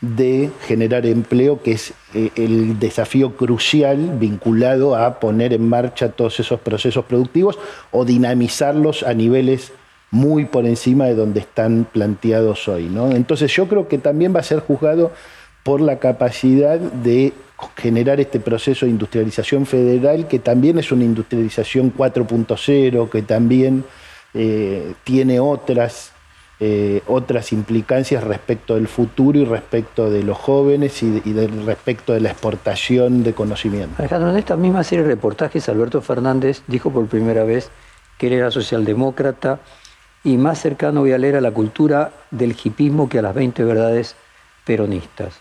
de 0.00 0.50
generar 0.66 1.06
empleo, 1.06 1.60
que 1.62 1.72
es 1.72 1.92
eh, 2.14 2.30
el 2.36 2.78
desafío 2.78 3.36
crucial 3.36 4.16
vinculado 4.18 4.94
a 4.94 5.18
poner 5.18 5.52
en 5.52 5.68
marcha 5.68 6.10
todos 6.10 6.38
esos 6.38 6.60
procesos 6.60 7.04
productivos 7.04 7.58
o 7.90 8.04
dinamizarlos 8.04 9.02
a 9.02 9.12
niveles 9.14 9.72
muy 10.10 10.46
por 10.46 10.66
encima 10.66 11.06
de 11.06 11.14
donde 11.14 11.40
están 11.40 11.86
planteados 11.90 12.68
hoy. 12.68 12.84
¿no? 12.84 13.10
Entonces 13.10 13.52
yo 13.52 13.68
creo 13.68 13.88
que 13.88 13.98
también 13.98 14.34
va 14.34 14.40
a 14.40 14.44
ser 14.44 14.60
juzgado 14.60 15.12
por 15.62 15.80
la 15.80 15.98
capacidad 15.98 16.78
de 16.78 17.32
generar 17.76 18.20
este 18.20 18.40
proceso 18.40 18.86
de 18.86 18.92
industrialización 18.92 19.66
federal, 19.66 20.28
que 20.28 20.38
también 20.38 20.78
es 20.78 20.92
una 20.92 21.04
industrialización 21.04 21.92
4.0, 21.94 23.10
que 23.10 23.22
también 23.22 23.84
eh, 24.32 24.94
tiene 25.04 25.40
otras, 25.40 26.12
eh, 26.60 27.02
otras 27.06 27.52
implicancias 27.52 28.22
respecto 28.24 28.76
del 28.76 28.86
futuro 28.86 29.38
y 29.38 29.44
respecto 29.44 30.08
de 30.08 30.22
los 30.22 30.38
jóvenes 30.38 31.02
y, 31.02 31.20
respecto 31.66 32.12
de 32.12 32.20
la 32.20 32.30
exportación 32.30 33.24
de 33.24 33.32
conocimiento. 33.32 33.96
Alejandro, 33.98 34.30
en 34.30 34.36
esta 34.36 34.56
misma 34.56 34.84
serie 34.84 35.02
de 35.02 35.10
reportajes, 35.10 35.68
Alberto 35.68 36.00
Fernández 36.00 36.62
dijo 36.68 36.90
por 36.90 37.06
primera 37.08 37.44
vez 37.44 37.70
que 38.16 38.28
él 38.28 38.34
era 38.34 38.50
socialdemócrata, 38.50 39.60
y 40.24 40.36
más 40.36 40.60
cercano 40.60 41.00
voy 41.00 41.12
a 41.12 41.18
leer 41.18 41.36
a 41.36 41.40
la 41.40 41.50
cultura 41.50 42.10
del 42.30 42.56
hipismo 42.62 43.08
que 43.08 43.18
a 43.18 43.22
las 43.22 43.34
20 43.34 43.64
verdades 43.64 44.16
peronistas. 44.64 45.34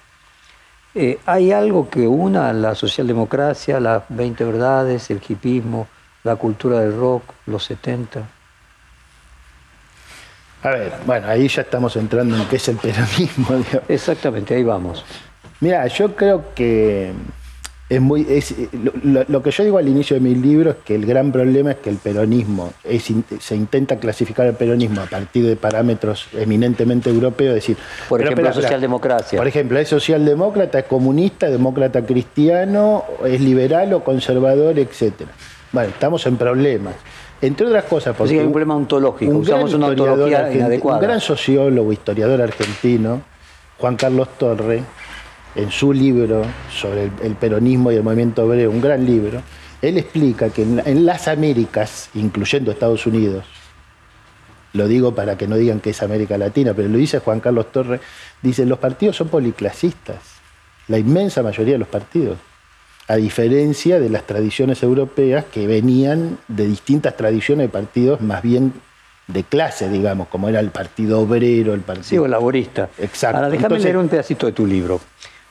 Eh, 0.95 1.19
¿Hay 1.25 1.51
algo 1.51 1.89
que 1.89 2.07
una 2.07 2.51
la 2.53 2.73
socialdemocracia, 2.73 3.79
las 3.79 4.03
20 4.09 4.43
verdades, 4.43 5.09
el 5.11 5.21
hipismo, 5.27 5.87
la 6.23 6.35
cultura 6.35 6.79
del 6.79 6.95
rock, 6.95 7.23
los 7.45 7.63
70? 7.65 8.27
A 10.63 10.69
ver, 10.69 10.93
bueno, 11.05 11.27
ahí 11.27 11.47
ya 11.47 11.61
estamos 11.61 11.95
entrando 11.95 12.35
en 12.35 12.45
qué 12.45 12.55
es 12.55 12.67
el 12.67 12.77
peronismo. 12.77 13.63
Exactamente, 13.87 14.55
ahí 14.55 14.63
vamos. 14.63 15.05
Mira, 15.59 15.85
yo 15.87 16.15
creo 16.15 16.53
que 16.55 17.13
es 17.89 18.01
muy 18.01 18.25
es, 18.29 18.53
lo, 19.03 19.41
que 19.41 19.51
yo 19.51 19.63
digo 19.63 19.77
al 19.77 19.87
inicio 19.87 20.15
de 20.15 20.19
mi 20.19 20.35
libro 20.35 20.71
es 20.71 20.77
que 20.83 20.95
el 20.95 21.05
gran 21.05 21.31
problema 21.31 21.71
es 21.71 21.77
que 21.77 21.89
el 21.89 21.95
peronismo 21.95 22.73
se 23.39 23.55
intenta 23.55 23.95
clasificar 23.97 24.45
el 24.45 24.55
peronismo 24.55 25.01
a 25.01 25.05
partir 25.05 25.45
de 25.45 25.55
parámetros 25.55 26.27
eminentemente 26.33 27.09
europeos, 27.09 27.49
es 27.49 27.55
decir, 27.55 27.77
por 28.09 28.21
ejemplo, 28.21 28.43
la 28.43 28.53
socialdemocracia. 28.53 29.37
Por 29.37 29.47
ejemplo, 29.47 29.79
es 29.79 29.87
socialdemócrata, 29.87 30.79
es 30.79 30.85
comunista, 30.85 31.49
demócrata 31.49 32.05
cristiano, 32.05 33.05
es 33.25 33.39
liberal 33.39 33.93
o 33.93 34.03
conservador, 34.03 34.77
etcétera. 34.77 35.31
Bueno, 35.71 35.89
estamos 35.89 36.25
en 36.25 36.35
problemas. 36.35 36.95
Entre 37.41 37.67
otras 37.67 37.85
cosas, 37.85 38.15
porque 38.17 38.33
hay 38.33 38.45
un 38.45 38.51
problema 38.51 38.75
ontológico, 38.75 39.31
usamos 39.31 39.73
una 39.73 39.87
ontología 39.87 40.51
inadecuada. 40.51 40.99
Un 40.99 41.05
gran 41.05 41.21
sociólogo, 41.21 41.93
historiador 41.93 42.41
argentino, 42.41 43.21
Juan 43.77 43.95
Carlos 43.95 44.27
Torre, 44.37 44.83
en 45.55 45.71
su 45.71 45.93
libro 45.93 46.43
sobre 46.71 47.09
el, 47.23 47.35
peronismo 47.35 47.91
y 47.91 47.95
el 47.95 48.03
movimiento 48.03 48.45
obrero, 48.45 48.71
un 48.71 48.81
gran 48.81 49.05
libro, 49.05 49.41
él 49.81 49.97
explica 49.97 50.49
que 50.49 50.63
en, 50.63 51.05
las 51.05 51.27
Américas, 51.27 52.09
incluyendo 52.13 52.71
Estados 52.71 53.05
Unidos, 53.05 53.45
lo 54.73 54.87
digo 54.87 55.15
para 55.15 55.37
que 55.37 55.47
no 55.47 55.55
digan 55.55 55.79
que 55.79 55.91
es 55.91 56.03
América 56.03 56.37
Latina, 56.37 56.73
pero 56.73 56.89
lo 56.89 56.97
dice 56.97 57.19
Juan 57.19 57.39
Carlos 57.39 57.71
Torres, 57.71 58.01
dice, 58.41 58.65
los 58.65 58.79
partidos 58.79 59.15
son 59.15 59.29
policlasistas, 59.29 60.17
la 60.87 60.97
inmensa 60.97 61.41
mayoría 61.41 61.73
de 61.73 61.79
los 61.79 61.87
partidos, 61.87 62.37
a 63.07 63.15
diferencia 63.15 63.99
de 63.99 64.09
las 64.09 64.27
tradiciones 64.27 64.83
europeas 64.83 65.45
que 65.45 65.65
venían 65.65 66.37
de 66.47 66.67
distintas 66.67 67.15
tradiciones 67.15 67.67
de 67.67 67.69
partidos 67.69 68.21
más 68.21 68.41
bien 68.43 68.73
de 69.27 69.43
clase, 69.43 69.89
digamos, 69.89 70.27
como 70.29 70.49
era 70.49 70.59
el 70.59 70.71
Partido 70.71 71.19
Obrero, 71.19 71.73
el 71.73 71.81
Partido... 71.81 72.23
Sí, 72.23 72.29
laborista. 72.29 72.89
Exacto. 72.97 73.37
Ahora 73.37 73.49
déjame 73.49 73.79
leer 73.79 73.97
un 73.97 74.07
pedacito 74.07 74.45
de 74.45 74.53
tu 74.53 74.65
libro. 74.65 75.01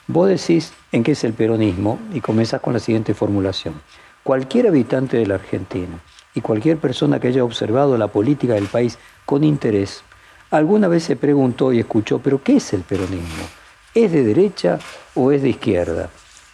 Vos 0.08 0.28
decís 0.28 0.72
en 0.92 1.02
qué 1.02 1.12
es 1.12 1.24
el 1.24 1.32
peronismo 1.32 1.98
y 2.12 2.20
comenzás 2.20 2.60
con 2.60 2.72
la 2.72 2.78
siguiente 2.78 3.14
formulación. 3.14 3.74
Cualquier 4.22 4.68
habitante 4.68 5.16
de 5.16 5.26
la 5.26 5.36
Argentina, 5.36 6.00
y 6.36 6.42
cualquier 6.42 6.76
persona 6.76 7.18
que 7.18 7.28
haya 7.28 7.42
observado 7.42 7.96
la 7.96 8.08
política 8.08 8.52
del 8.54 8.66
país 8.66 8.98
con 9.24 9.42
interés, 9.42 10.02
alguna 10.50 10.86
vez 10.86 11.02
se 11.02 11.16
preguntó 11.16 11.72
y 11.72 11.80
escuchó, 11.80 12.18
pero 12.18 12.42
¿qué 12.42 12.56
es 12.56 12.74
el 12.74 12.82
peronismo? 12.82 13.44
¿Es 13.94 14.12
de 14.12 14.22
derecha 14.22 14.78
o 15.14 15.32
es 15.32 15.42
de 15.42 15.48
izquierda? 15.48 16.10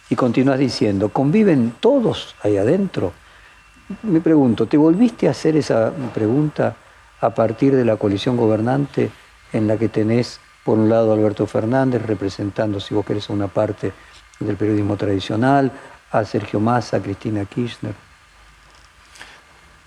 Y 0.09 0.15
continúas 0.15 0.57
diciendo, 0.57 1.09
¿conviven 1.09 1.75
todos 1.81 2.33
ahí 2.41 2.55
adentro? 2.55 3.11
Me 4.03 4.21
pregunto, 4.21 4.67
¿te 4.67 4.77
volviste 4.77 5.27
a 5.27 5.31
hacer 5.31 5.57
esa 5.57 5.91
pregunta 6.13 6.77
a 7.19 7.29
partir 7.31 7.75
de 7.75 7.83
la 7.83 7.97
coalición 7.97 8.37
gobernante 8.37 9.11
en 9.51 9.67
la 9.67 9.77
que 9.77 9.89
tenés, 9.89 10.39
por 10.63 10.77
un 10.77 10.89
lado, 10.89 11.13
Alberto 11.13 11.45
Fernández 11.45 12.01
representando, 12.01 12.79
si 12.79 12.93
vos 12.93 13.05
querés, 13.05 13.29
una 13.29 13.47
parte 13.47 13.91
del 14.39 14.55
periodismo 14.55 14.95
tradicional, 14.95 15.71
a 16.11 16.23
Sergio 16.23 16.59
Massa, 16.59 16.97
a 16.97 17.01
Cristina 17.01 17.45
Kirchner? 17.45 17.93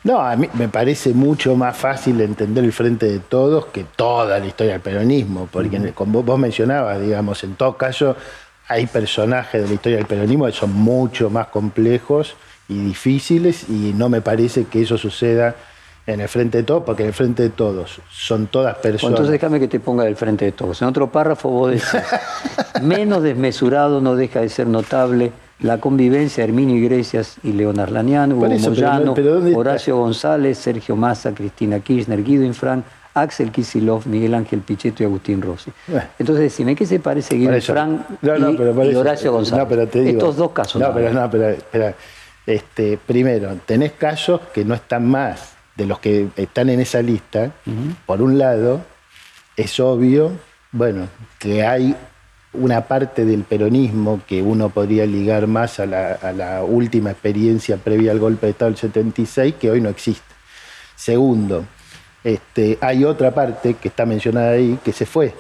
No, 0.05 0.21
a 0.21 0.37
mí 0.37 0.49
me 0.55 0.69
parece 0.69 1.13
mucho 1.15 1.57
más 1.57 1.77
fácil 1.77 2.21
entender 2.21 2.63
el 2.63 2.73
frente 2.73 3.07
de 3.07 3.19
todos 3.19 3.67
que 3.67 3.85
toda 3.85 4.39
la 4.39 4.47
historia 4.47 4.75
del 4.75 4.83
peronismo, 4.83 5.49
porque 5.51 5.93
como 5.95 6.23
vos 6.23 6.39
mencionabas, 6.39 7.01
digamos, 7.01 7.43
en 7.43 7.57
todo 7.57 7.77
caso 7.77 8.17
hay 8.69 8.87
personajes 8.87 9.63
de 9.63 9.69
la 9.69 9.75
historia 9.75 9.99
del 9.99 10.07
peronismo 10.07 10.47
que 10.47 10.53
son 10.53 10.73
mucho 10.73 11.29
más 11.31 11.49
complejos 11.49 12.37
y 12.69 12.79
difíciles 12.85 13.69
y 13.69 13.93
no 13.95 14.09
me 14.09 14.21
parece 14.21 14.67
que 14.67 14.83
eso 14.83 14.97
suceda 14.97 15.57
en 16.07 16.21
el 16.21 16.29
frente 16.29 16.59
de 16.59 16.65
todos, 16.65 16.85
porque 16.85 17.03
en 17.03 17.09
el 17.09 17.15
frente 17.15 17.43
de 17.43 17.51
todos 17.51 18.01
son 18.11 18.47
todas 18.47 18.77
personas. 18.77 19.13
entonces 19.13 19.33
déjame 19.33 19.59
que 19.59 19.69
te 19.69 19.81
ponga 19.81 20.05
del 20.05 20.17
frente 20.17 20.45
de 20.45 20.53
todos. 20.53 20.81
En 20.81 20.89
otro 20.89 21.11
párrafo 21.11 21.49
vos 21.49 21.71
decís, 21.73 21.89
menos 22.83 23.23
desmesurado 23.23 24.01
no 24.01 24.15
deja 24.15 24.41
de 24.41 24.49
ser 24.49 24.69
notable 24.69 25.33
la 25.61 25.79
convivencia 25.79 26.45
de 26.45 26.51
Herminio 26.51 26.77
Iglesias 26.77 27.37
y 27.43 27.53
Leonard 27.53 27.91
Lanian, 27.91 28.33
Hugo 28.33 28.49
Moyano, 28.49 29.15
Horacio 29.55 29.97
González, 29.97 30.59
Sergio 30.59 30.95
Massa, 30.97 31.33
Cristina 31.33 31.81
Kirchner, 31.81 32.23
Guido 32.23 32.45
Infran, 32.45 32.85
Axel 33.15 33.51
Kisilov, 33.51 34.07
Miguel 34.07 34.35
Ángel 34.35 34.61
Pichetto 34.61 35.03
y 35.03 35.07
Agustín 35.07 35.41
Rossi. 35.41 35.73
Entonces 36.19 36.45
decime, 36.45 36.77
¿qué 36.77 36.85
se 36.85 37.01
parece 37.01 37.35
Guido 37.35 37.57
Infran 37.57 38.05
y, 38.23 38.95
Horacio 38.95 39.33
González? 39.33 39.95
Estos 39.95 40.37
dos 40.37 40.51
casos. 40.53 40.81
No, 40.81 40.93
pero 40.93 41.13
no, 41.13 41.29
pero, 41.31 41.95
Este, 42.47 42.99
primero, 43.05 43.57
tenés 43.65 43.93
casos 43.93 44.43
que 44.53 44.65
no 44.65 44.75
están 44.75 45.09
más 45.09 45.56
de 45.77 45.87
los 45.87 45.99
que 45.99 46.29
están 46.37 46.69
en 46.71 46.81
esa 46.81 47.03
lista. 47.03 47.53
Por 48.07 48.23
un 48.23 48.39
lado, 48.39 48.85
es 49.57 49.79
obvio, 49.81 50.33
bueno, 50.73 51.09
que 51.39 51.65
hay 51.65 51.95
una 52.53 52.87
parte 52.87 53.25
del 53.25 53.45
peronismo 53.45 54.21
que 54.27 54.43
uno 54.43 54.71
podría 54.71 55.07
ligar 55.07 55.47
más 55.47 55.79
a 55.79 55.87
la, 55.87 56.63
última 56.67 57.11
experiencia 57.11 57.77
previa 57.77 58.13
al 58.13 58.19
golpe 58.19 58.47
de 58.47 58.53
Estado 58.53 58.71
del 58.71 58.79
76, 58.79 59.55
que 59.61 59.71
hoy 59.71 59.81
no 59.81 59.89
existe. 59.89 60.25
Segundo, 60.95 61.65
este, 62.25 62.79
hay 62.81 63.05
otra 63.05 63.33
parte 63.33 63.75
que 63.75 63.89
está 63.89 64.07
mencionada 64.07 64.53
ahí 64.53 64.79
que 64.83 64.93
se 64.93 65.05
fue 65.05 65.35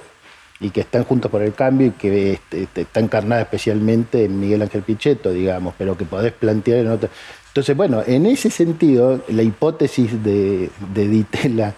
y 0.60 0.70
que 0.70 0.80
están 0.82 1.04
juntos 1.04 1.30
por 1.30 1.42
el 1.42 1.54
cambio 1.54 1.88
y 1.88 1.90
que 1.92 2.32
este, 2.32 2.62
este, 2.62 2.82
está 2.82 3.00
encarnada 3.00 3.42
especialmente 3.42 4.24
en 4.24 4.38
Miguel 4.38 4.62
Ángel 4.62 4.82
Pichetto, 4.82 5.30
digamos, 5.30 5.74
pero 5.76 5.96
que 5.96 6.04
podés 6.04 6.32
plantear 6.32 6.80
en 6.80 6.88
otra. 6.88 7.08
Entonces, 7.56 7.74
bueno, 7.74 8.02
en 8.06 8.26
ese 8.26 8.50
sentido, 8.50 9.22
la 9.28 9.42
hipótesis 9.42 10.22
de, 10.22 10.68
de 10.92 11.08
Ditela 11.08 11.72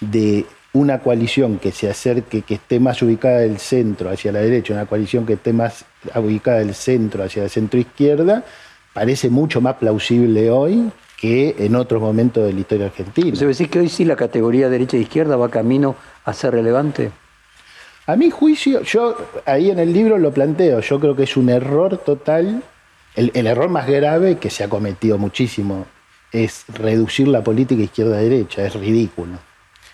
de 0.00 0.46
una 0.72 1.00
coalición 1.00 1.58
que 1.58 1.70
se 1.70 1.90
acerque, 1.90 2.40
que 2.40 2.54
esté 2.54 2.80
más 2.80 3.02
ubicada 3.02 3.40
del 3.40 3.58
centro 3.58 4.08
hacia 4.08 4.32
la 4.32 4.38
derecha, 4.38 4.72
una 4.72 4.86
coalición 4.86 5.26
que 5.26 5.34
esté 5.34 5.52
más 5.52 5.84
ubicada 6.14 6.60
del 6.60 6.74
centro 6.74 7.22
hacia 7.22 7.42
la 7.42 7.50
centro-izquierda, 7.50 8.42
parece 8.94 9.28
mucho 9.28 9.60
más 9.60 9.74
plausible 9.74 10.50
hoy 10.50 10.90
que 11.20 11.56
en 11.58 11.76
otros 11.76 12.00
momentos 12.00 12.46
de 12.46 12.54
la 12.54 12.60
historia 12.60 12.86
argentina. 12.86 13.36
¿Se 13.36 13.44
decir 13.44 13.68
que 13.68 13.80
hoy 13.80 13.90
sí 13.90 14.06
la 14.06 14.16
categoría 14.16 14.70
derecha 14.70 14.96
e 14.96 15.00
izquierda 15.00 15.36
va 15.36 15.50
camino 15.50 15.94
a 16.24 16.32
ser 16.32 16.54
relevante? 16.54 17.10
A 18.06 18.16
mi 18.16 18.30
juicio, 18.30 18.80
yo 18.80 19.14
ahí 19.44 19.70
en 19.70 19.78
el 19.78 19.92
libro 19.92 20.16
lo 20.16 20.32
planteo, 20.32 20.80
yo 20.80 20.98
creo 20.98 21.14
que 21.14 21.24
es 21.24 21.36
un 21.36 21.50
error 21.50 21.98
total, 21.98 22.62
el, 23.18 23.32
el 23.34 23.48
error 23.48 23.68
más 23.68 23.88
grave 23.88 24.36
que 24.36 24.48
se 24.48 24.62
ha 24.62 24.68
cometido 24.68 25.18
muchísimo 25.18 25.86
es 26.30 26.64
reducir 26.68 27.26
la 27.26 27.42
política 27.42 27.82
izquierda-derecha, 27.82 28.64
es 28.64 28.74
ridículo. 28.74 29.38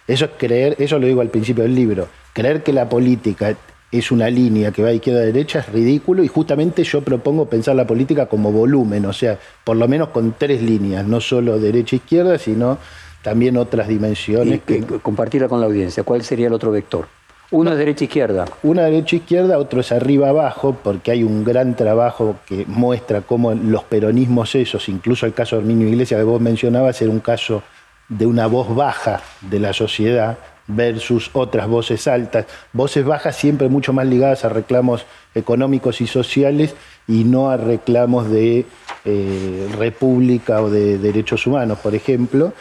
Eso 0.07 0.27
es 0.27 0.33
creer, 0.37 0.77
eso 0.79 0.99
lo 0.99 1.07
digo 1.07 1.23
al 1.23 1.31
principio 1.31 1.65
del 1.65 1.75
libro, 1.75 2.07
creer 2.35 2.63
que 2.63 2.75
la 2.75 2.87
política 2.87 3.57
es 3.91 4.11
una 4.11 4.29
línea 4.29 4.73
que 4.73 4.83
va 4.83 4.89
de 4.89 4.97
izquierda 4.97 5.21
a 5.21 5.25
derecha 5.25 5.61
es 5.61 5.69
ridículo 5.73 6.23
y 6.23 6.29
justamente 6.29 6.85
yo 6.85 7.01
propongo 7.01 7.49
pensar 7.49 7.77
la 7.77 7.87
política 7.87 8.27
como 8.27 8.53
volumen, 8.53 9.07
o 9.07 9.13
sea, 9.13 9.39
por 9.63 9.77
lo 9.77 9.89
menos 9.89 10.09
con 10.09 10.35
tres 10.37 10.61
líneas, 10.61 11.07
no 11.07 11.21
solo 11.21 11.59
derecha 11.59 11.97
e 11.97 12.01
izquierda, 12.01 12.37
sino 12.37 12.77
también 13.23 13.57
otras 13.57 13.89
dimensiones. 13.89 14.61
que... 14.67 14.83
Compartirla 14.83 15.49
con 15.49 15.61
la 15.61 15.67
audiencia, 15.67 16.03
¿cuál 16.03 16.23
sería 16.23 16.49
el 16.49 16.53
otro 16.53 16.71
vector? 16.71 17.07
Uno 17.55 17.71
es 17.71 17.79
derecha 17.79 18.03
izquierda. 18.03 18.47
Una 18.65 18.83
derecha 18.83 19.15
izquierda, 19.15 19.59
otro 19.59 19.81
es 19.81 19.93
arriba 19.93 20.29
abajo, 20.29 20.77
porque 20.83 21.13
hay 21.13 21.23
un 21.23 21.45
gran 21.45 21.77
trabajo 21.77 22.35
que 22.47 22.65
muestra 22.67 23.21
cómo 23.21 23.55
los 23.55 23.85
peronismos 23.85 24.57
esos, 24.57 24.89
incluso 24.89 25.25
el 25.25 25.35
caso 25.35 25.55
de 25.55 25.63
Herminio 25.63 25.87
Iglesias 25.87 26.19
que 26.19 26.25
vos 26.25 26.41
mencionabas, 26.41 27.01
era 27.01 27.13
un 27.13 27.21
caso 27.21 27.63
de 28.09 28.27
una 28.27 28.49
voz 28.49 28.75
baja 28.75 29.23
de 29.41 29.61
la 29.61 29.73
sociedad 29.73 30.37
versus 30.67 31.31
otras 31.33 31.69
voces 31.69 32.09
altas, 32.09 32.47
voces 32.73 33.05
bajas 33.05 33.37
siempre 33.37 33.69
mucho 33.69 33.93
más 33.93 34.09
ligadas 34.09 34.45
a 34.45 34.49
reclamos 34.49 35.07
económicos 35.37 36.01
y 36.01 36.09
sociales 36.09 36.75
y 37.07 37.23
no 37.23 37.51
a 37.51 37.57
reclamos 37.57 38.29
de 38.33 38.67
eh, 39.05 39.69
república 39.79 40.61
o 40.61 40.71
de 40.71 40.99
derechos 40.99 41.47
humanos, 41.47 41.79
por 41.79 41.95
ejemplo, 41.95 42.53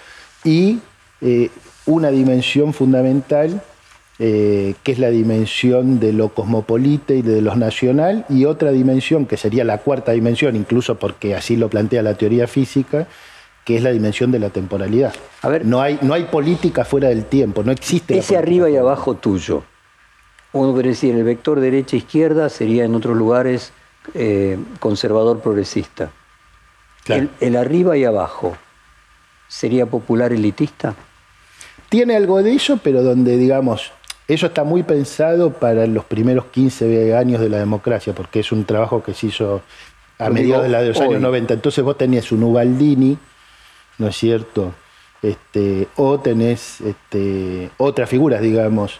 y 0.44 0.82
eh, 1.20 1.50
una 1.88 2.12
dimensión 2.12 2.76
fundamental 2.76 3.60
eh, 4.20 4.76
que 4.84 4.91
es 4.91 4.99
la 4.99 5.09
dimensión 5.09 5.99
de 5.99 6.14
lo 6.14 6.30
cosmopolita 6.30 7.14
y 7.14 7.24
de 7.24 7.41
lo 7.41 7.55
nacional, 7.55 8.26
y 8.30 8.45
otra 8.45 8.72
dimensión 8.72 9.26
que 9.26 9.38
sería 9.38 9.64
la 9.64 9.80
cuarta 9.80 10.11
dimensión, 10.11 10.55
incluso 10.55 10.99
porque 10.99 11.36
así 11.36 11.55
lo 11.55 11.70
plantea 11.70 12.03
la 12.03 12.16
teoría 12.16 12.47
física, 12.47 13.07
que 13.66 13.78
es 13.78 13.82
la 13.82 13.91
dimensión 13.91 14.32
de 14.32 14.39
la 14.39 14.49
temporalidad. 14.49 15.14
A 15.41 15.49
ver, 15.49 15.66
no 15.66 15.82
hay, 15.82 15.97
no 16.01 16.14
hay 16.14 16.26
política 16.26 16.86
fuera 16.86 17.09
del 17.09 17.26
tiempo, 17.26 17.64
no 17.64 17.72
existe. 17.72 18.18
Ese 18.18 18.38
arriba 18.38 18.70
y 18.70 18.76
abajo 18.76 19.16
tuyo. 19.16 19.64
Uno 20.51 20.72
podría 20.74 20.91
decir, 20.91 21.16
el 21.16 21.24
vector 21.24 21.59
derecha-izquierda 21.59 22.49
sería 22.49 22.86
en 22.86 22.93
otros 22.93 23.18
lugares 23.18 23.74
eh, 24.14 24.59
conservador 24.80 25.39
progresista. 25.39 26.11
El, 27.07 27.30
el, 27.39 27.55
arriba 27.55 27.97
y 27.97 28.05
abajo 28.05 28.55
sería 29.47 29.88
popular 29.88 30.32
elitista. 30.32 30.93
Tiene 31.89 32.16
algo 32.16 32.43
de 32.43 32.53
eso, 32.53 32.80
pero 32.84 33.01
donde, 33.01 33.38
digamos, 33.38 33.91
eso 34.28 34.48
está 34.48 34.64
muy 34.64 34.84
pensado 34.84 35.52
para 35.52 35.86
los 35.88 36.06
primeros 36.06 36.46
15 36.46 37.16
años 37.16 37.42
de 37.42 37.50
la 37.50 37.58
democracia, 37.58 38.14
porque 38.14 38.40
es 38.40 38.52
un 38.52 38.66
trabajo 38.66 39.04
que 39.04 39.14
se 39.14 39.28
hizo 39.28 39.62
a 40.18 40.30
mediados 40.30 40.64
de, 40.64 40.88
los 40.88 41.02
años 41.02 41.22
90. 41.22 41.54
Entonces 41.54 41.84
vos 41.84 41.98
tenías 41.98 42.32
un 42.32 42.44
Ubaldini, 42.44 43.18
¿no 43.98 44.08
es 44.08 44.16
cierto? 44.16 44.74
Este, 45.22 45.88
o 45.98 46.20
tenés 46.20 46.82
este, 46.82 47.70
otras 47.78 48.10
figuras, 48.10 48.42
digamos, 48.42 49.00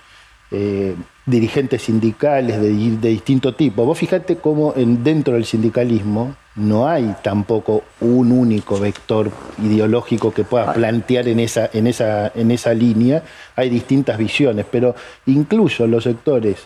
eh, 0.52 0.96
dirigentes 1.26 1.84
sindicales 1.84 2.62
de, 2.62 2.70
distinto 3.10 3.56
tipo. 3.56 3.86
Vos 3.86 3.98
fijate 3.98 4.38
cómo 4.38 4.74
en, 4.76 5.04
dentro 5.04 5.34
del 5.34 5.46
sindicalismo 5.46 6.36
no 6.56 6.88
hay 6.88 7.16
tampoco 7.24 7.84
un 8.02 8.32
único 8.32 8.80
vector 8.80 9.32
ideológico 9.62 10.32
que 10.32 10.44
pueda 10.44 10.74
plantear 10.74 11.28
en 11.28 11.40
esa, 11.40 11.70
en, 11.74 11.88
esa, 11.88 12.32
en 12.36 12.52
esa 12.52 12.74
línea. 12.74 13.24
Hay 13.56 13.70
distintas 13.70 14.18
visiones, 14.18 14.66
pero 14.70 14.96
incluso 15.26 15.88
los 15.88 16.04
sectores 16.04 16.58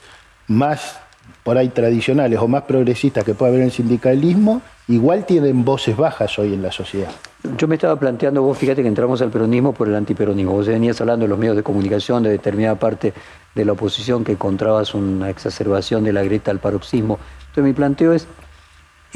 más 0.47 0.99
por 1.43 1.57
ahí 1.57 1.69
tradicionales 1.69 2.39
o 2.39 2.47
más 2.49 2.63
progresistas 2.63 3.23
que 3.23 3.33
pueda 3.33 3.49
haber 3.49 3.61
en 3.61 3.67
el 3.67 3.71
sindicalismo, 3.71 4.61
igual 4.89 5.25
tienen 5.25 5.63
voces 5.63 5.95
bajas 5.95 6.37
hoy 6.39 6.53
en 6.53 6.61
la 6.61 6.73
sociedad. 6.73 7.09
Yo 7.57 7.69
me 7.69 7.75
estaba 7.75 7.97
planteando, 7.97 8.41
vos 8.41 8.57
fíjate 8.57 8.81
que 8.81 8.87
entramos 8.89 9.21
al 9.21 9.29
peronismo 9.29 9.71
por 9.71 9.87
el 9.87 9.95
antiperonismo. 9.95 10.51
Vos 10.51 10.67
venías 10.67 10.99
hablando 10.99 11.23
de 11.23 11.29
los 11.29 11.39
medios 11.39 11.55
de 11.55 11.63
comunicación, 11.63 12.23
de 12.23 12.31
determinada 12.31 12.75
parte 12.75 13.13
de 13.55 13.63
la 13.63 13.71
oposición 13.71 14.25
que 14.25 14.33
encontrabas 14.33 14.93
una 14.93 15.29
exacerbación 15.29 16.03
de 16.03 16.11
la 16.11 16.23
grieta 16.23 16.51
al 16.51 16.59
paroxismo. 16.59 17.17
Entonces 17.39 17.63
mi 17.63 17.73
planteo 17.73 18.11
es, 18.11 18.27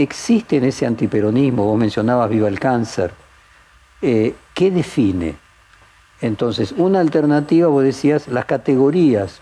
¿existe 0.02 0.58
en 0.58 0.66
ese 0.66 0.86
antiperonismo, 0.86 1.66
vos 1.66 1.78
mencionabas 1.78 2.30
viva 2.30 2.48
el 2.48 2.60
cáncer, 2.60 3.12
eh, 4.02 4.36
¿qué 4.54 4.72
define? 4.72 5.36
Entonces, 6.22 6.74
una 6.78 7.00
alternativa, 7.00 7.68
vos 7.68 7.84
decías, 7.84 8.28
las 8.28 8.46
categorías 8.46 9.42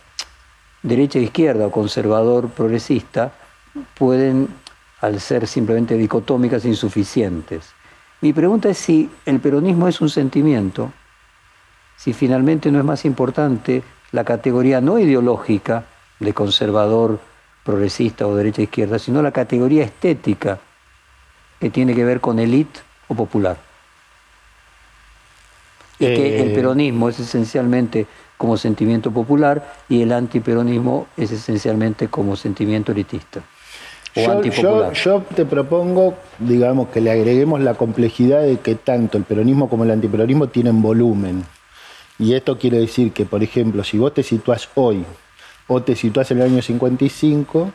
derecha 0.81 1.19
e 1.19 1.23
izquierda 1.23 1.67
o 1.67 1.71
conservador 1.71 2.49
progresista 2.49 3.33
pueden, 3.97 4.47
al 5.01 5.19
ser 5.19 5.47
simplemente 5.47 5.95
dicotómicas, 5.95 6.65
insuficientes. 6.65 7.73
Mi 8.21 8.33
pregunta 8.33 8.69
es 8.69 8.77
si 8.77 9.09
el 9.25 9.39
peronismo 9.39 9.87
es 9.87 10.01
un 10.01 10.09
sentimiento, 10.09 10.91
si 11.97 12.13
finalmente 12.13 12.71
no 12.71 12.79
es 12.79 12.85
más 12.85 13.05
importante 13.05 13.83
la 14.11 14.23
categoría 14.23 14.81
no 14.81 14.99
ideológica 14.99 15.85
de 16.19 16.33
conservador, 16.33 17.19
progresista 17.69 18.25
o 18.25 18.35
derecha 18.35 18.61
izquierda, 18.63 18.97
sino 18.97 19.21
la 19.21 19.31
categoría 19.31 19.83
estética 19.83 20.59
que 21.59 21.69
tiene 21.69 21.93
que 21.93 22.03
ver 22.03 22.19
con 22.19 22.39
élite 22.39 22.79
o 23.07 23.13
popular. 23.13 23.57
Y 25.99 26.05
que 26.15 26.41
el 26.41 26.49
Eh, 26.49 26.55
peronismo 26.55 27.09
es 27.09 27.19
esencialmente 27.19 28.07
como 28.37 28.57
sentimiento 28.57 29.11
popular 29.11 29.55
y 29.89 30.01
el 30.01 30.11
antiperonismo 30.13 31.07
es 31.17 31.31
esencialmente 31.31 32.07
como 32.07 32.35
sentimiento 32.35 32.91
elitista 32.93 33.41
o 34.15 34.21
Yo, 34.21 34.25
yo, 34.25 34.31
antipopular. 34.31 34.93
yo 34.93 35.23
te 35.35 35.45
propongo, 35.45 36.15
digamos, 36.39 36.89
que 36.89 37.01
le 37.01 37.11
agreguemos 37.11 37.59
la 37.59 37.73
complejidad 37.75 38.41
de 38.41 38.57
que 38.59 38.75
tanto 38.75 39.17
el 39.17 39.25
peronismo 39.25 39.69
como 39.69 39.83
el 39.83 39.91
antiperonismo 39.91 40.47
tienen 40.47 40.81
volumen. 40.81 41.45
Y 42.17 42.33
esto 42.33 42.57
quiere 42.57 42.79
decir 42.79 43.11
que, 43.13 43.25
por 43.25 43.43
ejemplo, 43.43 43.83
si 43.83 43.97
vos 43.97 44.13
te 44.13 44.23
situás 44.23 44.69
hoy 44.75 45.05
o 45.69 45.81
te 45.81 45.95
situás 45.95 46.29
en 46.31 46.39
el 46.41 46.51
año 46.51 46.61
55, 46.61 47.71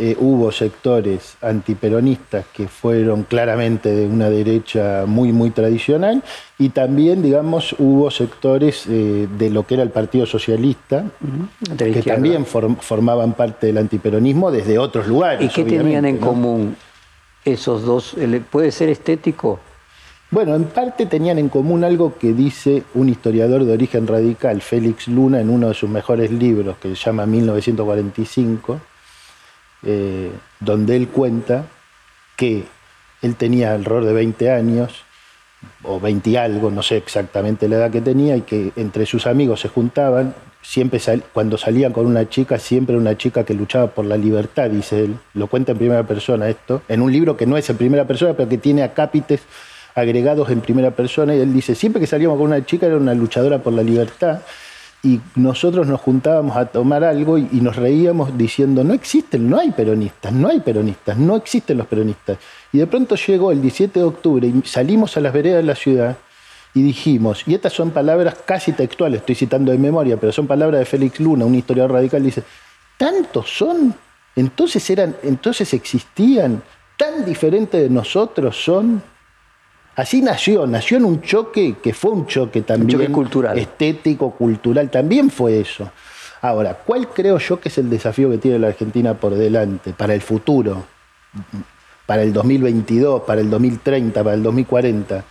eh, 0.00 0.16
hubo 0.20 0.50
sectores 0.52 1.36
antiperonistas 1.42 2.44
que 2.54 2.68
fueron 2.68 3.24
claramente 3.24 3.88
de 3.94 4.06
una 4.06 4.30
derecha 4.30 5.04
muy, 5.06 5.32
muy 5.32 5.50
tradicional 5.50 6.22
y 6.58 6.68
también, 6.70 7.20
digamos, 7.22 7.74
hubo 7.78 8.10
sectores 8.10 8.86
eh, 8.88 9.26
de 9.38 9.50
lo 9.50 9.64
que 9.66 9.74
era 9.74 9.82
el 9.82 9.90
Partido 9.90 10.24
Socialista 10.24 11.04
que 11.76 11.88
izquierda. 11.90 12.14
también 12.14 12.44
form- 12.46 12.78
formaban 12.80 13.32
parte 13.34 13.66
del 13.68 13.78
antiperonismo 13.78 14.50
desde 14.50 14.78
otros 14.78 15.06
lugares. 15.08 15.44
¿Y 15.44 15.48
qué 15.48 15.64
tenían 15.64 16.04
en 16.04 16.18
común 16.18 16.76
esos 17.44 17.82
dos? 17.82 18.16
¿Puede 18.50 18.70
ser 18.72 18.88
estético? 18.90 19.58
Bueno, 20.30 20.54
en 20.54 20.64
parte 20.64 21.06
tenían 21.06 21.38
en 21.38 21.48
común 21.48 21.84
algo 21.84 22.18
que 22.18 22.34
dice 22.34 22.82
un 22.94 23.08
historiador 23.08 23.64
de 23.64 23.72
origen 23.72 24.06
radical, 24.06 24.60
Félix 24.60 25.08
Luna, 25.08 25.40
en 25.40 25.48
uno 25.48 25.68
de 25.68 25.74
sus 25.74 25.88
mejores 25.88 26.30
libros, 26.30 26.76
que 26.78 26.88
se 26.90 26.96
llama 26.96 27.24
1945, 27.24 28.78
eh, 29.84 30.30
donde 30.60 30.96
él 30.96 31.08
cuenta 31.08 31.64
que 32.36 32.64
él 33.22 33.36
tenía 33.36 33.72
alrededor 33.72 34.04
de 34.04 34.12
20 34.12 34.50
años, 34.50 35.02
o 35.82 35.98
20 35.98 36.30
y 36.30 36.36
algo, 36.36 36.70
no 36.70 36.82
sé 36.82 36.98
exactamente 36.98 37.66
la 37.68 37.76
edad 37.76 37.90
que 37.90 38.02
tenía, 38.02 38.36
y 38.36 38.42
que 38.42 38.72
entre 38.76 39.06
sus 39.06 39.26
amigos 39.26 39.60
se 39.60 39.68
juntaban, 39.68 40.34
siempre 40.60 41.00
sal- 41.00 41.24
cuando 41.32 41.56
salían 41.56 41.92
con 41.94 42.04
una 42.06 42.28
chica, 42.28 42.58
siempre 42.58 42.96
una 42.98 43.16
chica 43.16 43.44
que 43.44 43.54
luchaba 43.54 43.88
por 43.88 44.04
la 44.04 44.18
libertad, 44.18 44.68
dice 44.68 45.04
él, 45.04 45.16
lo 45.32 45.46
cuenta 45.46 45.72
en 45.72 45.78
primera 45.78 46.02
persona 46.02 46.48
esto, 46.50 46.82
en 46.86 47.00
un 47.00 47.10
libro 47.10 47.36
que 47.36 47.46
no 47.46 47.56
es 47.56 47.68
en 47.70 47.78
primera 47.78 48.06
persona, 48.06 48.34
pero 48.34 48.48
que 48.48 48.58
tiene 48.58 48.82
acápites 48.82 49.40
agregados 49.98 50.50
en 50.50 50.60
primera 50.60 50.90
persona, 50.90 51.34
y 51.34 51.40
él 51.40 51.52
dice, 51.52 51.74
siempre 51.74 52.00
que 52.00 52.06
salíamos 52.06 52.38
con 52.38 52.46
una 52.46 52.64
chica 52.64 52.86
era 52.86 52.96
una 52.96 53.14
luchadora 53.14 53.58
por 53.58 53.72
la 53.72 53.82
libertad, 53.82 54.40
y 55.02 55.20
nosotros 55.36 55.86
nos 55.86 56.00
juntábamos 56.00 56.56
a 56.56 56.66
tomar 56.66 57.04
algo 57.04 57.38
y, 57.38 57.60
nos 57.60 57.76
reíamos 57.76 58.36
diciendo, 58.36 58.82
no 58.82 58.94
existen, 58.94 59.48
no 59.48 59.58
hay 59.58 59.70
peronistas, 59.70 60.32
no 60.32 60.48
hay 60.48 60.58
peronistas, 60.58 61.16
no 61.16 61.36
existen 61.36 61.78
los 61.78 61.86
peronistas. 61.86 62.38
Y 62.72 62.78
de 62.78 62.86
pronto 62.88 63.14
llegó 63.14 63.52
el 63.52 63.62
17 63.62 64.00
de 64.00 64.04
octubre 64.04 64.48
y 64.48 64.62
salimos 64.66 65.16
a 65.16 65.20
las 65.20 65.32
veredas 65.32 65.58
de 65.58 65.62
la 65.62 65.76
ciudad 65.76 66.16
y 66.74 66.82
dijimos, 66.82 67.44
y 67.46 67.54
estas 67.54 67.72
son 67.72 67.90
palabras 67.92 68.36
casi 68.44 68.72
textuales, 68.72 69.20
estoy 69.20 69.36
citando 69.36 69.70
de 69.70 69.78
memoria, 69.78 70.16
pero 70.16 70.32
son 70.32 70.48
palabras 70.48 70.80
de 70.80 70.84
Félix 70.84 71.20
Luna, 71.20 71.44
un 71.44 71.54
historiador 71.54 71.92
radical, 71.92 72.22
dice, 72.22 72.42
¿tantos 72.96 73.56
son? 73.56 73.94
Entonces 74.34 74.88
eran, 74.90 75.14
entonces 75.22 75.72
existían, 75.74 76.60
tan 76.96 77.24
diferentes 77.24 77.80
de 77.80 77.88
nosotros 77.88 78.62
son. 78.62 79.02
Así 79.98 80.22
nació, 80.22 80.64
nació 80.64 80.98
en 80.98 81.04
un 81.04 81.20
choque 81.22 81.78
que 81.82 81.92
fue 81.92 82.12
un 82.12 82.24
choque 82.28 82.62
también 82.62 83.00
choque 83.00 83.12
cultural. 83.12 83.58
estético, 83.58 84.30
cultural, 84.30 84.88
también 84.90 85.28
fue 85.28 85.58
eso. 85.58 85.90
Ahora, 86.40 86.74
¿cuál 86.86 87.08
creo 87.08 87.38
yo 87.38 87.58
que 87.58 87.68
es 87.68 87.78
el 87.78 87.90
desafío 87.90 88.30
que 88.30 88.38
tiene 88.38 88.60
la 88.60 88.68
Argentina 88.68 89.14
por 89.14 89.34
delante 89.34 89.92
para 89.92 90.14
el 90.14 90.20
futuro? 90.20 90.84
Para 92.06 92.22
el 92.22 92.32
2022, 92.32 93.22
para 93.22 93.40
el 93.40 93.50
2030, 93.50 94.22
para 94.22 94.36
el 94.36 94.42
2040. 94.44 95.24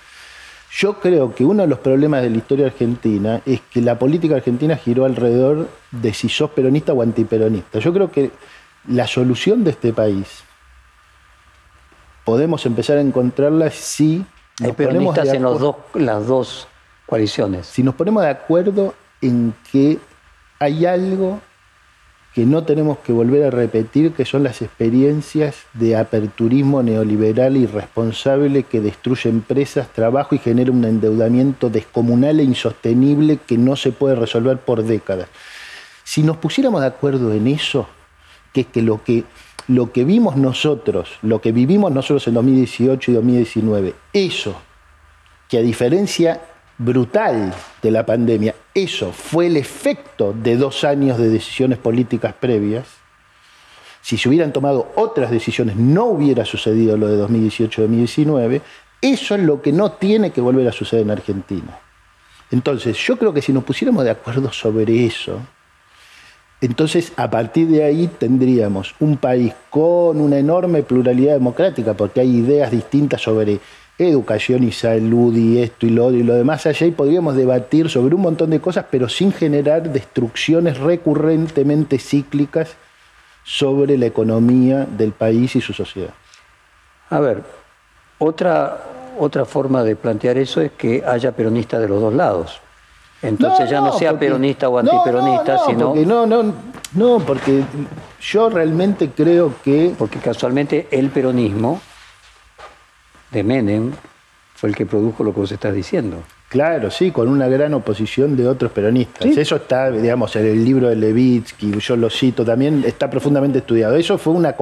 Yo 0.73 0.99
creo 0.99 1.33
que 1.33 1.45
uno 1.45 1.63
de 1.63 1.69
los 1.69 1.79
problemas 1.79 2.21
de 2.21 2.29
la 2.29 2.35
historia 2.35 2.65
argentina 2.65 3.41
es 3.45 3.61
que 3.71 3.79
la 3.79 3.97
política 3.97 4.35
argentina 4.35 4.75
giró 4.75 5.05
alrededor 5.05 5.69
de 5.91 6.13
si 6.13 6.27
sos 6.27 6.49
peronista 6.49 6.91
o 6.91 7.01
antiperonista. 7.01 7.79
Yo 7.79 7.93
creo 7.93 8.11
que 8.11 8.31
la 8.89 9.07
solución 9.07 9.63
de 9.63 9.71
este 9.71 9.93
país 9.93 10.43
podemos 12.25 12.65
empezar 12.65 12.97
a 12.97 13.01
encontrarla 13.01 13.69
si 13.69 14.25
Hay 14.59 14.67
nos 14.67 14.75
ponemos 14.75 14.75
peronistas 15.15 15.31
de 15.31 15.37
en 15.37 15.43
los 15.43 15.55
acuerdo- 15.57 15.77
dos, 15.93 16.01
las 16.01 16.27
dos 16.27 16.67
coaliciones. 17.05 17.67
si 17.67 17.83
nos 17.83 17.95
ponemos 17.95 18.23
de 18.23 18.29
acuerdo 18.29 18.93
en 19.21 19.53
que 19.71 19.99
hay 20.59 20.85
algo 20.85 21.39
que 22.33 22.45
no 22.45 22.63
tenemos 22.63 22.99
que 22.99 23.11
volver 23.13 23.43
a 23.45 23.49
repetir, 23.49 24.11
que 24.13 24.23
son 24.23 24.43
las 24.43 24.61
experiencias 24.61 25.55
de 25.73 25.95
aperturismo 25.95 26.83
neoliberal 26.83 27.57
irresponsable 27.57 28.61
que 28.63 28.79
destruye 28.79 29.27
empresas, 29.29 29.87
trabajo 29.87 30.35
y 30.35 30.37
genera 30.37 30.71
un 30.71 30.85
endeudamiento 30.85 31.71
descomunal 31.71 32.39
e 32.39 32.43
insostenible 32.43 33.37
que 33.37 33.57
no 33.57 33.75
se 33.75 33.91
puede 33.91 34.15
resolver 34.15 34.57
por 34.59 34.83
décadas. 34.83 35.27
Si 36.03 36.21
nos 36.21 36.37
pusiéramos 36.37 36.81
de 36.81 36.87
acuerdo 36.87 37.33
en 37.33 37.47
eso, 37.47 37.87
que 38.53 38.61
es 38.61 38.67
que 38.67 38.83
lo 38.83 39.03
que, 39.03 39.23
lo 39.67 39.91
que 39.91 40.05
vimos 40.05 40.35
nosotros, 40.37 41.17
lo 41.21 41.41
que 41.41 41.51
vivimos 41.51 41.91
nosotros 41.91 42.27
en 42.27 42.35
2018 42.35 43.11
y 43.11 43.13
2019, 43.13 43.95
eso 44.13 44.55
que 45.49 45.57
a 45.57 45.61
diferencia 45.61 46.41
brutal 46.77 47.53
de 47.81 47.91
la 47.91 48.05
pandemia, 48.05 48.55
eso 48.73 49.11
fue 49.11 49.47
el 49.47 49.57
efecto 49.57 50.33
de 50.33 50.57
dos 50.57 50.83
años 50.83 51.17
de 51.17 51.29
decisiones 51.29 51.77
políticas 51.77 52.33
previas. 52.33 52.87
Si 54.01 54.17
se 54.17 54.29
hubieran 54.29 54.53
tomado 54.53 54.91
otras 54.95 55.31
decisiones, 55.31 55.75
no 55.75 56.05
hubiera 56.05 56.45
sucedido 56.45 56.95
lo 56.95 57.07
de 57.07 57.21
2018-2019. 57.27 58.61
Eso 59.01 59.35
es 59.35 59.41
lo 59.41 59.61
que 59.61 59.73
no 59.73 59.91
tiene 59.93 60.31
que 60.31 60.41
volver 60.41 60.67
a 60.67 60.71
suceder 60.71 61.03
en 61.03 61.11
Argentina. 61.11 61.79
Entonces, 62.51 62.97
yo 62.97 63.17
creo 63.17 63.33
que 63.33 63.41
si 63.41 63.51
nos 63.51 63.63
pusiéramos 63.63 64.03
de 64.05 64.11
acuerdo 64.11 64.51
sobre 64.53 65.05
eso, 65.05 65.41
entonces, 66.59 67.13
a 67.17 67.29
partir 67.29 67.67
de 67.67 67.83
ahí 67.83 68.07
tendríamos 68.07 68.95
un 68.99 69.17
país 69.17 69.53
con 69.69 70.19
una 70.19 70.39
enorme 70.39 70.81
pluralidad 70.81 71.33
democrática, 71.33 71.93
porque 71.93 72.21
hay 72.21 72.37
ideas 72.37 72.71
distintas 72.71 73.21
sobre 73.21 73.59
educación 73.99 74.63
y 74.63 74.71
salud 74.71 75.35
y 75.35 75.59
esto 75.59 75.85
y 75.85 75.89
lo 75.89 76.05
otro 76.05 76.17
y 76.17 76.23
lo 76.23 76.33
demás 76.33 76.65
allá, 76.65 76.87
y 76.87 76.91
podríamos 76.91 77.35
debatir 77.35 77.89
sobre 77.89 78.15
un 78.15 78.21
montón 78.21 78.49
de 78.49 78.59
cosas, 78.59 78.85
pero 78.89 79.07
sin 79.07 79.31
generar 79.31 79.91
destrucciones 79.91 80.79
recurrentemente 80.79 81.99
cíclicas 81.99 82.75
sobre 83.43 83.97
la 83.97 84.07
economía 84.07 84.85
del 84.85 85.11
país 85.11 85.55
y 85.55 85.61
su 85.61 85.73
sociedad. 85.73 86.13
A 87.09 87.19
ver, 87.19 87.43
otra, 88.17 88.83
otra 89.19 89.45
forma 89.45 89.83
de 89.83 89.95
plantear 89.95 90.37
eso 90.37 90.59
es 90.61 90.71
que 90.71 91.03
haya 91.05 91.31
peronistas 91.31 91.81
de 91.81 91.87
los 91.87 92.01
dos 92.01 92.13
lados. 92.13 92.59
Entonces 93.21 93.69
ya 93.69 93.81
no, 93.81 93.93
sea 93.97 94.11
porque- 94.11 94.25
peronista 94.27 94.69
o 94.69 94.77
antiperonista, 94.77 95.55
no, 95.55 95.65
sino 95.65 95.87
porque 95.89 96.05
no, 96.05 96.25
no, 96.25 96.53
no, 96.93 97.19
porque 97.19 97.63
yo 98.21 98.49
realmente 98.49 99.09
creo 99.09 99.53
que 99.63 99.93
porque 99.97 100.19
casualmente 100.19 100.87
el 100.91 101.09
peronismo 101.09 101.81
de 103.31 103.43
Menem 103.43 103.91
fue 104.55 104.69
el 104.69 104.75
que 104.75 104.85
produjo 104.85 105.23
lo 105.23 105.33
que 105.33 105.39
vos 105.39 105.51
estás 105.51 105.73
diciendo. 105.73 106.17
Claro, 106.49 106.89
sí, 106.89 107.11
con 107.11 107.27
una 107.27 107.49
gran 107.49 107.73
oposición 107.73 108.37
de 108.37 108.47
otros 108.47 108.71
peronistas. 108.71 109.23
Sí. 109.23 109.37
Eso 109.37 109.57
está, 109.57 109.91
digamos, 109.91 110.33
en 110.37 110.45
el 110.45 110.63
libro 110.63 110.87
de 110.87 110.95
Levitsky, 110.95 111.77
yo 111.79 111.97
lo 111.97 112.09
cito 112.09 112.45
también, 112.45 112.85
está 112.87 113.09
profundamente 113.09 113.57
estudiado. 113.57 113.97
Eso 113.97 114.17
fue 114.17 114.31
una... 114.33 114.55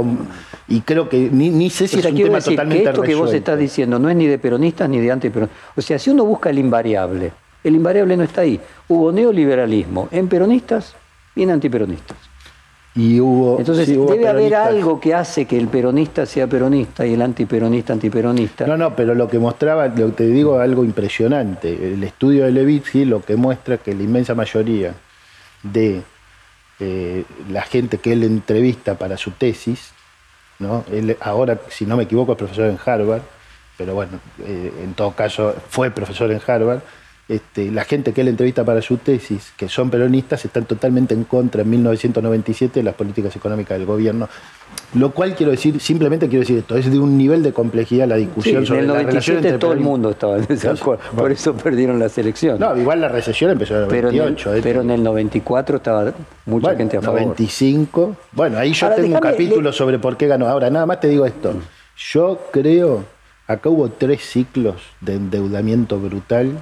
Y 0.67 0.81
creo 0.81 1.07
que 1.07 1.29
ni, 1.31 1.51
ni 1.51 1.69
sé 1.69 1.87
si 1.87 1.97
o 1.97 2.01
sea, 2.01 2.09
es 2.09 2.15
un 2.15 2.23
tema 2.23 2.35
decir 2.37 2.51
que 2.51 2.55
totalmente 2.55 2.89
esto 2.89 3.01
que 3.03 3.13
vos 3.13 3.31
estás 3.31 3.59
diciendo 3.59 3.99
no 3.99 4.09
es 4.09 4.15
ni 4.15 4.25
de 4.25 4.39
peronistas 4.39 4.89
ni 4.89 4.99
de 4.99 5.11
antiperonistas. 5.11 5.61
O 5.75 5.81
sea, 5.83 5.99
si 5.99 6.09
uno 6.09 6.25
busca 6.25 6.49
el 6.49 6.57
invariable, 6.57 7.31
el 7.65 7.75
invariable 7.75 8.15
no 8.15 8.23
está 8.23 8.41
ahí. 8.41 8.59
Hubo 8.87 9.11
neoliberalismo 9.11 10.07
en 10.11 10.27
peronistas 10.27 10.95
y 11.35 11.43
en 11.43 11.51
antiperonistas. 11.51 12.17
Y 12.95 13.19
hubo, 13.19 13.59
Entonces 13.59 13.87
sí, 13.87 13.97
hubo 13.97 14.13
debe 14.13 14.29
haber 14.29 14.55
algo 14.55 15.01
que 15.01 15.13
hace 15.13 15.45
que 15.45 15.57
el 15.57 15.67
peronista 15.67 16.25
sea 16.25 16.47
peronista 16.47 17.05
y 17.05 17.13
el 17.13 17.21
antiperonista 17.21 17.91
antiperonista. 17.91 18.65
No, 18.65 18.77
no, 18.77 18.95
pero 18.95 19.13
lo 19.13 19.27
que 19.27 19.37
mostraba, 19.37 19.87
lo 19.87 20.07
que 20.07 20.13
te 20.13 20.27
digo, 20.27 20.59
algo 20.59 20.85
impresionante. 20.85 21.93
El 21.93 22.03
estudio 22.05 22.45
de 22.45 22.51
Levitsky 22.51 23.03
lo 23.03 23.21
que 23.21 23.35
muestra 23.35 23.79
que 23.79 23.93
la 23.93 24.03
inmensa 24.03 24.33
mayoría 24.33 24.93
de 25.61 26.03
eh, 26.79 27.25
la 27.49 27.63
gente 27.63 27.97
que 27.97 28.13
él 28.13 28.23
entrevista 28.23 28.95
para 28.95 29.17
su 29.17 29.31
tesis, 29.31 29.91
¿no? 30.59 30.85
Él 30.89 31.17
ahora, 31.19 31.59
si 31.69 31.85
no 31.85 31.97
me 31.97 32.03
equivoco, 32.03 32.31
es 32.31 32.37
profesor 32.37 32.69
en 32.69 32.79
Harvard, 32.85 33.23
pero 33.77 33.93
bueno, 33.93 34.19
eh, 34.45 34.71
en 34.83 34.93
todo 34.93 35.11
caso 35.11 35.53
fue 35.69 35.91
profesor 35.91 36.31
en 36.31 36.39
Harvard. 36.45 36.79
Este, 37.27 37.71
la 37.71 37.85
gente 37.85 38.13
que 38.13 38.21
él 38.21 38.27
entrevista 38.27 38.63
para 38.63 38.83
su 38.83 38.97
tesis, 38.97 39.51
que 39.57 39.67
son 39.67 39.89
peronistas, 39.89 40.45
están 40.45 40.65
totalmente 40.65 41.15
en 41.15 41.23
contra 41.23 41.63
en 41.63 41.69
1997 41.71 42.79
de 42.79 42.83
las 42.83 42.93
políticas 42.93 43.35
económicas 43.35 43.79
del 43.79 43.87
gobierno. 43.87 44.29
Lo 44.93 45.09
cual 45.11 45.33
quiero 45.35 45.51
decir, 45.51 45.79
simplemente 45.79 46.27
quiero 46.27 46.41
decir 46.41 46.59
esto, 46.59 46.77
es 46.77 46.89
de 46.91 46.99
un 46.99 47.17
nivel 47.17 47.41
de 47.41 47.51
complejidad 47.51 48.07
la 48.07 48.15
Sí, 48.15 48.21
discusión 48.25 48.57
en 48.57 48.65
sobre 48.67 48.79
el 48.81 48.87
la 48.87 48.93
relación 48.93 49.37
97 49.37 49.47
entre 49.47 49.59
todo 49.59 49.73
el 49.73 49.79
mundo 49.79 50.11
estaba 50.11 50.37
en 50.37 50.45
desacuerdo, 50.45 51.03
por 51.15 51.31
eso 51.31 51.53
perdieron 51.55 51.97
las 51.97 52.15
elecciones. 52.19 52.59
No, 52.59 52.77
igual 52.77 53.01
la 53.01 53.09
recesión 53.09 53.49
empezó 53.51 53.75
en 53.77 53.81
el 53.83 53.87
pero, 53.87 54.09
en 54.09 54.13
el, 54.15 54.19
98. 54.21 54.53
¿eh? 54.55 54.59
pero 54.61 54.81
en 54.81 54.91
el 54.91 55.03
94 55.03 55.77
estaba 55.77 56.03
mucha 56.45 56.67
Bueno, 56.67 56.77
gente 56.77 56.97
a 56.97 57.01
favor. 57.01 57.21
95. 57.21 58.15
Bueno, 58.33 58.57
ahí 58.59 58.71
yo 58.73 58.85
Ahora, 58.85 58.95
tengo 59.01 59.15
un 59.15 59.21
capítulo 59.21 59.69
le- 59.71 59.75
sobre 59.75 59.97
por 59.97 60.15
qué 60.15 60.27
ganó. 60.27 60.47
Ahora, 60.47 60.69
nada 60.69 60.85
más 60.85 60.99
te 60.99 61.07
digo 61.07 61.25
esto. 61.25 61.55
Yo 62.11 62.39
creo, 62.51 63.03
acá 63.47 63.69
hubo 63.69 63.89
tres 63.89 64.21
ciclos 64.21 64.75
de 65.01 65.15
endeudamiento 65.15 65.99
brutal 65.99 66.59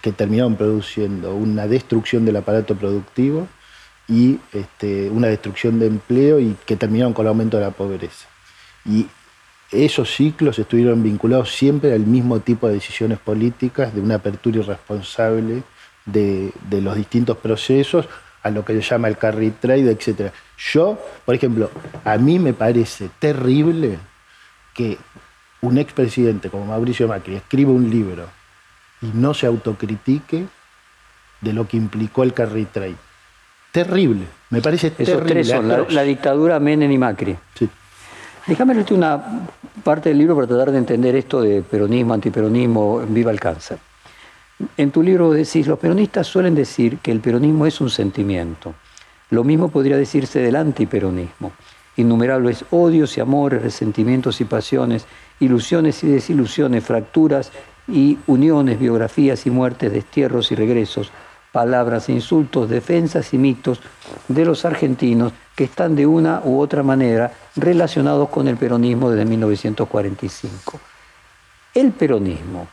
que 0.00 0.12
terminaron 0.12 0.56
produciendo 0.56 1.34
una 1.34 1.66
destrucción 1.66 2.24
del 2.24 2.36
aparato 2.36 2.74
productivo 2.74 3.46
y 4.08 4.38
este, 4.52 5.08
una 5.10 5.28
destrucción 5.28 5.78
de 5.78 5.86
empleo 5.86 6.40
y 6.40 6.56
que 6.66 6.76
terminaron 6.76 7.12
con 7.12 7.26
el 7.26 7.28
aumento 7.28 7.58
de 7.58 7.64
la 7.64 7.70
pobreza. 7.70 8.28
Y 8.84 9.06
esos 9.70 10.14
ciclos 10.14 10.58
estuvieron 10.58 11.02
vinculados 11.02 11.54
siempre 11.54 11.92
al 11.92 12.00
mismo 12.00 12.40
tipo 12.40 12.66
de 12.66 12.74
decisiones 12.74 13.18
políticas, 13.18 13.94
de 13.94 14.00
una 14.00 14.16
apertura 14.16 14.58
irresponsable 14.58 15.62
de, 16.06 16.52
de 16.68 16.80
los 16.80 16.96
distintos 16.96 17.36
procesos, 17.36 18.08
a 18.42 18.50
lo 18.50 18.64
que 18.64 18.74
se 18.74 18.80
llama 18.80 19.08
el 19.08 19.18
carry 19.18 19.50
trade, 19.50 19.90
etc. 19.90 20.32
Yo, 20.72 20.98
por 21.24 21.34
ejemplo, 21.34 21.70
a 22.04 22.16
mí 22.16 22.38
me 22.38 22.52
parece 22.52 23.10
terrible 23.18 23.98
que 24.74 24.96
un 25.60 25.78
expresidente 25.78 26.48
como 26.48 26.64
Mauricio 26.64 27.06
Macri 27.06 27.36
escriba 27.36 27.70
un 27.70 27.90
libro 27.90 28.39
y 29.02 29.06
no 29.14 29.34
se 29.34 29.46
autocritique 29.46 30.46
de 31.40 31.52
lo 31.52 31.66
que 31.66 31.76
implicó 31.76 32.22
el 32.22 32.32
carry 32.34 32.66
trade. 32.66 32.96
Terrible, 33.72 34.24
me 34.50 34.60
parece 34.60 34.88
Esos 34.88 35.06
terrible. 35.06 35.32
tres 35.32 35.48
son 35.48 35.68
la, 35.68 35.86
la 35.88 36.02
dictadura 36.02 36.58
Menem 36.58 36.90
y 36.90 36.98
Macri. 36.98 37.36
Sí. 37.54 37.68
Déjame 38.46 38.74
leerte 38.74 38.94
una 38.94 39.22
parte 39.84 40.08
del 40.08 40.18
libro 40.18 40.34
para 40.34 40.46
tratar 40.46 40.72
de 40.72 40.78
entender 40.78 41.14
esto 41.14 41.40
de 41.40 41.62
peronismo, 41.62 42.14
antiperonismo, 42.14 43.00
viva 43.08 43.30
el 43.30 43.38
cáncer. 43.38 43.78
En 44.76 44.90
tu 44.90 45.02
libro 45.02 45.30
decís, 45.30 45.66
los 45.66 45.78
peronistas 45.78 46.26
suelen 46.26 46.54
decir 46.54 46.98
que 46.98 47.12
el 47.12 47.20
peronismo 47.20 47.66
es 47.66 47.80
un 47.80 47.88
sentimiento. 47.90 48.74
Lo 49.30 49.44
mismo 49.44 49.68
podría 49.68 49.96
decirse 49.96 50.40
del 50.40 50.56
antiperonismo. 50.56 51.52
Innumerables 51.96 52.64
odios 52.70 53.16
y 53.16 53.20
amores, 53.20 53.62
resentimientos 53.62 54.40
y 54.40 54.44
pasiones, 54.44 55.06
ilusiones 55.38 56.02
y 56.02 56.08
desilusiones, 56.08 56.84
fracturas 56.84 57.52
y 57.90 58.18
uniones, 58.26 58.78
biografías 58.78 59.46
y 59.46 59.50
muertes, 59.50 59.92
destierros 59.92 60.52
y 60.52 60.54
regresos, 60.54 61.10
palabras 61.52 62.08
e 62.08 62.12
insultos, 62.12 62.68
defensas 62.68 63.34
y 63.34 63.38
mitos 63.38 63.80
de 64.28 64.44
los 64.44 64.64
argentinos 64.64 65.32
que 65.56 65.64
están 65.64 65.96
de 65.96 66.06
una 66.06 66.40
u 66.44 66.60
otra 66.60 66.82
manera 66.82 67.32
relacionados 67.56 68.28
con 68.28 68.48
el 68.48 68.56
peronismo 68.56 69.10
desde 69.10 69.24
1945. 69.24 70.80
El 71.74 71.92
peronismo 71.92 72.68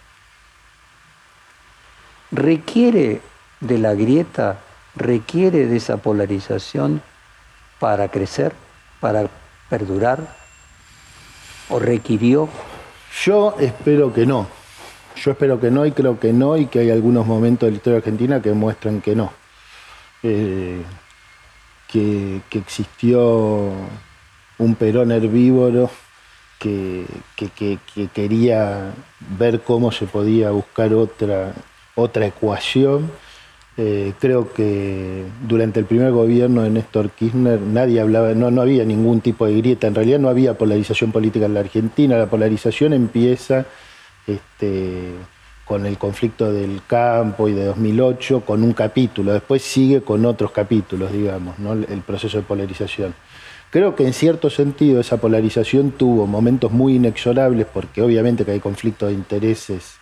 requiere 2.31 3.21
de 3.59 3.77
la 3.77 3.93
grieta, 3.93 4.59
requiere 4.95 5.65
de 5.65 5.77
esa 5.77 5.97
polarización 5.97 7.01
para 7.79 8.09
crecer, 8.09 8.53
para 8.99 9.27
perdurar, 9.69 10.35
o 11.69 11.79
requirió. 11.79 12.49
Yo 13.23 13.55
espero 13.59 14.13
que 14.13 14.25
no. 14.25 14.47
Yo 15.23 15.31
espero 15.31 15.59
que 15.59 15.71
no 15.71 15.85
y 15.85 15.91
creo 15.91 16.19
que 16.19 16.31
no 16.33 16.57
y 16.57 16.67
que 16.67 16.79
hay 16.79 16.91
algunos 16.91 17.25
momentos 17.25 17.67
de 17.67 17.71
la 17.71 17.77
historia 17.77 17.97
argentina 17.97 18.41
que 18.41 18.51
muestran 18.53 19.01
que 19.01 19.15
no. 19.15 19.31
Eh, 20.23 20.81
que, 21.91 22.41
que 22.49 22.59
existió 22.59 23.71
un 24.59 24.75
Perón 24.75 25.11
herbívoro 25.11 25.89
que, 26.59 27.05
que- 27.35 27.49
que- 27.49 27.79
que 27.93 28.07
quería 28.07 28.91
ver 29.37 29.61
cómo 29.61 29.91
se 29.91 30.05
podía 30.05 30.51
buscar 30.51 30.93
otra, 30.93 31.53
otra 31.95 32.25
ecuación. 32.27 33.09
Eh, 33.77 34.13
creo 34.19 34.51
que 34.53 35.23
durante 35.47 35.79
el 35.79 35.85
primer 35.85 36.11
gobierno 36.11 36.63
de 36.63 36.71
Néstor 36.71 37.11
Kirchner 37.11 37.61
nadie 37.61 38.01
hablaba, 38.01 38.33
no, 38.33 38.49
no 38.49 38.61
había 38.63 38.83
ningún 38.85 39.21
tipo 39.21 39.45
de 39.45 39.55
grieta, 39.57 39.85
en 39.85 39.93
realidad 39.93 40.17
no 40.19 40.29
había 40.29 40.57
polarización 40.57 41.11
política 41.11 41.45
en 41.45 41.53
la 41.53 41.59
Argentina, 41.59 42.17
la 42.17 42.25
polarización 42.25 42.93
empieza 42.93 43.65
este, 44.27 45.11
con 45.65 45.85
el 45.85 45.97
conflicto 45.97 46.51
del 46.53 46.81
campo 46.87 47.47
y 47.49 47.53
de 47.53 47.65
2008, 47.65 48.41
con 48.41 48.63
un 48.63 48.73
capítulo, 48.73 49.33
después 49.33 49.61
sigue 49.63 50.01
con 50.01 50.25
otros 50.25 50.51
capítulos, 50.51 51.11
digamos, 51.11 51.57
¿no? 51.59 51.73
el 51.73 52.01
proceso 52.05 52.37
de 52.37 52.43
polarización. 52.43 53.13
Creo 53.69 53.95
que 53.95 54.05
en 54.07 54.13
cierto 54.13 54.49
sentido 54.49 55.01
esa 55.01 55.17
polarización 55.17 55.91
tuvo 55.91 56.25
momentos 56.25 56.71
muy 56.71 56.95
inexorables, 56.95 57.65
porque 57.73 58.01
obviamente 58.01 58.45
que 58.45 58.51
hay 58.51 58.59
conflictos 58.61 59.09
de 59.09 59.15
intereses 59.15 59.95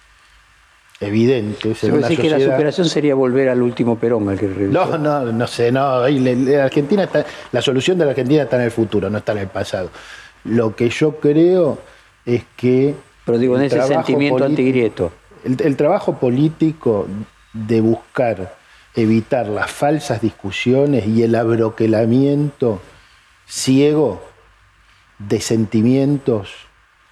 evidentes 1.01 1.83
una 1.83 2.07
decir 2.07 2.21
que 2.21 2.29
la 2.29 2.37
superación 2.53 2.87
sería 2.87 3.15
volver 3.15 3.49
al 3.49 3.61
último 3.61 3.97
Perón, 3.97 4.29
al 4.29 4.39
que 4.39 4.47
revisó. 4.47 4.85
No, 4.85 4.97
no, 4.97 5.31
no 5.31 5.47
sé, 5.47 5.71
no. 5.71 6.07
le- 6.07 6.61
Argentina 6.61 7.03
está, 7.03 7.25
la 7.51 7.61
solución 7.61 7.97
de 7.97 8.05
la 8.05 8.11
Argentina 8.11 8.43
está 8.43 8.55
en 8.57 8.61
el 8.63 8.71
futuro, 8.71 9.09
no 9.09 9.17
está 9.17 9.33
en 9.33 9.39
el 9.39 9.47
pasado. 9.47 9.89
Lo 10.45 10.75
que 10.75 10.89
yo 10.89 11.17
creo 11.19 11.79
es 12.25 12.43
que. 12.55 12.93
Pero 13.25 13.37
digo, 13.37 13.57
en 13.57 13.63
ese 13.63 13.81
sentimiento 13.83 14.43
antigrieto. 14.43 15.11
El, 15.43 15.57
el 15.61 15.75
trabajo 15.75 16.19
político 16.19 17.07
de 17.53 17.81
buscar 17.81 18.55
evitar 18.95 19.47
las 19.47 19.71
falsas 19.71 20.21
discusiones 20.21 21.07
y 21.07 21.23
el 21.23 21.35
abroquelamiento 21.35 22.81
ciego 23.45 24.21
de 25.19 25.41
sentimientos 25.41 26.53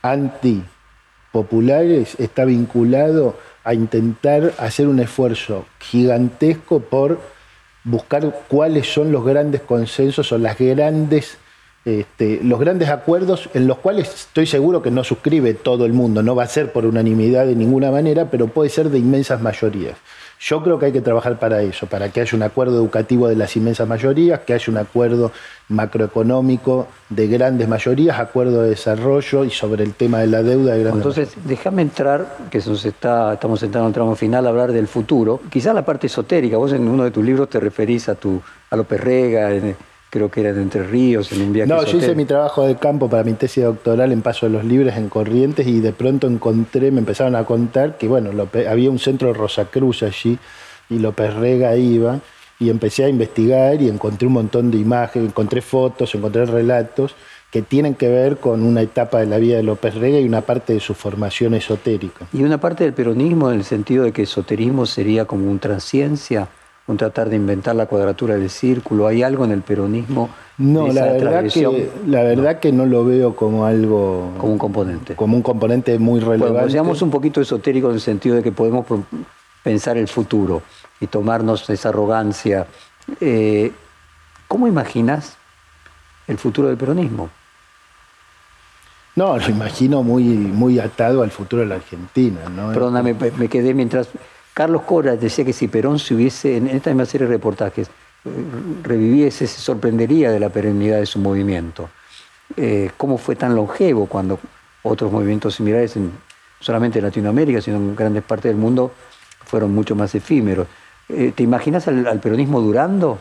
antipopulares 0.02 2.16
está 2.20 2.46
vinculado 2.46 3.38
a 3.64 3.74
intentar 3.74 4.54
hacer 4.58 4.88
un 4.88 5.00
esfuerzo 5.00 5.66
gigantesco 5.80 6.82
por 6.82 7.20
buscar 7.84 8.44
cuáles 8.48 8.92
son 8.92 9.12
los 9.12 9.26
grandes 9.26 9.62
consensos 9.62 10.32
o 10.32 10.38
las 10.38 10.58
grandes, 10.58 11.38
este, 11.86 12.40
los 12.44 12.60
grandes 12.60 12.90
acuerdos 12.90 13.50
en 13.54 13.68
los 13.68 13.78
cuales 13.80 14.14
estoy 14.14 14.46
seguro 14.46 14.82
que 14.82 14.90
no 14.92 15.04
suscribe 15.04 15.54
todo 15.54 15.86
el 15.86 15.94
mundo, 15.94 16.24
no 16.24 16.36
va 16.36 16.44
a 16.44 16.48
ser 16.48 16.72
por 16.72 16.86
unanimidad 16.86 17.46
de 17.46 17.56
ninguna 17.56 17.92
manera, 17.92 18.30
pero 18.32 18.48
puede 18.48 18.70
ser 18.70 18.90
de 18.90 19.00
inmensas 19.00 19.42
mayorías. 19.42 19.98
Yo 20.40 20.62
creo 20.62 20.78
que 20.78 20.88
hay 20.88 20.92
que 20.92 21.00
trabajar 21.02 21.40
para 21.40 21.62
eso, 21.62 21.88
para 21.88 22.10
que 22.10 22.20
haya 22.20 22.36
un 22.36 22.44
acuerdo 22.44 22.76
educativo 22.76 23.30
de 23.30 23.36
las 23.38 23.56
inmensas 23.56 23.88
mayorías, 23.88 24.42
que 24.42 24.54
haya 24.54 24.66
un 24.70 24.78
acuerdo 24.78 25.32
macroeconómico 25.70 26.88
de 27.10 27.28
grandes 27.28 27.68
mayorías, 27.68 28.20
acuerdo 28.20 28.62
de 28.64 28.70
desarrollo 28.70 29.46
y 29.46 29.50
sobre 29.52 29.84
el 29.84 29.94
tema 29.94 30.20
de 30.20 30.28
la 30.28 30.44
deuda 30.44 30.74
de 30.74 30.84
grandes 30.84 31.06
Entonces, 31.06 31.36
déjame 31.46 31.82
entrar, 31.84 32.38
que 32.50 32.58
nos 32.60 32.84
está, 32.86 33.34
estamos 33.34 33.62
entrando 33.64 33.88
en 33.88 33.92
el 33.92 33.94
tramo 33.94 34.16
final, 34.16 34.46
a 34.46 34.50
hablar 34.50 34.72
del 34.74 34.88
futuro. 34.88 35.40
Quizás 35.50 35.74
la 35.76 35.86
parte 35.86 36.08
esotérica, 36.08 36.58
vos 36.58 36.74
en 36.74 36.88
uno 36.88 37.04
de 37.06 37.12
tus 37.12 37.24
libros 37.24 37.50
te 37.50 37.60
referís 37.60 38.10
a, 38.10 38.16
tu, 38.16 38.42
a 38.70 38.76
López 38.76 39.00
Rega, 39.00 39.52
en- 39.54 39.76
creo 40.14 40.30
que 40.30 40.42
era 40.42 40.54
de 40.54 40.62
Entre 40.62 40.84
Ríos, 40.84 41.32
en 41.32 41.42
un 41.42 41.54
viaje 41.54 41.68
No, 41.68 41.84
yo 41.84 41.98
hice 41.98 42.14
mi 42.14 42.26
trabajo 42.26 42.68
de 42.68 42.76
campo 42.76 43.10
para 43.10 43.24
mi 43.24 43.34
tesis 43.34 43.64
doctoral 43.64 44.12
en 44.12 44.22
Paso 44.22 44.46
de 44.46 44.52
los 44.52 44.64
Libres 44.64 44.96
en 44.96 45.10
Corrientes 45.10 45.66
y 45.66 45.80
de 45.80 45.92
pronto 45.92 46.28
encontré, 46.28 46.92
me 46.92 47.00
empezaron 47.00 47.36
a 47.36 47.46
contar 47.46 47.98
que 47.98 48.08
bueno, 48.08 48.30
había 48.70 48.92
un 48.92 49.00
centro 49.00 49.30
de 49.30 49.34
Rosacruz 49.34 50.04
allí 50.04 50.38
y 50.88 51.00
López 51.00 51.34
Rega 51.34 51.76
iba 51.76 52.20
y 52.60 52.70
empecé 52.70 53.06
a 53.06 53.10
investigar 53.10 53.82
y 53.82 53.90
encontré 53.90 54.28
un 54.28 54.34
montón 54.34 54.70
de 54.70 54.78
imágenes, 54.78 55.30
encontré 55.30 55.62
fotos, 55.62 56.14
encontré 56.14 56.46
relatos 56.46 57.16
que 57.50 57.64
tienen 57.64 57.96
que 57.96 58.08
ver 58.08 58.38
con 58.38 58.62
una 58.62 58.84
etapa 58.84 59.20
de 59.20 59.26
la 59.26 59.40
vida 59.40 59.58
de 59.58 59.64
López 59.64 59.96
Rega 59.96 60.20
y 60.20 60.28
una 60.28 60.42
parte 60.42 60.74
de 60.74 60.80
su 60.80 60.94
formación 60.94 61.56
esotérica. 61.56 62.28
Y 62.34 62.44
una 62.44 62.60
parte 62.60 62.84
del 62.84 62.94
peronismo 62.94 63.50
en 63.50 63.58
el 63.58 63.64
sentido 63.64 64.04
de 64.04 64.12
que 64.12 64.24
esoterismo 64.24 64.86
sería 64.86 65.26
como 65.26 65.50
un 65.50 65.58
transciencia, 65.58 66.50
un 66.86 66.98
tratar 66.98 67.30
de 67.30 67.36
inventar 67.36 67.76
la 67.76 67.86
cuadratura 67.86 68.36
del 68.36 68.50
círculo. 68.50 69.08
¿Hay 69.08 69.24
algo 69.24 69.46
en 69.46 69.52
el 69.52 69.62
peronismo? 69.62 70.30
No, 70.58 70.88
la 70.88 71.06
verdad, 71.06 71.46
que, 71.52 71.92
la 72.06 72.24
verdad 72.24 72.60
que 72.60 72.72
no 72.72 72.86
lo 72.86 73.06
veo 73.06 73.36
como 73.36 73.66
algo, 73.66 74.32
Como 74.38 74.54
un 74.54 74.60
componente. 74.60 75.16
como 75.16 75.38
un 75.38 75.44
componente 75.44 75.98
muy 75.98 76.20
relevante. 76.20 76.46
Bueno, 76.48 76.60
pues 76.62 76.74
seamos 76.74 77.02
un 77.02 77.10
poquito 77.10 77.42
esotérico 77.42 77.88
en 77.90 77.96
el 77.96 78.02
sentido 78.02 78.36
de 78.36 78.44
que 78.44 78.52
podemos 78.52 78.86
pensar 79.64 79.98
el 79.98 80.08
futuro 80.08 80.62
y 81.00 81.08
tomarnos 81.08 81.70
esa 81.70 81.90
arrogancia. 81.90 82.68
Eh, 83.22 83.72
¿Cómo 84.48 84.68
imaginas 84.68 85.38
el 86.28 86.38
futuro 86.38 86.68
del 86.68 86.78
peronismo? 86.78 87.30
No, 89.16 89.38
lo 89.38 89.50
imagino 89.50 90.04
muy, 90.04 90.24
muy 90.24 90.80
atado 90.80 91.22
al 91.22 91.32
futuro 91.32 91.62
de 91.62 91.70
la 91.70 91.76
Argentina. 91.76 92.42
¿no? 92.50 92.72
Perdóname, 92.74 93.14
me 93.14 93.32
me 93.32 93.48
quedé 93.48 93.74
mientras. 93.74 94.10
Carlos 94.54 94.84
Cora 94.84 95.16
decía 95.16 95.44
que 95.44 95.54
si 95.54 95.68
Perón 95.68 96.00
se 96.00 96.14
hubiese, 96.14 96.58
en 96.58 96.68
esta 96.68 96.92
misma 96.92 97.06
serie 97.06 97.28
de 97.28 97.34
reportajes, 97.34 97.90
reviviese, 98.84 99.48
se 99.48 99.60
sorprendería 99.60 100.32
de 100.32 100.40
la 100.40 100.50
perennidad 100.50 101.00
de 101.00 101.06
su 101.06 101.20
movimiento. 101.20 101.90
Eh, 102.56 102.92
¿Cómo 102.98 103.18
fue 103.18 103.36
tan 103.36 103.56
longevo 103.56 104.06
cuando 104.06 104.40
otros 104.84 105.12
movimientos 105.12 105.56
similares, 105.56 105.96
en, 105.96 106.12
solamente 106.60 107.00
en 107.00 107.06
Latinoamérica, 107.06 107.62
sino 107.62 107.78
en 107.78 107.96
grandes 107.96 108.24
partes 108.24 108.52
del 108.52 108.58
mundo, 108.58 108.92
fueron 109.46 109.74
mucho 109.74 109.96
más 109.96 110.14
efímeros? 110.14 110.68
Eh, 111.10 111.34
¿Te 111.36 111.44
imaginas 111.44 111.88
al, 111.88 112.06
al 112.08 112.20
peronismo 112.20 112.62
durando? 112.62 113.20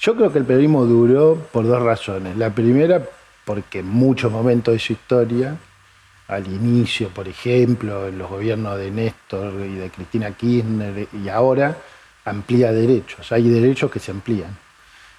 Yo 0.00 0.14
creo 0.14 0.30
que 0.30 0.38
el 0.38 0.44
peronismo 0.44 0.84
duró 0.84 1.36
por 1.52 1.66
dos 1.66 1.82
razones. 1.82 2.36
La 2.36 2.50
primera, 2.50 3.02
porque 3.44 3.80
en 3.80 3.88
muchos 3.88 4.30
momentos 4.30 4.74
de 4.74 4.78
su 4.78 4.92
historia, 4.92 5.56
al 6.30 6.46
inicio, 6.46 7.08
por 7.08 7.26
ejemplo, 7.28 8.06
en 8.06 8.18
los 8.18 8.30
gobiernos 8.30 8.78
de 8.78 8.90
Néstor 8.90 9.52
y 9.66 9.74
de 9.74 9.90
Cristina 9.90 10.30
Kirchner 10.30 11.08
y 11.12 11.28
ahora, 11.28 11.76
amplía 12.24 12.72
derechos. 12.72 13.32
Hay 13.32 13.48
derechos 13.48 13.90
que 13.90 13.98
se 13.98 14.12
amplían. 14.12 14.56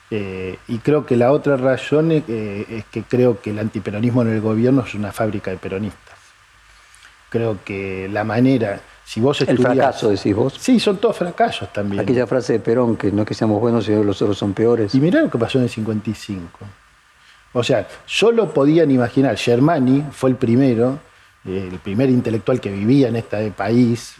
Eh, 0.10 0.58
y 0.68 0.78
creo 0.80 1.06
que 1.06 1.16
la 1.16 1.32
otra 1.32 1.58
razón 1.58 2.12
es, 2.12 2.24
eh, 2.28 2.66
es 2.70 2.86
que 2.86 3.04
creo 3.04 3.42
que 3.42 3.52
el 3.52 3.60
antiperonismo 3.60 4.22
en 4.22 4.30
el 4.30 4.42
gobierno 4.42 4.84
es 4.86 4.94
una 4.94 5.12
fábrica 5.12 5.52
de 5.52 5.58
peronistas. 5.58 6.16
Creo 7.30 7.60
que 7.64 8.10
la 8.12 8.24
manera, 8.24 8.82
Si 9.06 9.20
vos 9.20 9.42
El 9.42 9.58
fracaso, 9.58 10.10
decís 10.10 10.34
vos. 10.34 10.54
Sí, 10.58 10.80
son 10.80 10.98
todos 10.98 11.18
fracasos 11.18 11.72
también. 11.74 12.02
Aquella 12.02 12.28
frase 12.28 12.54
de 12.54 12.60
Perón, 12.60 12.96
que 12.96 13.12
no 13.12 13.24
es 13.24 13.28
que 13.28 13.34
seamos 13.34 13.60
buenos, 13.60 13.86
sino 13.86 14.00
que 14.02 14.06
los 14.06 14.22
otros 14.22 14.38
son 14.38 14.54
peores. 14.54 14.96
Y 14.96 15.02
mirá 15.02 15.22
lo 15.22 15.30
que 15.30 15.38
pasó 15.38 15.58
en 15.58 15.66
el 15.66 15.70
55. 15.70 16.60
O 17.54 17.64
sea, 17.64 17.88
solo 18.06 18.54
podían 18.54 18.92
imaginar, 18.92 19.38
Germani 19.38 20.06
fue 20.12 20.30
el 20.30 20.36
primero, 20.38 21.00
eh, 21.46 21.70
el 21.72 21.80
primer 21.80 22.10
intelectual 22.10 22.62
que 22.62 22.72
vivía 22.72 23.10
en 23.10 23.18
este 23.18 23.52
país, 23.52 24.16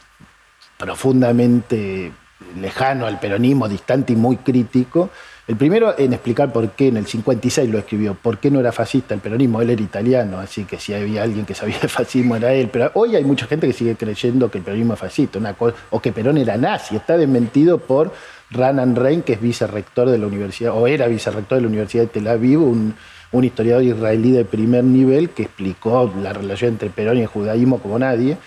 profundamente 0.78 2.12
lejano 2.60 3.06
al 3.06 3.20
peronismo, 3.20 3.70
distante 3.70 4.14
y 4.14 4.16
muy 4.16 4.38
crítico. 4.38 5.10
El 5.48 5.56
primero 5.56 5.98
en 5.98 6.14
explicar 6.14 6.52
por 6.52 6.72
qué, 6.72 6.88
en 6.88 6.98
el 6.98 7.06
56 7.06 7.70
lo 7.70 7.80
escribió, 7.80 8.14
por 8.14 8.38
qué 8.38 8.52
no 8.52 8.60
era 8.60 8.72
fascista 8.72 9.14
el 9.14 9.22
peronismo. 9.22 9.62
Él 9.62 9.70
era 9.70 9.82
italiano, 9.82 10.40
así 10.40 10.66
que 10.66 10.80
si 10.80 10.94
había 10.94 11.24
alguien 11.24 11.46
que 11.46 11.56
sabía 11.56 11.80
de 11.80 11.88
fascismo 11.88 12.36
era 12.36 12.54
él. 12.54 12.70
Pero 12.72 12.92
hoy 12.96 13.16
hay 13.16 13.24
mucha 13.24 13.48
gente 13.48 13.68
que 13.68 13.74
sigue 13.74 13.96
creyendo 13.96 14.50
que 14.50 14.60
el 14.60 14.64
peronismo 14.64 14.94
es 14.94 15.00
fascista, 15.00 15.40
una 15.40 15.56
o 15.90 16.00
que 16.02 16.12
Perón 16.12 16.38
era 16.38 16.58
nazi. 16.58 16.96
Está 16.96 17.18
desmentido 17.18 17.80
por 17.80 18.14
Ranan 18.50 18.96
Rein, 18.96 19.24
que 19.24 19.34
es 19.34 19.42
vicerrector 19.42 20.10
de 20.10 20.18
la 20.18 20.28
universidad, 20.28 20.74
o 20.74 20.88
era 20.88 21.08
vicerrector 21.08 21.58
de 21.58 21.62
la 21.64 21.68
Universidad 21.68 22.04
de 22.04 22.10
Tel 22.10 22.28
Aviv, 22.28 22.62
un, 22.62 22.96
historiador 23.40 23.84
israelí 23.84 24.32
de 24.32 24.46
primer 24.46 24.84
nivel 24.84 25.30
que 25.30 25.44
explicó 25.44 26.12
la 26.22 26.34
relación 26.34 26.74
entre 26.74 26.90
Perón 26.90 27.18
y 27.18 27.22
el 27.22 27.28
judaísmo 27.28 27.80
como 27.80 27.98
nadie. 27.98 28.38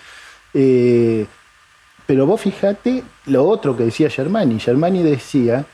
Eh, 0.53 1.25
pero 2.05 2.25
vos 2.25 2.39
fijate 2.41 3.03
lo 3.25 3.45
otro 3.45 3.75
que 3.75 3.85
decía 3.85 4.09
Germani. 4.09 4.59
Germani 4.59 5.01
decía, 5.01 5.65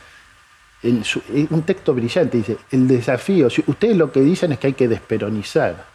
un 0.84 1.62
texto 1.64 1.94
brillante, 1.94 2.38
dice, 2.38 2.58
el 2.72 2.88
desafío, 2.88 3.48
ustedes 3.68 3.98
lo 3.98 4.12
que 4.12 4.22
dicen 4.22 4.54
es 4.54 4.60
que 4.60 4.68
hay 4.68 4.74
que 4.74 4.88
desperonizar, 4.88 5.86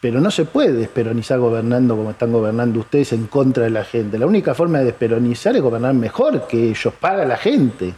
pero 0.00 0.20
no 0.20 0.30
se 0.30 0.46
puede 0.46 0.72
desperonizar 0.72 1.38
gobernando 1.38 1.96
como 1.96 2.10
están 2.10 2.32
gobernando 2.32 2.80
ustedes 2.80 3.12
en 3.12 3.26
contra 3.26 3.64
de 3.64 3.70
la 3.70 3.84
gente. 3.84 4.18
La 4.18 4.26
única 4.26 4.54
forma 4.54 4.78
de 4.78 4.86
desperonizar 4.86 5.54
es 5.54 5.62
gobernar 5.62 5.94
mejor 5.94 6.48
que 6.48 6.70
ellos, 6.70 6.92
para 6.98 7.24
la 7.24 7.36
gente. 7.36 7.94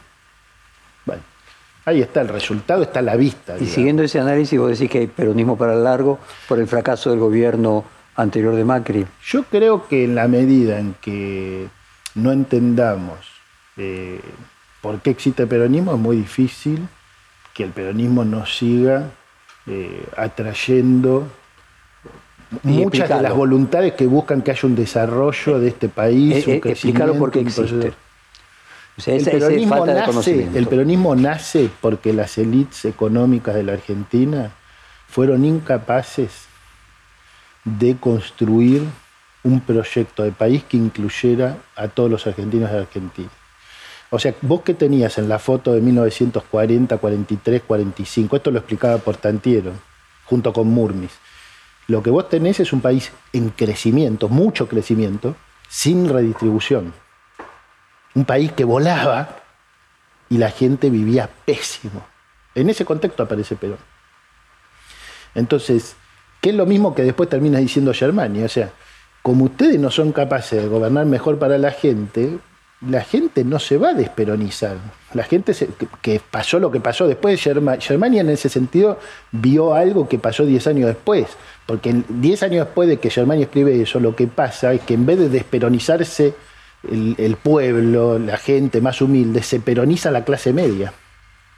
Ahí 1.86 2.00
está 2.00 2.22
el 2.22 2.28
resultado, 2.28 2.82
está 2.82 3.00
a 3.00 3.02
la 3.02 3.16
vista. 3.16 3.56
Y 3.58 3.66
siguiendo 3.66 4.02
ese 4.02 4.18
análisis, 4.18 4.58
vos 4.58 4.70
decís 4.70 4.90
que 4.90 4.98
hay 5.00 5.06
peronismo 5.06 5.56
para 5.56 5.74
el 5.74 5.84
largo 5.84 6.18
por 6.48 6.58
el 6.58 6.66
fracaso 6.66 7.10
del 7.10 7.18
gobierno 7.18 7.84
anterior 8.16 8.54
de 8.54 8.64
Macri? 8.64 9.06
Yo 9.24 9.44
creo 9.44 9.86
que 9.88 10.04
en 10.04 10.14
la 10.14 10.28
medida 10.28 10.78
en 10.78 10.94
que 11.00 11.68
no 12.14 12.32
entendamos 12.32 13.18
eh, 13.76 14.20
por 14.80 15.00
qué 15.00 15.10
existe 15.10 15.42
el 15.42 15.48
peronismo, 15.48 15.94
es 15.94 15.98
muy 15.98 16.16
difícil 16.16 16.86
que 17.52 17.64
el 17.64 17.70
peronismo 17.70 18.24
nos 18.24 18.56
siga 18.56 19.10
eh, 19.66 20.04
atrayendo 20.16 21.26
muchas 22.62 23.08
de 23.08 23.22
las 23.22 23.34
voluntades 23.34 23.94
que 23.94 24.06
buscan 24.06 24.42
que 24.42 24.52
haya 24.52 24.68
un 24.68 24.74
desarrollo 24.74 25.58
de 25.58 25.68
este 25.68 25.88
país. 25.88 26.46
Eh, 26.46 26.60
explicarlo 26.64 27.14
por 27.14 27.30
qué 27.30 27.40
existe. 27.40 27.92
El, 29.06 29.24
peronismo 29.24 29.86
nace, 29.86 30.48
el 30.54 30.66
peronismo 30.66 31.16
nace 31.16 31.70
porque 31.80 32.12
las 32.12 32.38
élites 32.38 32.84
económicas 32.84 33.54
de 33.54 33.64
la 33.64 33.72
Argentina 33.72 34.52
fueron 35.08 35.44
incapaces 35.44 36.46
de 37.64 37.96
construir 37.96 38.82
un 39.42 39.60
proyecto 39.60 40.22
de 40.22 40.32
país 40.32 40.64
que 40.64 40.76
incluyera 40.76 41.58
a 41.76 41.88
todos 41.88 42.10
los 42.10 42.26
argentinos 42.26 42.70
de 42.70 42.78
Argentina. 42.78 43.30
O 44.10 44.18
sea, 44.18 44.34
vos 44.42 44.62
que 44.62 44.74
tenías 44.74 45.18
en 45.18 45.28
la 45.28 45.38
foto 45.38 45.72
de 45.72 45.80
1940, 45.80 46.98
43, 46.98 47.62
45, 47.66 48.36
esto 48.36 48.50
lo 48.50 48.58
explicaba 48.58 48.98
Portantiero, 48.98 49.72
junto 50.24 50.52
con 50.52 50.68
Murmis. 50.68 51.12
Lo 51.88 52.02
que 52.02 52.10
vos 52.10 52.28
tenés 52.28 52.60
es 52.60 52.72
un 52.72 52.80
país 52.80 53.12
en 53.32 53.50
crecimiento, 53.50 54.28
mucho 54.28 54.68
crecimiento, 54.68 55.34
sin 55.68 56.08
redistribución. 56.08 56.94
Un 58.14 58.24
país 58.24 58.52
que 58.52 58.64
volaba 58.64 59.36
y 60.28 60.38
la 60.38 60.50
gente 60.50 60.90
vivía 60.90 61.28
pésimo. 61.44 62.04
En 62.54 62.70
ese 62.70 62.84
contexto 62.84 63.22
aparece 63.22 63.56
Perón. 63.56 63.78
Entonces, 65.34 65.96
que 66.40 66.50
es 66.50 66.56
lo 66.56 66.66
mismo 66.66 66.94
que 66.94 67.02
después 67.02 67.28
termina 67.28 67.58
diciendo 67.58 67.92
Germani. 67.92 68.42
O 68.42 68.48
sea, 68.48 68.70
como 69.22 69.46
ustedes 69.46 69.78
no 69.80 69.90
son 69.90 70.12
capaces 70.12 70.62
de 70.62 70.68
gobernar 70.68 71.06
mejor 71.06 71.38
para 71.38 71.58
la 71.58 71.72
gente, 71.72 72.38
la 72.88 73.02
gente 73.02 73.44
no 73.44 73.58
se 73.58 73.78
va 73.78 73.90
a 73.90 73.94
desperonizar. 73.94 74.76
La 75.14 75.24
gente 75.24 75.54
que, 76.02 76.20
pasó 76.30 76.58
lo 76.58 76.70
que 76.70 76.80
pasó 76.80 77.06
después, 77.06 77.40
Germania 77.40 78.20
en 78.20 78.30
ese 78.30 78.48
sentido 78.48 78.98
vio 79.32 79.74
algo 79.74 80.08
que 80.08 80.18
pasó 80.18 80.44
10 80.44 80.66
años 80.66 80.86
después. 80.88 81.26
Porque 81.66 82.02
10 82.08 82.42
años 82.42 82.66
después 82.66 82.88
de 82.88 82.98
que 82.98 83.10
Germania 83.10 83.44
escribe 83.44 83.80
eso, 83.80 84.00
lo 84.00 84.14
que 84.14 84.26
pasa 84.26 84.72
es 84.72 84.82
que 84.82 84.94
en 84.94 85.06
vez 85.06 85.18
de 85.18 85.28
desperonizarse 85.28 86.34
el, 86.90 87.36
pueblo, 87.42 88.18
la 88.18 88.36
gente 88.36 88.80
más 88.80 89.00
humilde, 89.00 89.42
se 89.42 89.60
peroniza 89.60 90.10
la 90.10 90.24
clase 90.24 90.52
media. 90.52 90.92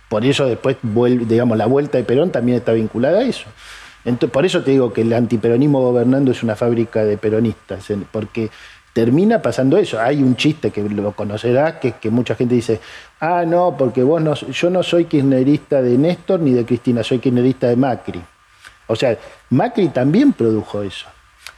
Por 0.09 0.24
eso 0.24 0.47
después, 0.47 0.77
digamos, 0.83 1.59
la 1.59 1.66
vuelta 1.66 1.99
de 1.99 2.05
Perón 2.05 2.31
también 2.31 2.59
está 2.59 2.72
vinculada 2.72 3.18
a 3.18 3.24
eso 3.24 3.47
por 4.33 4.47
eso 4.47 4.62
te 4.62 4.70
digo 4.70 4.93
que 4.93 5.01
el 5.01 5.12
antiperonismo 5.12 5.81
gobernando 5.81 6.31
es 6.31 6.43
una 6.43 6.55
fábrica 6.55 7.05
de 7.05 7.18
peronistas, 7.18 7.87
porque 8.12 8.51
termina 8.93 9.43
pasando 9.43 9.77
eso. 9.77 10.01
Hay 10.01 10.22
un 10.22 10.37
chiste 10.37 10.70
que 10.70 10.83
lo 10.83 11.12
conocerás, 11.12 11.74
que, 11.74 11.93
que 11.93 12.11
mucha 12.11 12.37
gente 12.37 12.55
dice, 12.55 12.81
ah, 13.20 13.45
no, 13.47 13.74
porque 13.77 14.05
vos 14.05 14.22
no, 14.22 14.35
yo 14.35 14.70
no 14.70 14.83
soy 14.85 15.07
kirchnerista 15.07 15.83
de 15.83 15.99
Néstor 15.99 16.41
ni 16.41 16.53
de 16.53 16.64
Cristina, 16.64 17.03
soy 17.03 17.18
kirchnerista 17.18 17.66
de 17.66 17.77
Macri. 17.77 18.22
O 18.87 18.95
sea, 18.95 19.18
Macri 19.51 19.89
también 19.89 20.33
produjo 20.33 20.83
eso. 20.83 21.07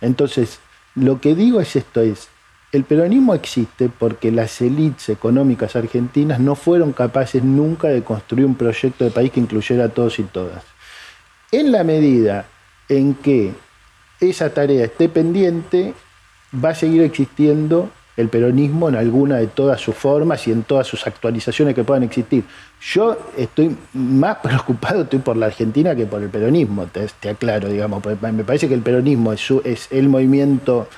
Entonces, 0.00 0.58
lo 0.94 1.20
que 1.20 1.34
digo 1.34 1.60
es 1.60 1.76
esto, 1.76 2.00
es, 2.00 2.28
el 2.72 2.84
peronismo 2.84 3.34
existe 3.34 3.88
porque 3.88 4.30
las 4.30 4.60
élites 4.60 5.08
económicas 5.08 5.74
argentinas 5.76 6.38
no 6.38 6.54
fueron 6.54 6.92
capaces 6.92 7.42
nunca 7.42 7.88
de 7.88 8.02
construir 8.02 8.44
un 8.44 8.54
proyecto 8.54 9.04
de 9.04 9.10
país 9.10 9.32
que 9.32 9.40
incluyera 9.40 9.84
a 9.84 9.88
todos 9.88 10.18
y 10.18 10.24
todas. 10.24 10.62
En 11.50 11.72
la 11.72 11.82
medida 11.82 12.46
en 12.88 13.14
que 13.14 13.54
esa 14.20 14.52
tarea 14.52 14.84
esté 14.84 15.08
pendiente, 15.08 15.94
va 16.52 16.70
a 16.70 16.74
seguir 16.74 17.02
existiendo 17.02 17.90
el 18.18 18.28
peronismo 18.28 18.88
en 18.88 18.96
alguna 18.96 19.36
de 19.36 19.46
todas 19.46 19.80
sus 19.80 19.94
formas 19.94 20.48
y 20.48 20.52
en 20.52 20.64
todas 20.64 20.88
sus 20.88 21.06
actualizaciones 21.06 21.74
que 21.74 21.84
puedan 21.84 22.02
existir. 22.02 22.42
Yo 22.80 23.16
estoy 23.36 23.76
más 23.94 24.38
preocupado 24.42 25.02
estoy 25.02 25.20
por 25.20 25.36
la 25.36 25.46
Argentina 25.46 25.94
que 25.94 26.04
por 26.04 26.20
el 26.20 26.28
peronismo, 26.28 26.86
te, 26.86 27.28
aclaro, 27.28 27.68
digamos. 27.68 28.02
Me 28.20 28.44
parece 28.44 28.68
que 28.68 28.74
el 28.74 28.82
peronismo 28.82 29.32
es, 29.32 29.88
el 29.92 30.08
movimiento 30.08 30.88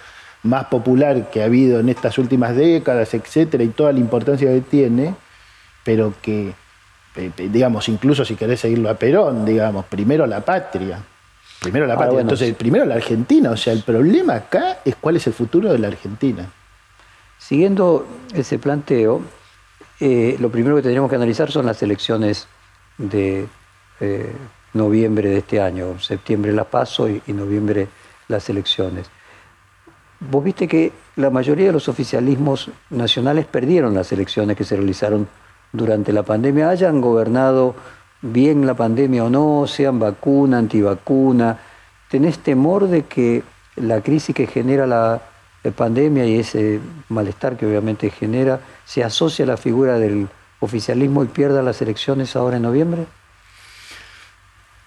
más 0.42 0.66
popular 0.66 1.30
que 1.30 1.42
ha 1.42 1.46
habido 1.46 1.80
en 1.80 1.88
estas 1.88 2.18
últimas 2.18 2.56
décadas, 2.56 3.12
etcétera, 3.14 3.62
y 3.64 3.68
toda 3.68 3.92
la 3.92 3.98
importancia 3.98 4.50
que 4.50 4.60
tiene, 4.60 5.14
pero 5.84 6.14
que 6.22 6.54
digamos, 7.14 7.88
incluso 7.88 8.24
si 8.24 8.36
querés 8.36 8.60
seguirlo 8.60 8.88
a 8.88 8.94
Perón, 8.94 9.44
digamos, 9.44 9.84
primero 9.86 10.26
la 10.26 10.40
patria. 10.40 11.02
Primero 11.60 11.86
la 11.86 11.94
ah, 11.94 11.98
patria. 11.98 12.20
Entonces, 12.20 12.54
primero 12.54 12.84
la 12.84 12.94
Argentina. 12.94 13.50
O 13.50 13.56
sea, 13.56 13.72
el 13.72 13.82
problema 13.82 14.34
acá 14.34 14.78
es 14.84 14.96
cuál 14.96 15.16
es 15.16 15.26
el 15.26 15.32
futuro 15.32 15.72
de 15.72 15.78
la 15.78 15.88
Argentina. 15.88 16.48
Siguiendo 17.38 18.06
ese 18.32 18.58
planteo, 18.58 19.22
eh, 19.98 20.36
lo 20.38 20.50
primero 20.50 20.76
que 20.76 20.82
tendríamos 20.82 21.10
que 21.10 21.16
analizar 21.16 21.50
son 21.50 21.66
las 21.66 21.82
elecciones 21.82 22.46
de 22.96 23.46
eh, 24.00 24.32
noviembre 24.72 25.28
de 25.28 25.38
este 25.38 25.60
año. 25.60 25.98
Septiembre 26.00 26.52
la 26.52 26.64
paso 26.64 27.08
y, 27.08 27.20
y 27.26 27.32
noviembre 27.32 27.88
las 28.28 28.48
elecciones. 28.48 29.10
Vos 30.20 30.44
viste 30.44 30.68
que 30.68 30.92
la 31.16 31.30
mayoría 31.30 31.66
de 31.66 31.72
los 31.72 31.88
oficialismos 31.88 32.70
nacionales 32.90 33.46
perdieron 33.46 33.94
las 33.94 34.12
elecciones 34.12 34.54
que 34.54 34.64
se 34.64 34.76
realizaron 34.76 35.26
durante 35.72 36.12
la 36.12 36.22
pandemia, 36.22 36.68
hayan 36.68 37.00
gobernado 37.00 37.74
bien 38.20 38.66
la 38.66 38.74
pandemia 38.74 39.24
o 39.24 39.30
no, 39.30 39.66
sean 39.66 39.98
vacuna, 39.98 40.58
antivacuna, 40.58 41.58
¿tenés 42.10 42.38
temor 42.38 42.88
de 42.88 43.06
que 43.06 43.42
la 43.76 44.02
crisis 44.02 44.34
que 44.34 44.46
genera 44.46 44.86
la 44.86 45.22
pandemia 45.74 46.26
y 46.26 46.38
ese 46.38 46.80
malestar 47.08 47.56
que 47.56 47.66
obviamente 47.66 48.10
genera 48.10 48.60
se 48.84 49.02
asocie 49.02 49.44
a 49.44 49.48
la 49.48 49.56
figura 49.56 49.98
del 49.98 50.28
oficialismo 50.60 51.24
y 51.24 51.28
pierda 51.28 51.62
las 51.62 51.80
elecciones 51.80 52.36
ahora 52.36 52.58
en 52.58 52.64
noviembre? 52.64 53.06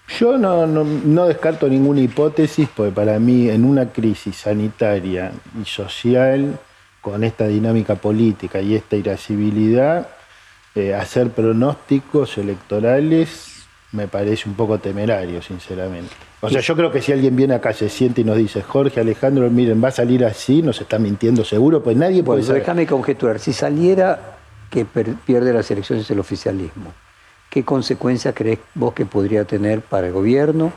Yo 0.08 0.36
no, 0.38 0.66
no, 0.66 1.26
descarto 1.26 1.68
ninguna 1.68 2.00
hipótesis, 2.00 2.68
porque 2.74 2.92
para 2.92 3.18
mí 3.18 3.48
en 3.48 3.64
una 3.64 3.90
crisis 3.90 4.36
sanitaria 4.36 5.32
y 5.60 5.64
social, 5.64 6.58
con 7.00 7.24
esta 7.24 7.46
dinámica 7.46 7.94
política 7.96 8.60
y 8.60 8.74
esta 8.74 8.96
irascibilidad, 8.96 10.08
eh, 10.74 10.94
hacer 10.94 11.30
pronósticos 11.30 12.36
electorales 12.38 13.54
me 13.92 14.08
parece 14.08 14.48
un 14.48 14.56
poco 14.56 14.78
temerario, 14.78 15.40
sinceramente. 15.40 16.12
O 16.40 16.50
sea, 16.50 16.60
yo 16.60 16.76
creo 16.76 16.90
que 16.90 17.00
si 17.00 17.12
alguien 17.12 17.34
viene 17.36 17.54
acá, 17.54 17.72
se 17.72 17.88
siente 17.88 18.20
y 18.20 18.24
nos 18.24 18.36
dice, 18.36 18.60
Jorge, 18.60 19.00
Alejandro, 19.00 19.48
miren, 19.50 19.82
va 19.82 19.88
a 19.88 19.92
salir 19.92 20.24
así, 20.24 20.60
nos 20.60 20.80
está 20.80 20.98
mintiendo 20.98 21.44
seguro, 21.44 21.82
pues 21.82 21.96
nadie 21.96 22.22
puede 22.22 22.42
saber. 22.42 22.62
Déjame 22.62 22.86
conjeturar, 22.86 23.38
si 23.38 23.52
saliera 23.52 24.36
que 24.68 24.84
pierde 24.84 25.52
las 25.52 25.70
elecciones 25.70 26.10
el 26.10 26.18
oficialismo, 26.18 26.92
¿qué 27.54 27.64
consecuencias 27.64 28.34
crees 28.36 28.58
vos 28.74 28.94
que 28.94 29.06
podría 29.06 29.44
tener 29.44 29.80
para 29.80 30.08
el 30.08 30.12
gobierno, 30.12 30.72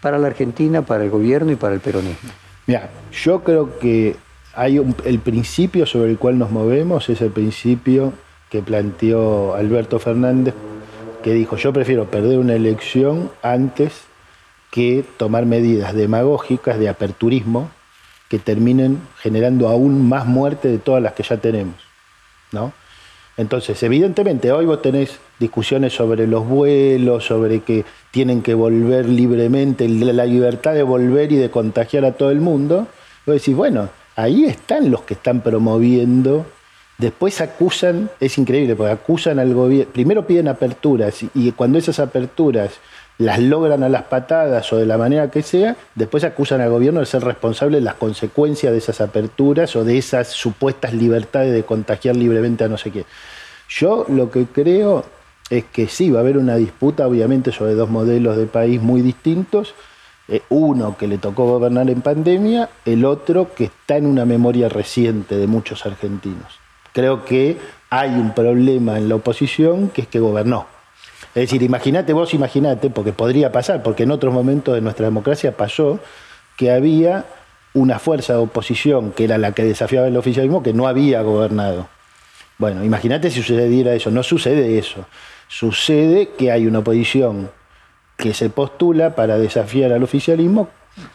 para 0.00 0.18
la 0.18 0.28
Argentina, 0.28 0.82
para 0.82 1.02
el 1.02 1.10
gobierno 1.10 1.50
y 1.50 1.56
para 1.56 1.74
el 1.74 1.80
peronismo? 1.80 2.30
Mira, 2.68 2.90
yo 3.10 3.42
creo 3.42 3.76
que 3.80 4.14
hay 4.54 4.80
el 5.04 5.18
principio 5.18 5.84
sobre 5.84 6.12
el 6.12 6.18
cual 6.18 6.38
nos 6.38 6.52
movemos 6.52 7.08
es 7.08 7.20
el 7.22 7.32
principio 7.32 8.12
que 8.50 8.62
planteó 8.62 9.56
Alberto 9.56 9.98
Fernández, 9.98 10.54
que 11.24 11.34
dijo, 11.34 11.56
yo 11.56 11.72
prefiero 11.72 12.04
perder 12.08 12.38
una 12.38 12.54
elección 12.54 13.28
antes 13.42 14.02
que 14.70 15.04
tomar 15.16 15.44
medidas 15.44 15.92
demagógicas 15.92 16.78
de 16.78 16.88
aperturismo 16.88 17.68
que 18.28 18.38
terminen 18.38 19.00
generando 19.18 19.68
aún 19.68 20.08
más 20.08 20.24
muerte 20.24 20.68
de 20.68 20.78
todas 20.78 21.02
las 21.02 21.14
que 21.14 21.24
ya 21.24 21.38
tenemos. 21.38 21.74
¿no? 22.52 22.72
Entonces, 23.36 23.82
evidentemente, 23.82 24.52
hoy 24.52 24.66
vos 24.66 24.82
tenés 24.82 25.18
discusiones 25.42 25.92
sobre 25.92 26.26
los 26.26 26.46
vuelos, 26.48 27.26
sobre 27.26 27.60
que 27.60 27.84
tienen 28.10 28.42
que 28.42 28.54
volver 28.54 29.08
libremente, 29.08 29.88
la 29.88 30.24
libertad 30.24 30.72
de 30.72 30.82
volver 30.82 31.32
y 31.32 31.36
de 31.36 31.50
contagiar 31.50 32.04
a 32.04 32.12
todo 32.12 32.30
el 32.30 32.40
mundo. 32.40 32.86
Vos 33.26 33.34
decís, 33.34 33.54
bueno, 33.54 33.90
ahí 34.16 34.44
están 34.44 34.90
los 34.90 35.02
que 35.02 35.14
están 35.14 35.40
promoviendo. 35.40 36.46
Después 36.96 37.40
acusan, 37.40 38.08
es 38.20 38.38
increíble, 38.38 38.76
porque 38.76 38.92
acusan 38.92 39.38
al 39.38 39.52
gobierno, 39.52 39.92
primero 39.92 40.26
piden 40.26 40.46
aperturas 40.46 41.24
y 41.34 41.50
cuando 41.52 41.78
esas 41.78 41.98
aperturas 41.98 42.78
las 43.18 43.38
logran 43.40 43.82
a 43.82 43.88
las 43.88 44.04
patadas 44.04 44.72
o 44.72 44.76
de 44.76 44.86
la 44.86 44.98
manera 44.98 45.30
que 45.30 45.42
sea, 45.42 45.76
después 45.94 46.24
acusan 46.24 46.60
al 46.60 46.70
gobierno 46.70 47.00
de 47.00 47.06
ser 47.06 47.24
responsable 47.24 47.78
de 47.78 47.84
las 47.84 47.94
consecuencias 47.94 48.72
de 48.72 48.78
esas 48.78 49.00
aperturas 49.00 49.74
o 49.76 49.84
de 49.84 49.98
esas 49.98 50.28
supuestas 50.28 50.92
libertades 50.92 51.52
de 51.52 51.64
contagiar 51.64 52.16
libremente 52.16 52.64
a 52.64 52.68
no 52.68 52.78
sé 52.78 52.90
qué. 52.90 53.04
Yo 53.68 54.04
lo 54.08 54.30
que 54.30 54.46
creo 54.46 55.04
es 55.56 55.64
que 55.64 55.86
sí, 55.86 56.10
va 56.10 56.20
a 56.20 56.22
haber 56.22 56.38
una 56.38 56.56
disputa 56.56 57.06
obviamente 57.06 57.52
sobre 57.52 57.74
dos 57.74 57.90
modelos 57.90 58.36
de 58.36 58.46
país 58.46 58.80
muy 58.80 59.02
distintos, 59.02 59.74
eh, 60.28 60.42
uno 60.48 60.96
que 60.96 61.08
le 61.08 61.18
tocó 61.18 61.46
gobernar 61.46 61.90
en 61.90 62.00
pandemia, 62.00 62.70
el 62.84 63.04
otro 63.04 63.54
que 63.54 63.64
está 63.64 63.96
en 63.96 64.06
una 64.06 64.24
memoria 64.24 64.68
reciente 64.68 65.36
de 65.36 65.46
muchos 65.46 65.84
argentinos. 65.86 66.58
Creo 66.92 67.24
que 67.24 67.58
hay 67.90 68.10
un 68.10 68.32
problema 68.34 68.98
en 68.98 69.08
la 69.08 69.16
oposición 69.16 69.90
que 69.90 70.02
es 70.02 70.08
que 70.08 70.20
gobernó 70.20 70.66
es 71.34 71.44
decir, 71.44 71.62
imagínate 71.62 72.12
vos, 72.12 72.34
imagínate, 72.34 72.90
porque 72.90 73.12
podría 73.12 73.50
pasar, 73.52 73.82
porque 73.82 74.02
en 74.02 74.10
otros 74.10 74.34
momentos 74.34 74.74
de 74.74 74.82
nuestra 74.82 75.06
democracia 75.06 75.56
pasó 75.56 75.98
que 76.58 76.70
había 76.70 77.24
una 77.72 77.98
fuerza 77.98 78.34
de 78.34 78.40
oposición 78.40 79.12
que 79.12 79.24
era 79.24 79.38
la 79.38 79.52
que 79.52 79.64
desafiaba 79.64 80.08
el 80.08 80.16
oficialismo 80.18 80.62
que 80.62 80.74
no 80.74 80.86
había 80.86 81.22
gobernado. 81.22 81.88
Bueno, 82.58 82.84
imagínate 82.84 83.30
si 83.30 83.40
sucediera 83.40 83.94
eso. 83.94 84.10
No 84.10 84.22
sucede 84.22 84.78
eso. 84.78 85.06
Sucede 85.52 86.30
que 86.30 86.50
hay 86.50 86.66
una 86.66 86.78
oposición 86.78 87.50
que 88.16 88.32
se 88.32 88.48
postula 88.48 89.14
para 89.14 89.36
desafiar 89.36 89.92
al 89.92 90.02
oficialismo 90.02 90.70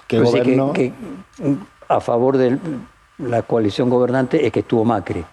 que 0.06 0.20
gobernó. 0.20 0.74
que, 0.74 0.94
a 1.88 2.00
favor 2.02 2.38
de 2.38 2.60
la 3.18 3.42
coalición 3.42 3.90
gobernante 3.90 4.46
es 4.46 4.52
que 4.52 4.60
estuvo 4.60 4.86
Macri. 4.86 5.26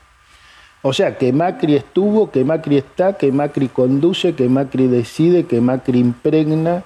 O 0.81 0.95
sea, 0.95 1.19
que 1.19 1.35
Macri 1.35 1.77
estuvo, 1.77 2.31
que 2.31 2.47
Macri 2.47 2.79
está, 2.79 3.13
que 3.19 3.31
Macri 3.31 3.69
conduce, 3.69 4.35
que 4.35 4.49
Macri 4.49 4.87
decide, 4.87 5.45
que 5.45 5.61
Macri 5.61 5.99
impregna 5.99 6.83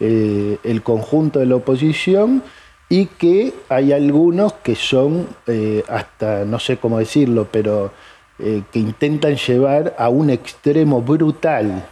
eh, 0.00 0.56
el 0.64 0.82
conjunto 0.82 1.38
de 1.38 1.44
la 1.44 1.56
oposición 1.56 2.42
y 2.88 3.06
que 3.06 3.52
hay 3.68 3.92
algunos 3.92 4.54
que 4.54 4.74
son, 4.74 5.28
eh, 5.46 5.84
hasta 5.86 6.46
no 6.46 6.58
sé 6.60 6.78
cómo 6.78 6.98
decirlo, 6.98 7.46
pero 7.52 7.92
eh, 8.38 8.62
que 8.72 8.78
intentan 8.78 9.36
llevar 9.36 9.94
a 9.98 10.08
un 10.08 10.30
extremo 10.30 11.02
brutal 11.02 11.84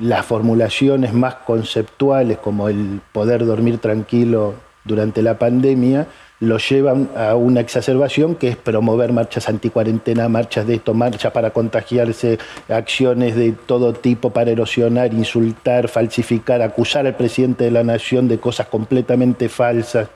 las 0.00 0.24
formulaciones 0.24 1.12
más 1.12 1.34
conceptuales 1.34 2.38
como 2.38 2.68
el 2.68 3.00
poder 3.12 3.44
dormir 3.44 3.78
tranquilo 3.78 4.54
durante 4.84 5.22
la 5.22 5.38
pandemia 5.38 6.06
lo 6.42 6.58
llevan 6.58 7.08
a 7.16 7.36
una 7.36 7.60
exacerbación 7.60 8.34
que 8.34 8.48
es 8.48 8.56
promover 8.56 9.12
marchas 9.12 9.48
anticuarentena, 9.48 10.28
marchas 10.28 10.66
de 10.66 10.74
esto, 10.74 10.92
marchas 10.92 11.30
para 11.30 11.50
contagiarse, 11.50 12.36
acciones 12.68 13.36
de 13.36 13.52
todo 13.52 13.92
tipo 13.92 14.30
para 14.30 14.50
erosionar, 14.50 15.14
insultar, 15.14 15.86
falsificar, 15.86 16.60
acusar 16.60 17.06
al 17.06 17.14
presidente 17.14 17.62
de 17.62 17.70
la 17.70 17.84
nación 17.84 18.26
de 18.26 18.40
cosas 18.40 18.66
completamente 18.66 19.48
falsas. 19.48 20.08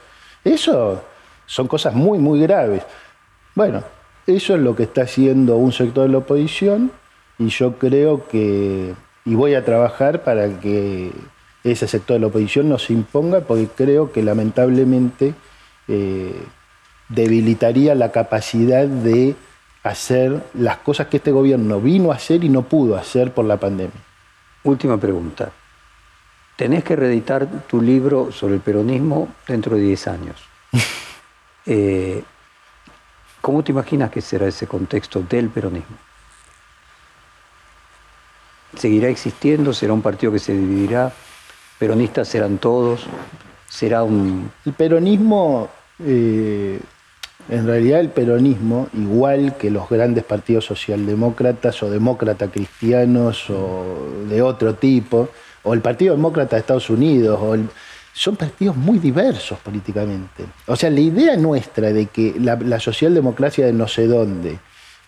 Eso 0.42 1.00
son 1.46 1.68
cosas 1.68 1.94
muy, 1.94 2.18
muy 2.18 2.40
graves. 2.40 2.82
Bueno, 3.54 3.84
eso 4.26 4.54
es 4.54 4.60
lo 4.60 4.74
que 4.74 4.84
está 4.84 5.02
haciendo 5.02 5.56
un 5.56 5.72
sector 5.72 6.06
de 6.06 6.12
la 6.12 6.18
oposición 6.18 6.90
y 7.38 7.48
yo 7.48 7.78
creo 7.78 8.26
que, 8.28 8.94
y 9.24 9.34
voy 9.34 9.54
a 9.54 9.64
trabajar 9.64 10.24
para 10.24 10.60
que 10.60 11.12
ese 11.62 11.86
sector 11.86 12.14
de 12.14 12.20
la 12.20 12.26
oposición 12.28 12.68
no 12.68 12.78
se 12.78 12.92
imponga 12.92 13.40
porque 13.40 13.68
creo 13.68 14.12
que 14.12 14.22
lamentablemente 14.22 15.34
eh, 15.88 16.42
debilitaría 17.08 17.94
la 17.94 18.10
capacidad 18.10 18.86
de 18.86 19.36
hacer 19.82 20.42
las 20.54 20.78
cosas 20.78 21.06
que 21.06 21.18
este 21.18 21.30
gobierno 21.30 21.80
vino 21.80 22.10
a 22.10 22.16
hacer 22.16 22.42
y 22.42 22.48
no 22.48 22.62
pudo 22.62 22.96
hacer 22.96 23.32
por 23.32 23.44
la 23.44 23.56
pandemia. 23.58 24.00
Última 24.64 24.98
pregunta. 24.98 25.52
Tenés 26.56 26.82
que 26.82 26.96
reeditar 26.96 27.46
tu 27.68 27.80
libro 27.80 28.32
sobre 28.32 28.54
el 28.54 28.60
peronismo 28.60 29.28
dentro 29.46 29.76
de 29.76 29.82
10 29.82 30.08
años. 30.08 30.36
Eh, 31.68 32.22
¿Cómo 33.46 33.62
te 33.62 33.70
imaginas 33.70 34.10
que 34.10 34.20
será 34.20 34.48
ese 34.48 34.66
contexto 34.66 35.22
del 35.22 35.50
peronismo? 35.50 35.96
¿Seguirá 38.76 39.08
existiendo? 39.08 39.72
¿Será 39.72 39.92
un 39.92 40.02
partido 40.02 40.32
que 40.32 40.40
se 40.40 40.52
dividirá? 40.52 41.12
¿Peronistas 41.78 42.26
serán 42.26 42.58
todos? 42.58 43.06
¿Será 43.68 44.02
un...? 44.02 44.50
El 44.64 44.72
peronismo 44.72 45.68
eh, 46.04 46.80
en 47.48 47.66
realidad 47.68 48.00
el 48.00 48.08
peronismo, 48.08 48.88
igual 48.92 49.56
que 49.56 49.70
los 49.70 49.88
grandes 49.88 50.24
partidos 50.24 50.64
socialdemócratas 50.64 51.80
o 51.84 51.90
demócratas 51.90 52.50
cristianos 52.50 53.48
o 53.48 54.24
de 54.28 54.42
otro 54.42 54.74
tipo, 54.74 55.28
o 55.62 55.72
el 55.72 55.82
Partido 55.82 56.16
Demócrata 56.16 56.56
de 56.56 56.60
Estados 56.60 56.90
Unidos, 56.90 57.38
son 58.16 58.36
partidos 58.36 58.76
muy 58.76 58.98
diversos 58.98 59.58
políticamente. 59.58 60.44
O 60.66 60.76
sea, 60.76 60.90
la 60.90 61.00
idea 61.00 61.36
nuestra 61.36 61.92
de 61.92 62.06
que 62.06 62.34
la, 62.40 62.56
la 62.56 62.80
socialdemocracia 62.80 63.66
de 63.66 63.72
no 63.72 63.86
sé 63.88 64.06
dónde 64.06 64.58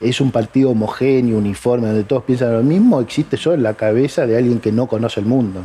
es 0.00 0.20
un 0.20 0.30
partido 0.30 0.70
homogéneo, 0.70 1.38
uniforme, 1.38 1.88
donde 1.88 2.04
todos 2.04 2.24
piensan 2.24 2.52
lo 2.52 2.62
mismo, 2.62 3.00
existe 3.00 3.36
solo 3.36 3.56
en 3.56 3.62
la 3.62 3.74
cabeza 3.74 4.26
de 4.26 4.36
alguien 4.36 4.60
que 4.60 4.72
no 4.72 4.86
conoce 4.86 5.20
el 5.20 5.26
mundo 5.26 5.64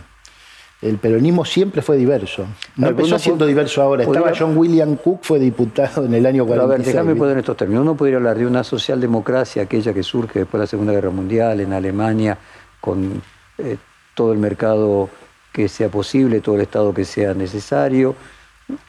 el 0.83 0.97
peronismo 0.97 1.45
siempre 1.45 1.81
fue 1.81 1.97
diverso. 1.97 2.45
No 2.75 2.89
empezó 2.89 3.17
siendo 3.17 3.45
diverso 3.45 3.81
ahora. 3.81 4.03
Estaba 4.03 4.33
John 4.37 4.57
William 4.57 4.97
Cook, 4.97 5.19
fue 5.21 5.39
diputado 5.39 6.05
en 6.05 6.13
el 6.13 6.25
año 6.25 6.45
46. 6.45 6.59
a 6.61 6.67
ver, 6.67 6.85
déjame 6.85 7.15
poner 7.15 7.37
estos 7.37 7.55
términos. 7.55 7.83
Uno 7.83 7.95
podría 7.95 8.17
hablar 8.17 8.37
de 8.37 8.45
una 8.45 8.63
socialdemocracia, 8.63 9.63
aquella 9.63 9.93
que 9.93 10.03
surge 10.03 10.39
después 10.39 10.59
de 10.59 10.63
la 10.63 10.67
Segunda 10.67 10.91
Guerra 10.91 11.09
Mundial 11.09 11.61
en 11.61 11.71
Alemania, 11.71 12.37
con 12.81 13.21
eh, 13.57 13.77
todo 14.13 14.33
el 14.33 14.39
mercado 14.39 15.09
que 15.53 15.69
sea 15.69 15.87
posible, 15.89 16.41
todo 16.41 16.55
el 16.55 16.61
Estado 16.61 16.93
que 16.93 17.05
sea 17.05 17.33
necesario, 17.33 18.15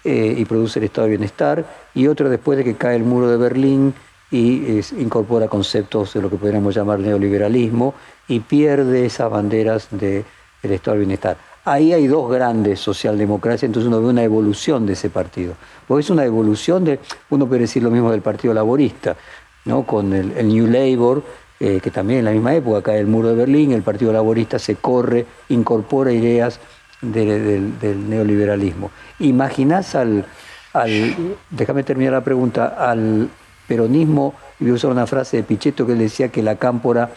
eh, 0.02 0.34
y 0.36 0.44
produce 0.46 0.80
el 0.80 0.86
Estado 0.86 1.06
de 1.06 1.10
bienestar. 1.10 1.64
Y 1.94 2.08
otra 2.08 2.28
después 2.28 2.58
de 2.58 2.64
que 2.64 2.74
cae 2.74 2.96
el 2.96 3.04
muro 3.04 3.28
de 3.28 3.36
Berlín 3.36 3.94
y 4.30 4.80
incorpora 4.98 5.46
conceptos 5.46 6.14
de 6.14 6.22
lo 6.22 6.30
que 6.30 6.36
podríamos 6.36 6.74
llamar 6.74 6.98
neoliberalismo 6.98 7.94
y 8.26 8.40
pierde 8.40 9.06
esas 9.06 9.30
banderas 9.30 9.88
del 9.90 10.24
Estado 10.62 10.94
de 10.96 10.98
bienestar 11.00 11.36
ahí 11.64 11.92
hay 11.92 12.06
dos 12.06 12.30
grandes 12.30 12.80
socialdemocracias, 12.80 13.64
entonces 13.64 13.88
uno 13.88 14.00
ve 14.00 14.08
una 14.08 14.22
evolución 14.22 14.86
de 14.86 14.92
ese 14.92 15.10
partido. 15.10 15.54
Porque 15.86 16.02
es 16.02 16.10
una 16.10 16.24
evolución 16.24 16.84
de, 16.84 17.00
uno 17.30 17.46
puede 17.46 17.62
decir 17.62 17.82
lo 17.82 17.90
mismo 17.90 18.10
del 18.10 18.22
Partido 18.22 18.54
Laborista, 18.54 19.16
¿no? 19.64 19.84
con 19.84 20.12
el, 20.12 20.46
New 20.46 20.66
Labour, 20.66 21.22
eh, 21.66 21.80
que 21.80 21.90
también 21.90 22.18
en 22.18 22.24
la 22.26 22.30
misma 22.32 22.54
época 22.54 22.82
cae 22.82 23.00
el 23.00 23.06
muro 23.06 23.28
de 23.28 23.36
Berlín, 23.36 23.72
el 23.72 23.80
Partido 23.80 24.12
Laborista 24.12 24.58
se 24.58 24.76
corre, 24.76 25.24
incorpora 25.48 26.12
ideas 26.12 26.60
del 27.00 27.72
neoliberalismo. 28.06 28.90
¿Imaginás 29.20 29.94
al, 29.94 30.26
al, 30.74 31.16
déjame 31.48 31.82
terminar 31.82 32.12
la 32.12 32.20
pregunta, 32.22 32.66
al 32.66 33.30
peronismo, 33.66 34.34
y 34.60 34.64
voy 34.64 34.72
a 34.72 34.74
usar 34.74 34.90
una 34.90 35.06
frase 35.06 35.38
de 35.38 35.42
Pichetto 35.42 35.86
que 35.86 35.92
él 35.92 36.00
decía 36.00 36.28
que 36.28 36.42
la 36.42 36.56
cámpora 36.56 37.08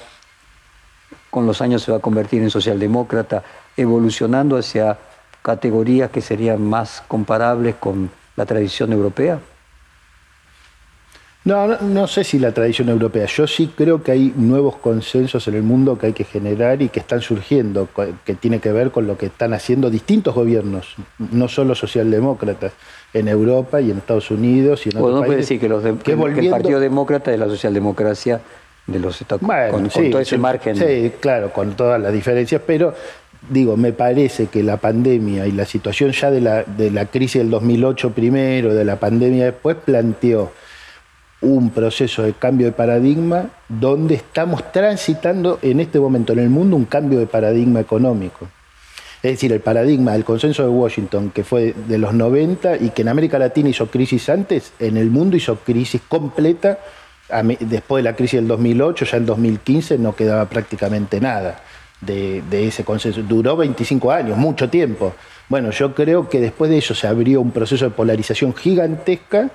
con 1.29 1.45
los 1.45 1.61
años 1.61 1.81
se 1.83 1.91
va 1.91 1.97
a 1.97 2.01
convertir 2.01 2.41
en 2.41 2.49
socialdemócrata, 2.49 3.43
evolucionando 3.75 4.55
hacia 4.55 4.97
categorías 5.41 6.09
que 6.09 6.21
serían 6.21 6.61
más 6.61 7.03
comparables 7.09 7.75
con 7.75 8.09
la 8.37 8.45
tradición 8.45 8.93
europea? 8.93 9.41
No, 11.47 11.65
no, 11.79 12.07
sé 12.07 12.25
si 12.25 12.39
la 12.39 12.51
tradición 12.51 12.89
europea. 12.89 13.25
Yo 13.25 13.47
sí 13.47 13.71
creo 13.73 14.03
que 14.03 14.11
hay 14.11 14.33
nuevos 14.35 14.75
consensos 14.75 15.47
en 15.47 15.55
el 15.55 15.63
mundo 15.63 15.97
que 15.97 16.07
hay 16.07 16.13
que 16.13 16.25
generar 16.25 16.81
y 16.81 16.89
que 16.89 16.99
están 16.99 17.21
surgiendo, 17.21 17.87
que 18.25 18.35
tiene 18.35 18.59
que 18.59 18.73
ver 18.73 18.91
con 18.91 19.07
lo 19.07 19.17
que 19.17 19.27
están 19.27 19.53
haciendo 19.53 19.89
distintos 19.89 20.35
gobiernos, 20.35 20.95
no 21.31 21.47
solo 21.47 21.73
socialdemócratas, 21.73 22.73
en 23.13 23.29
Europa 23.29 23.79
y 23.79 23.91
en 23.91 23.99
Estados 23.99 24.29
Unidos 24.29 24.85
y 24.87 24.89
en 24.89 24.97
otros 24.97 25.25
puede 25.25 25.37
decir 25.37 25.57
que, 25.57 25.69
los 25.69 25.81
que 26.03 26.11
el 26.11 26.49
Partido 26.49 26.81
Demócrata 26.81 27.31
es 27.31 27.39
la 27.39 27.47
socialdemocracia 27.47 28.41
de 28.85 28.99
los 28.99 29.21
Estados 29.21 29.41
con, 29.71 29.89
todo 29.89 30.19
ese 30.19 30.37
margen. 30.37 30.75
Sí, 30.75 31.13
claro, 31.21 31.53
con 31.53 31.77
todas 31.77 32.01
las 32.01 32.11
diferencias, 32.11 32.61
pero 32.67 32.93
digo, 33.49 33.77
me 33.77 33.93
parece 33.93 34.47
que 34.47 34.63
la 34.63 34.75
pandemia 34.75 35.47
y 35.47 35.53
la 35.53 35.63
situación 35.63 36.11
ya 36.11 36.29
de 36.29 36.41
la, 36.41 36.63
de 36.63 36.91
la 36.91 37.05
crisis 37.05 37.41
del 37.41 37.49
2008 37.51 38.11
primero, 38.11 38.73
de 38.73 38.83
la 38.83 38.97
pandemia 38.97 39.45
después, 39.45 39.77
planteó 39.77 40.51
un 41.41 41.69
proceso 41.69 42.23
de 42.23 42.33
cambio 42.33 42.67
de 42.67 42.73
paradigma 42.73 43.49
donde 43.69 44.15
estamos 44.15 44.71
transitando 44.71 45.59
en 45.61 45.79
este 45.79 45.99
momento 45.99 46.33
en 46.33 46.39
el 46.39 46.49
mundo 46.49 46.75
un 46.75 46.85
cambio 46.85 47.19
de 47.19 47.27
paradigma 47.27 47.79
económico. 47.79 48.47
Es 49.21 49.31
decir, 49.31 49.51
el 49.51 49.61
paradigma 49.61 50.13
del 50.13 50.23
consenso 50.23 50.63
de 50.63 50.69
Washington, 50.69 51.31
que 51.31 51.43
fue 51.43 51.73
de 51.87 51.97
los 51.97 52.13
90 52.13 52.77
y 52.77 52.91
que 52.91 53.01
en 53.01 53.09
América 53.09 53.39
Latina 53.39 53.69
hizo 53.69 53.87
crisis 53.87 54.29
antes, 54.29 54.73
en 54.79 54.95
el 54.95 55.09
mundo 55.09 55.35
hizo 55.35 55.57
crisis 55.57 56.01
completa. 56.07 56.79
Después 57.59 58.03
de 58.03 58.09
la 58.09 58.15
crisis 58.15 58.39
del 58.39 58.47
2008, 58.47 59.05
ya 59.05 59.17
en 59.17 59.25
2015 59.25 59.97
no 59.97 60.15
quedaba 60.15 60.45
prácticamente 60.45 61.19
nada 61.19 61.61
de, 61.99 62.67
ese 62.67 62.83
consenso. 62.83 63.21
Duró 63.23 63.57
25 63.57 64.11
años, 64.11 64.37
mucho 64.37 64.69
tiempo. 64.69 65.13
Bueno, 65.49 65.71
yo 65.71 65.93
creo 65.95 66.29
que 66.29 66.39
después 66.39 66.69
de 66.69 66.77
eso 66.77 66.93
se 66.93 67.07
abrió 67.07 67.41
un 67.41 67.51
proceso 67.51 67.85
de 67.85 67.91
polarización 67.91 68.53
gigantesca 68.53 69.49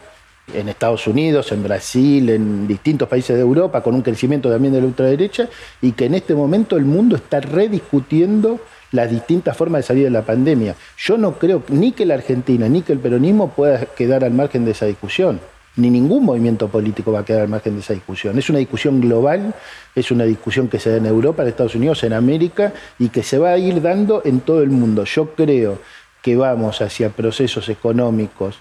en 0.52 0.68
Estados 0.68 1.06
Unidos, 1.06 1.52
en 1.52 1.62
Brasil, 1.62 2.28
en 2.30 2.66
distintos 2.66 3.08
países 3.08 3.36
de 3.36 3.42
Europa, 3.42 3.82
con 3.82 3.94
un 3.94 4.02
crecimiento 4.02 4.50
también 4.50 4.74
de 4.74 4.80
la 4.80 4.86
ultraderecha, 4.86 5.48
y 5.80 5.92
que 5.92 6.06
en 6.06 6.14
este 6.14 6.34
momento 6.34 6.76
el 6.76 6.84
mundo 6.84 7.16
está 7.16 7.40
rediscutiendo 7.40 8.60
las 8.90 9.10
distintas 9.10 9.56
formas 9.56 9.80
de 9.80 9.86
salir 9.86 10.04
de 10.04 10.10
la 10.10 10.22
pandemia. 10.22 10.74
Yo 10.98 11.16
no 11.16 11.38
creo 11.38 11.62
ni 11.68 11.92
que 11.92 12.04
la 12.04 12.14
Argentina 12.14 12.68
ni 12.68 12.82
que 12.82 12.92
el 12.92 12.98
peronismo 12.98 13.48
pueda 13.50 13.86
quedar 13.86 14.24
al 14.24 14.32
margen 14.32 14.64
de 14.64 14.72
esa 14.72 14.86
discusión, 14.86 15.40
ni 15.76 15.88
ningún 15.88 16.24
movimiento 16.24 16.68
político 16.68 17.12
va 17.12 17.20
a 17.20 17.24
quedar 17.24 17.42
al 17.42 17.48
margen 17.48 17.74
de 17.74 17.80
esa 17.80 17.94
discusión. 17.94 18.38
Es 18.38 18.50
una 18.50 18.58
discusión 18.58 19.00
global, 19.00 19.54
es 19.94 20.10
una 20.10 20.24
discusión 20.24 20.68
que 20.68 20.78
se 20.78 20.90
da 20.90 20.96
en 20.98 21.06
Europa, 21.06 21.42
en 21.42 21.48
Estados 21.48 21.74
Unidos, 21.74 22.04
en 22.04 22.12
América 22.12 22.74
y 22.98 23.08
que 23.08 23.22
se 23.22 23.38
va 23.38 23.52
a 23.52 23.58
ir 23.58 23.80
dando 23.80 24.20
en 24.24 24.40
todo 24.40 24.62
el 24.62 24.70
mundo. 24.70 25.04
Yo 25.04 25.30
creo 25.34 25.78
que 26.20 26.36
vamos 26.36 26.82
hacia 26.82 27.08
procesos 27.08 27.70
económicos 27.70 28.58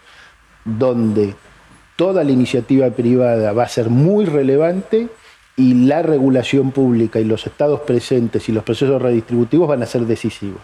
donde 0.64 1.36
toda 2.02 2.24
la 2.24 2.32
iniciativa 2.32 2.90
privada 2.90 3.54
va 3.54 3.62
a 3.62 3.68
ser 3.68 3.92
muy 3.92 4.26
relevante 4.26 5.08
y 5.56 5.86
la 5.86 6.02
regulación 6.02 6.72
pública 6.72 7.20
y 7.20 7.26
los 7.26 7.46
estados 7.46 7.82
presentes 7.82 8.50
y 8.50 8.52
los 8.52 8.64
procesos 8.64 9.00
redistributivos 9.00 9.68
van 9.68 9.84
a 9.84 9.86
ser 9.86 10.08
decisivos. 10.08 10.64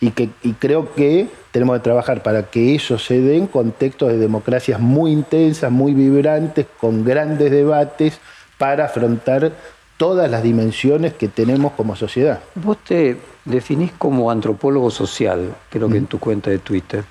Y, 0.00 0.12
que, 0.12 0.28
creo 0.60 0.94
que 0.94 1.26
tenemos 1.50 1.76
que 1.76 1.82
trabajar 1.82 2.22
para 2.22 2.44
que 2.44 2.76
eso 2.76 3.00
se 3.00 3.20
dé 3.20 3.36
en 3.36 3.48
contextos 3.48 4.10
de 4.10 4.18
democracias 4.18 4.78
muy 4.78 5.10
intensas, 5.10 5.72
muy 5.72 5.92
vibrantes, 5.92 6.66
con 6.80 7.04
grandes 7.04 7.50
debates 7.50 8.20
para 8.56 8.84
afrontar 8.84 9.50
todas 9.96 10.30
las 10.30 10.44
dimensiones 10.44 11.14
que 11.14 11.26
tenemos 11.26 11.72
como 11.72 11.96
sociedad. 11.96 12.38
Vos 12.54 12.78
te 12.86 13.16
definís 13.44 13.90
como 13.98 14.30
antropólogo 14.30 14.92
social, 14.92 15.52
creo 15.68 15.88
que 15.88 15.96
en 15.96 16.06
tu 16.06 16.20
cuenta 16.20 16.48
de 16.48 16.60
Twitter, 16.60 17.02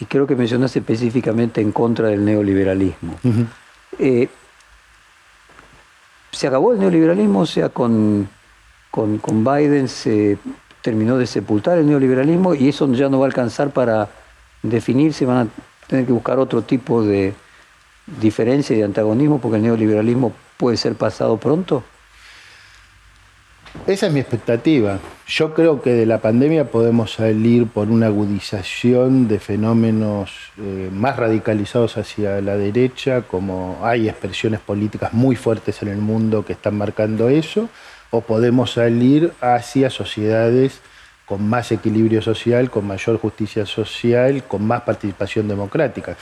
y 0.00 0.04
creo 0.06 0.26
que 0.26 0.34
mencionaste 0.34 0.80
específicamente 0.80 1.60
en 1.60 1.72
contra 1.72 2.08
del 2.08 2.24
neoliberalismo. 2.24 3.18
Se 6.32 6.46
acabó 6.46 6.72
el 6.72 6.80
neoliberalismo, 6.80 7.40
o 7.40 7.46
sea, 7.46 7.68
con, 7.68 8.28
con, 8.90 9.44
Biden 9.44 9.88
se 9.88 10.38
terminó 10.80 11.18
de 11.18 11.26
sepultar 11.26 11.78
el 11.78 11.86
neoliberalismo 11.86 12.54
y 12.54 12.68
eso 12.68 12.90
ya 12.92 13.08
no 13.08 13.18
va 13.18 13.26
a 13.26 13.28
alcanzar 13.28 13.70
para 13.70 14.08
definirse, 14.62 15.26
van 15.26 15.46
a 15.46 15.86
tener 15.86 16.06
que 16.06 16.12
buscar 16.12 16.38
otro 16.38 16.62
tipo 16.62 17.02
de 17.02 17.34
diferencia 18.20 18.74
y 18.74 18.78
de 18.78 18.84
antagonismo 18.84 19.40
porque 19.40 19.56
el 19.56 19.62
neoliberalismo 19.62 20.32
puede 20.56 20.76
ser 20.76 20.94
pasado 20.94 21.36
pronto. 21.36 21.84
Esa 23.86 24.06
es 24.06 24.12
mi 24.12 24.20
expectativa. 24.20 25.00
Yo 25.26 25.54
creo 25.54 25.80
que 25.80 25.90
de 25.90 26.06
la 26.06 26.18
pandemia 26.18 26.70
podemos 26.70 27.14
salir 27.14 27.66
por 27.66 27.88
una 27.88 28.06
agudización 28.06 29.28
de 29.28 29.40
fenómenos 29.40 30.30
eh, 30.58 30.90
más 30.92 31.16
radicalizados 31.16 31.96
hacia 31.96 32.40
la 32.42 32.56
derecha, 32.56 33.22
como 33.22 33.80
hay 33.82 34.08
expresiones 34.08 34.60
políticas 34.60 35.14
muy 35.14 35.36
fuertes 35.36 35.82
en 35.82 35.88
el 35.88 35.98
mundo 35.98 36.44
que 36.44 36.52
están 36.52 36.76
marcando 36.76 37.28
eso, 37.28 37.70
o 38.10 38.20
podemos 38.20 38.72
salir 38.72 39.32
hacia 39.40 39.90
sociedades 39.90 40.80
con 41.24 41.48
más 41.48 41.72
equilibrio 41.72 42.20
social, 42.20 42.70
con 42.70 42.86
mayor 42.86 43.18
justicia 43.18 43.64
social, 43.64 44.44
con 44.44 44.64
más 44.64 44.82
participación 44.82 45.48
democrática. 45.48 46.16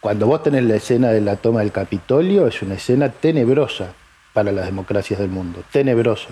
Cuando 0.00 0.26
vos 0.26 0.42
tenés 0.42 0.64
la 0.64 0.74
escena 0.74 1.10
de 1.12 1.20
la 1.20 1.36
toma 1.36 1.60
del 1.60 1.72
Capitolio, 1.72 2.48
es 2.48 2.60
una 2.62 2.74
escena 2.74 3.10
tenebrosa 3.10 3.94
para 4.34 4.50
las 4.50 4.66
democracias 4.66 5.20
del 5.20 5.30
mundo, 5.30 5.62
tenebrosa 5.70 6.30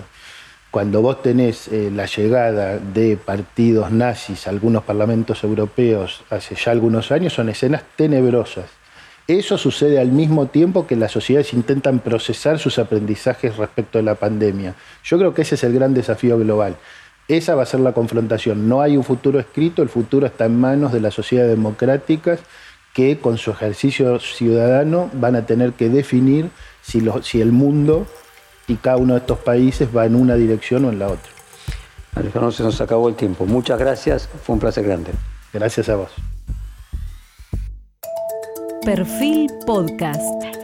cuando 0.71 1.01
vos 1.01 1.21
tenés 1.23 1.67
eh, 1.69 1.89
la 1.93 2.05
llegada 2.05 2.77
de 2.77 3.17
partidos 3.17 3.91
nazis 3.91 4.45
a 4.45 4.51
algunos 4.51 4.83
parlamentos 4.83 5.43
europeos 5.43 6.21
hace 6.29 6.55
ya 6.55 6.71
algunos 6.71 7.11
años, 7.11 7.33
son 7.33 7.49
escenas 7.49 7.83
tenebrosas. 7.95 8.65
Eso 9.27 9.57
sucede 9.57 9.99
al 9.99 10.11
mismo 10.11 10.47
tiempo 10.47 10.87
que 10.87 10.95
las 10.95 11.11
sociedades 11.11 11.53
intentan 11.53 11.99
procesar 11.99 12.57
sus 12.59 12.79
aprendizajes 12.79 13.57
respecto 13.57 13.99
a 13.99 14.01
la 14.01 14.15
pandemia. 14.15 14.75
Yo 15.03 15.17
creo 15.17 15.33
que 15.33 15.43
ese 15.43 15.55
es 15.55 15.63
el 15.63 15.73
gran 15.73 15.93
desafío 15.93 16.37
global. 16.37 16.77
Esa 17.27 17.53
va 17.53 17.63
a 17.63 17.67
ser 17.67 17.79
la 17.79 17.93
confrontación. 17.93 18.67
No 18.67 18.81
hay 18.81 18.97
un 18.97 19.03
futuro 19.03 19.39
escrito, 19.39 19.83
el 19.83 19.89
futuro 19.89 20.25
está 20.25 20.45
en 20.45 20.59
manos 20.59 20.91
de 20.91 20.99
las 20.99 21.13
sociedades 21.13 21.51
democráticas 21.51 22.39
que 22.93 23.19
con 23.19 23.37
su 23.37 23.51
ejercicio 23.51 24.19
ciudadano 24.19 25.11
van 25.13 25.35
a 25.35 25.45
tener 25.45 25.73
que 25.73 25.89
definir 25.89 26.49
si 26.81 27.41
el 27.41 27.51
mundo 27.51 28.07
y 28.69 28.75
cada 28.75 28.97
uno 28.97 29.15
de 29.15 29.19
estos 29.19 29.39
países 29.39 29.89
va 29.95 30.05
en 30.05 30.15
una 30.15 30.35
dirección 30.35 30.85
o 30.85 30.89
en 30.89 30.99
la 30.99 31.07
otra. 31.07 31.31
Alejandro, 32.15 32.51
se 32.51 32.63
nos 32.63 32.79
acabó 32.79 33.09
el 33.09 33.15
tiempo. 33.15 33.45
Muchas 33.45 33.79
gracias, 33.79 34.29
fue 34.43 34.53
un 34.53 34.59
placer 34.59 34.85
grande. 34.85 35.11
Gracias 35.51 35.89
a 35.89 35.95
vos. 35.95 36.11
Perfil 38.85 39.51
Podcast. 39.65 40.58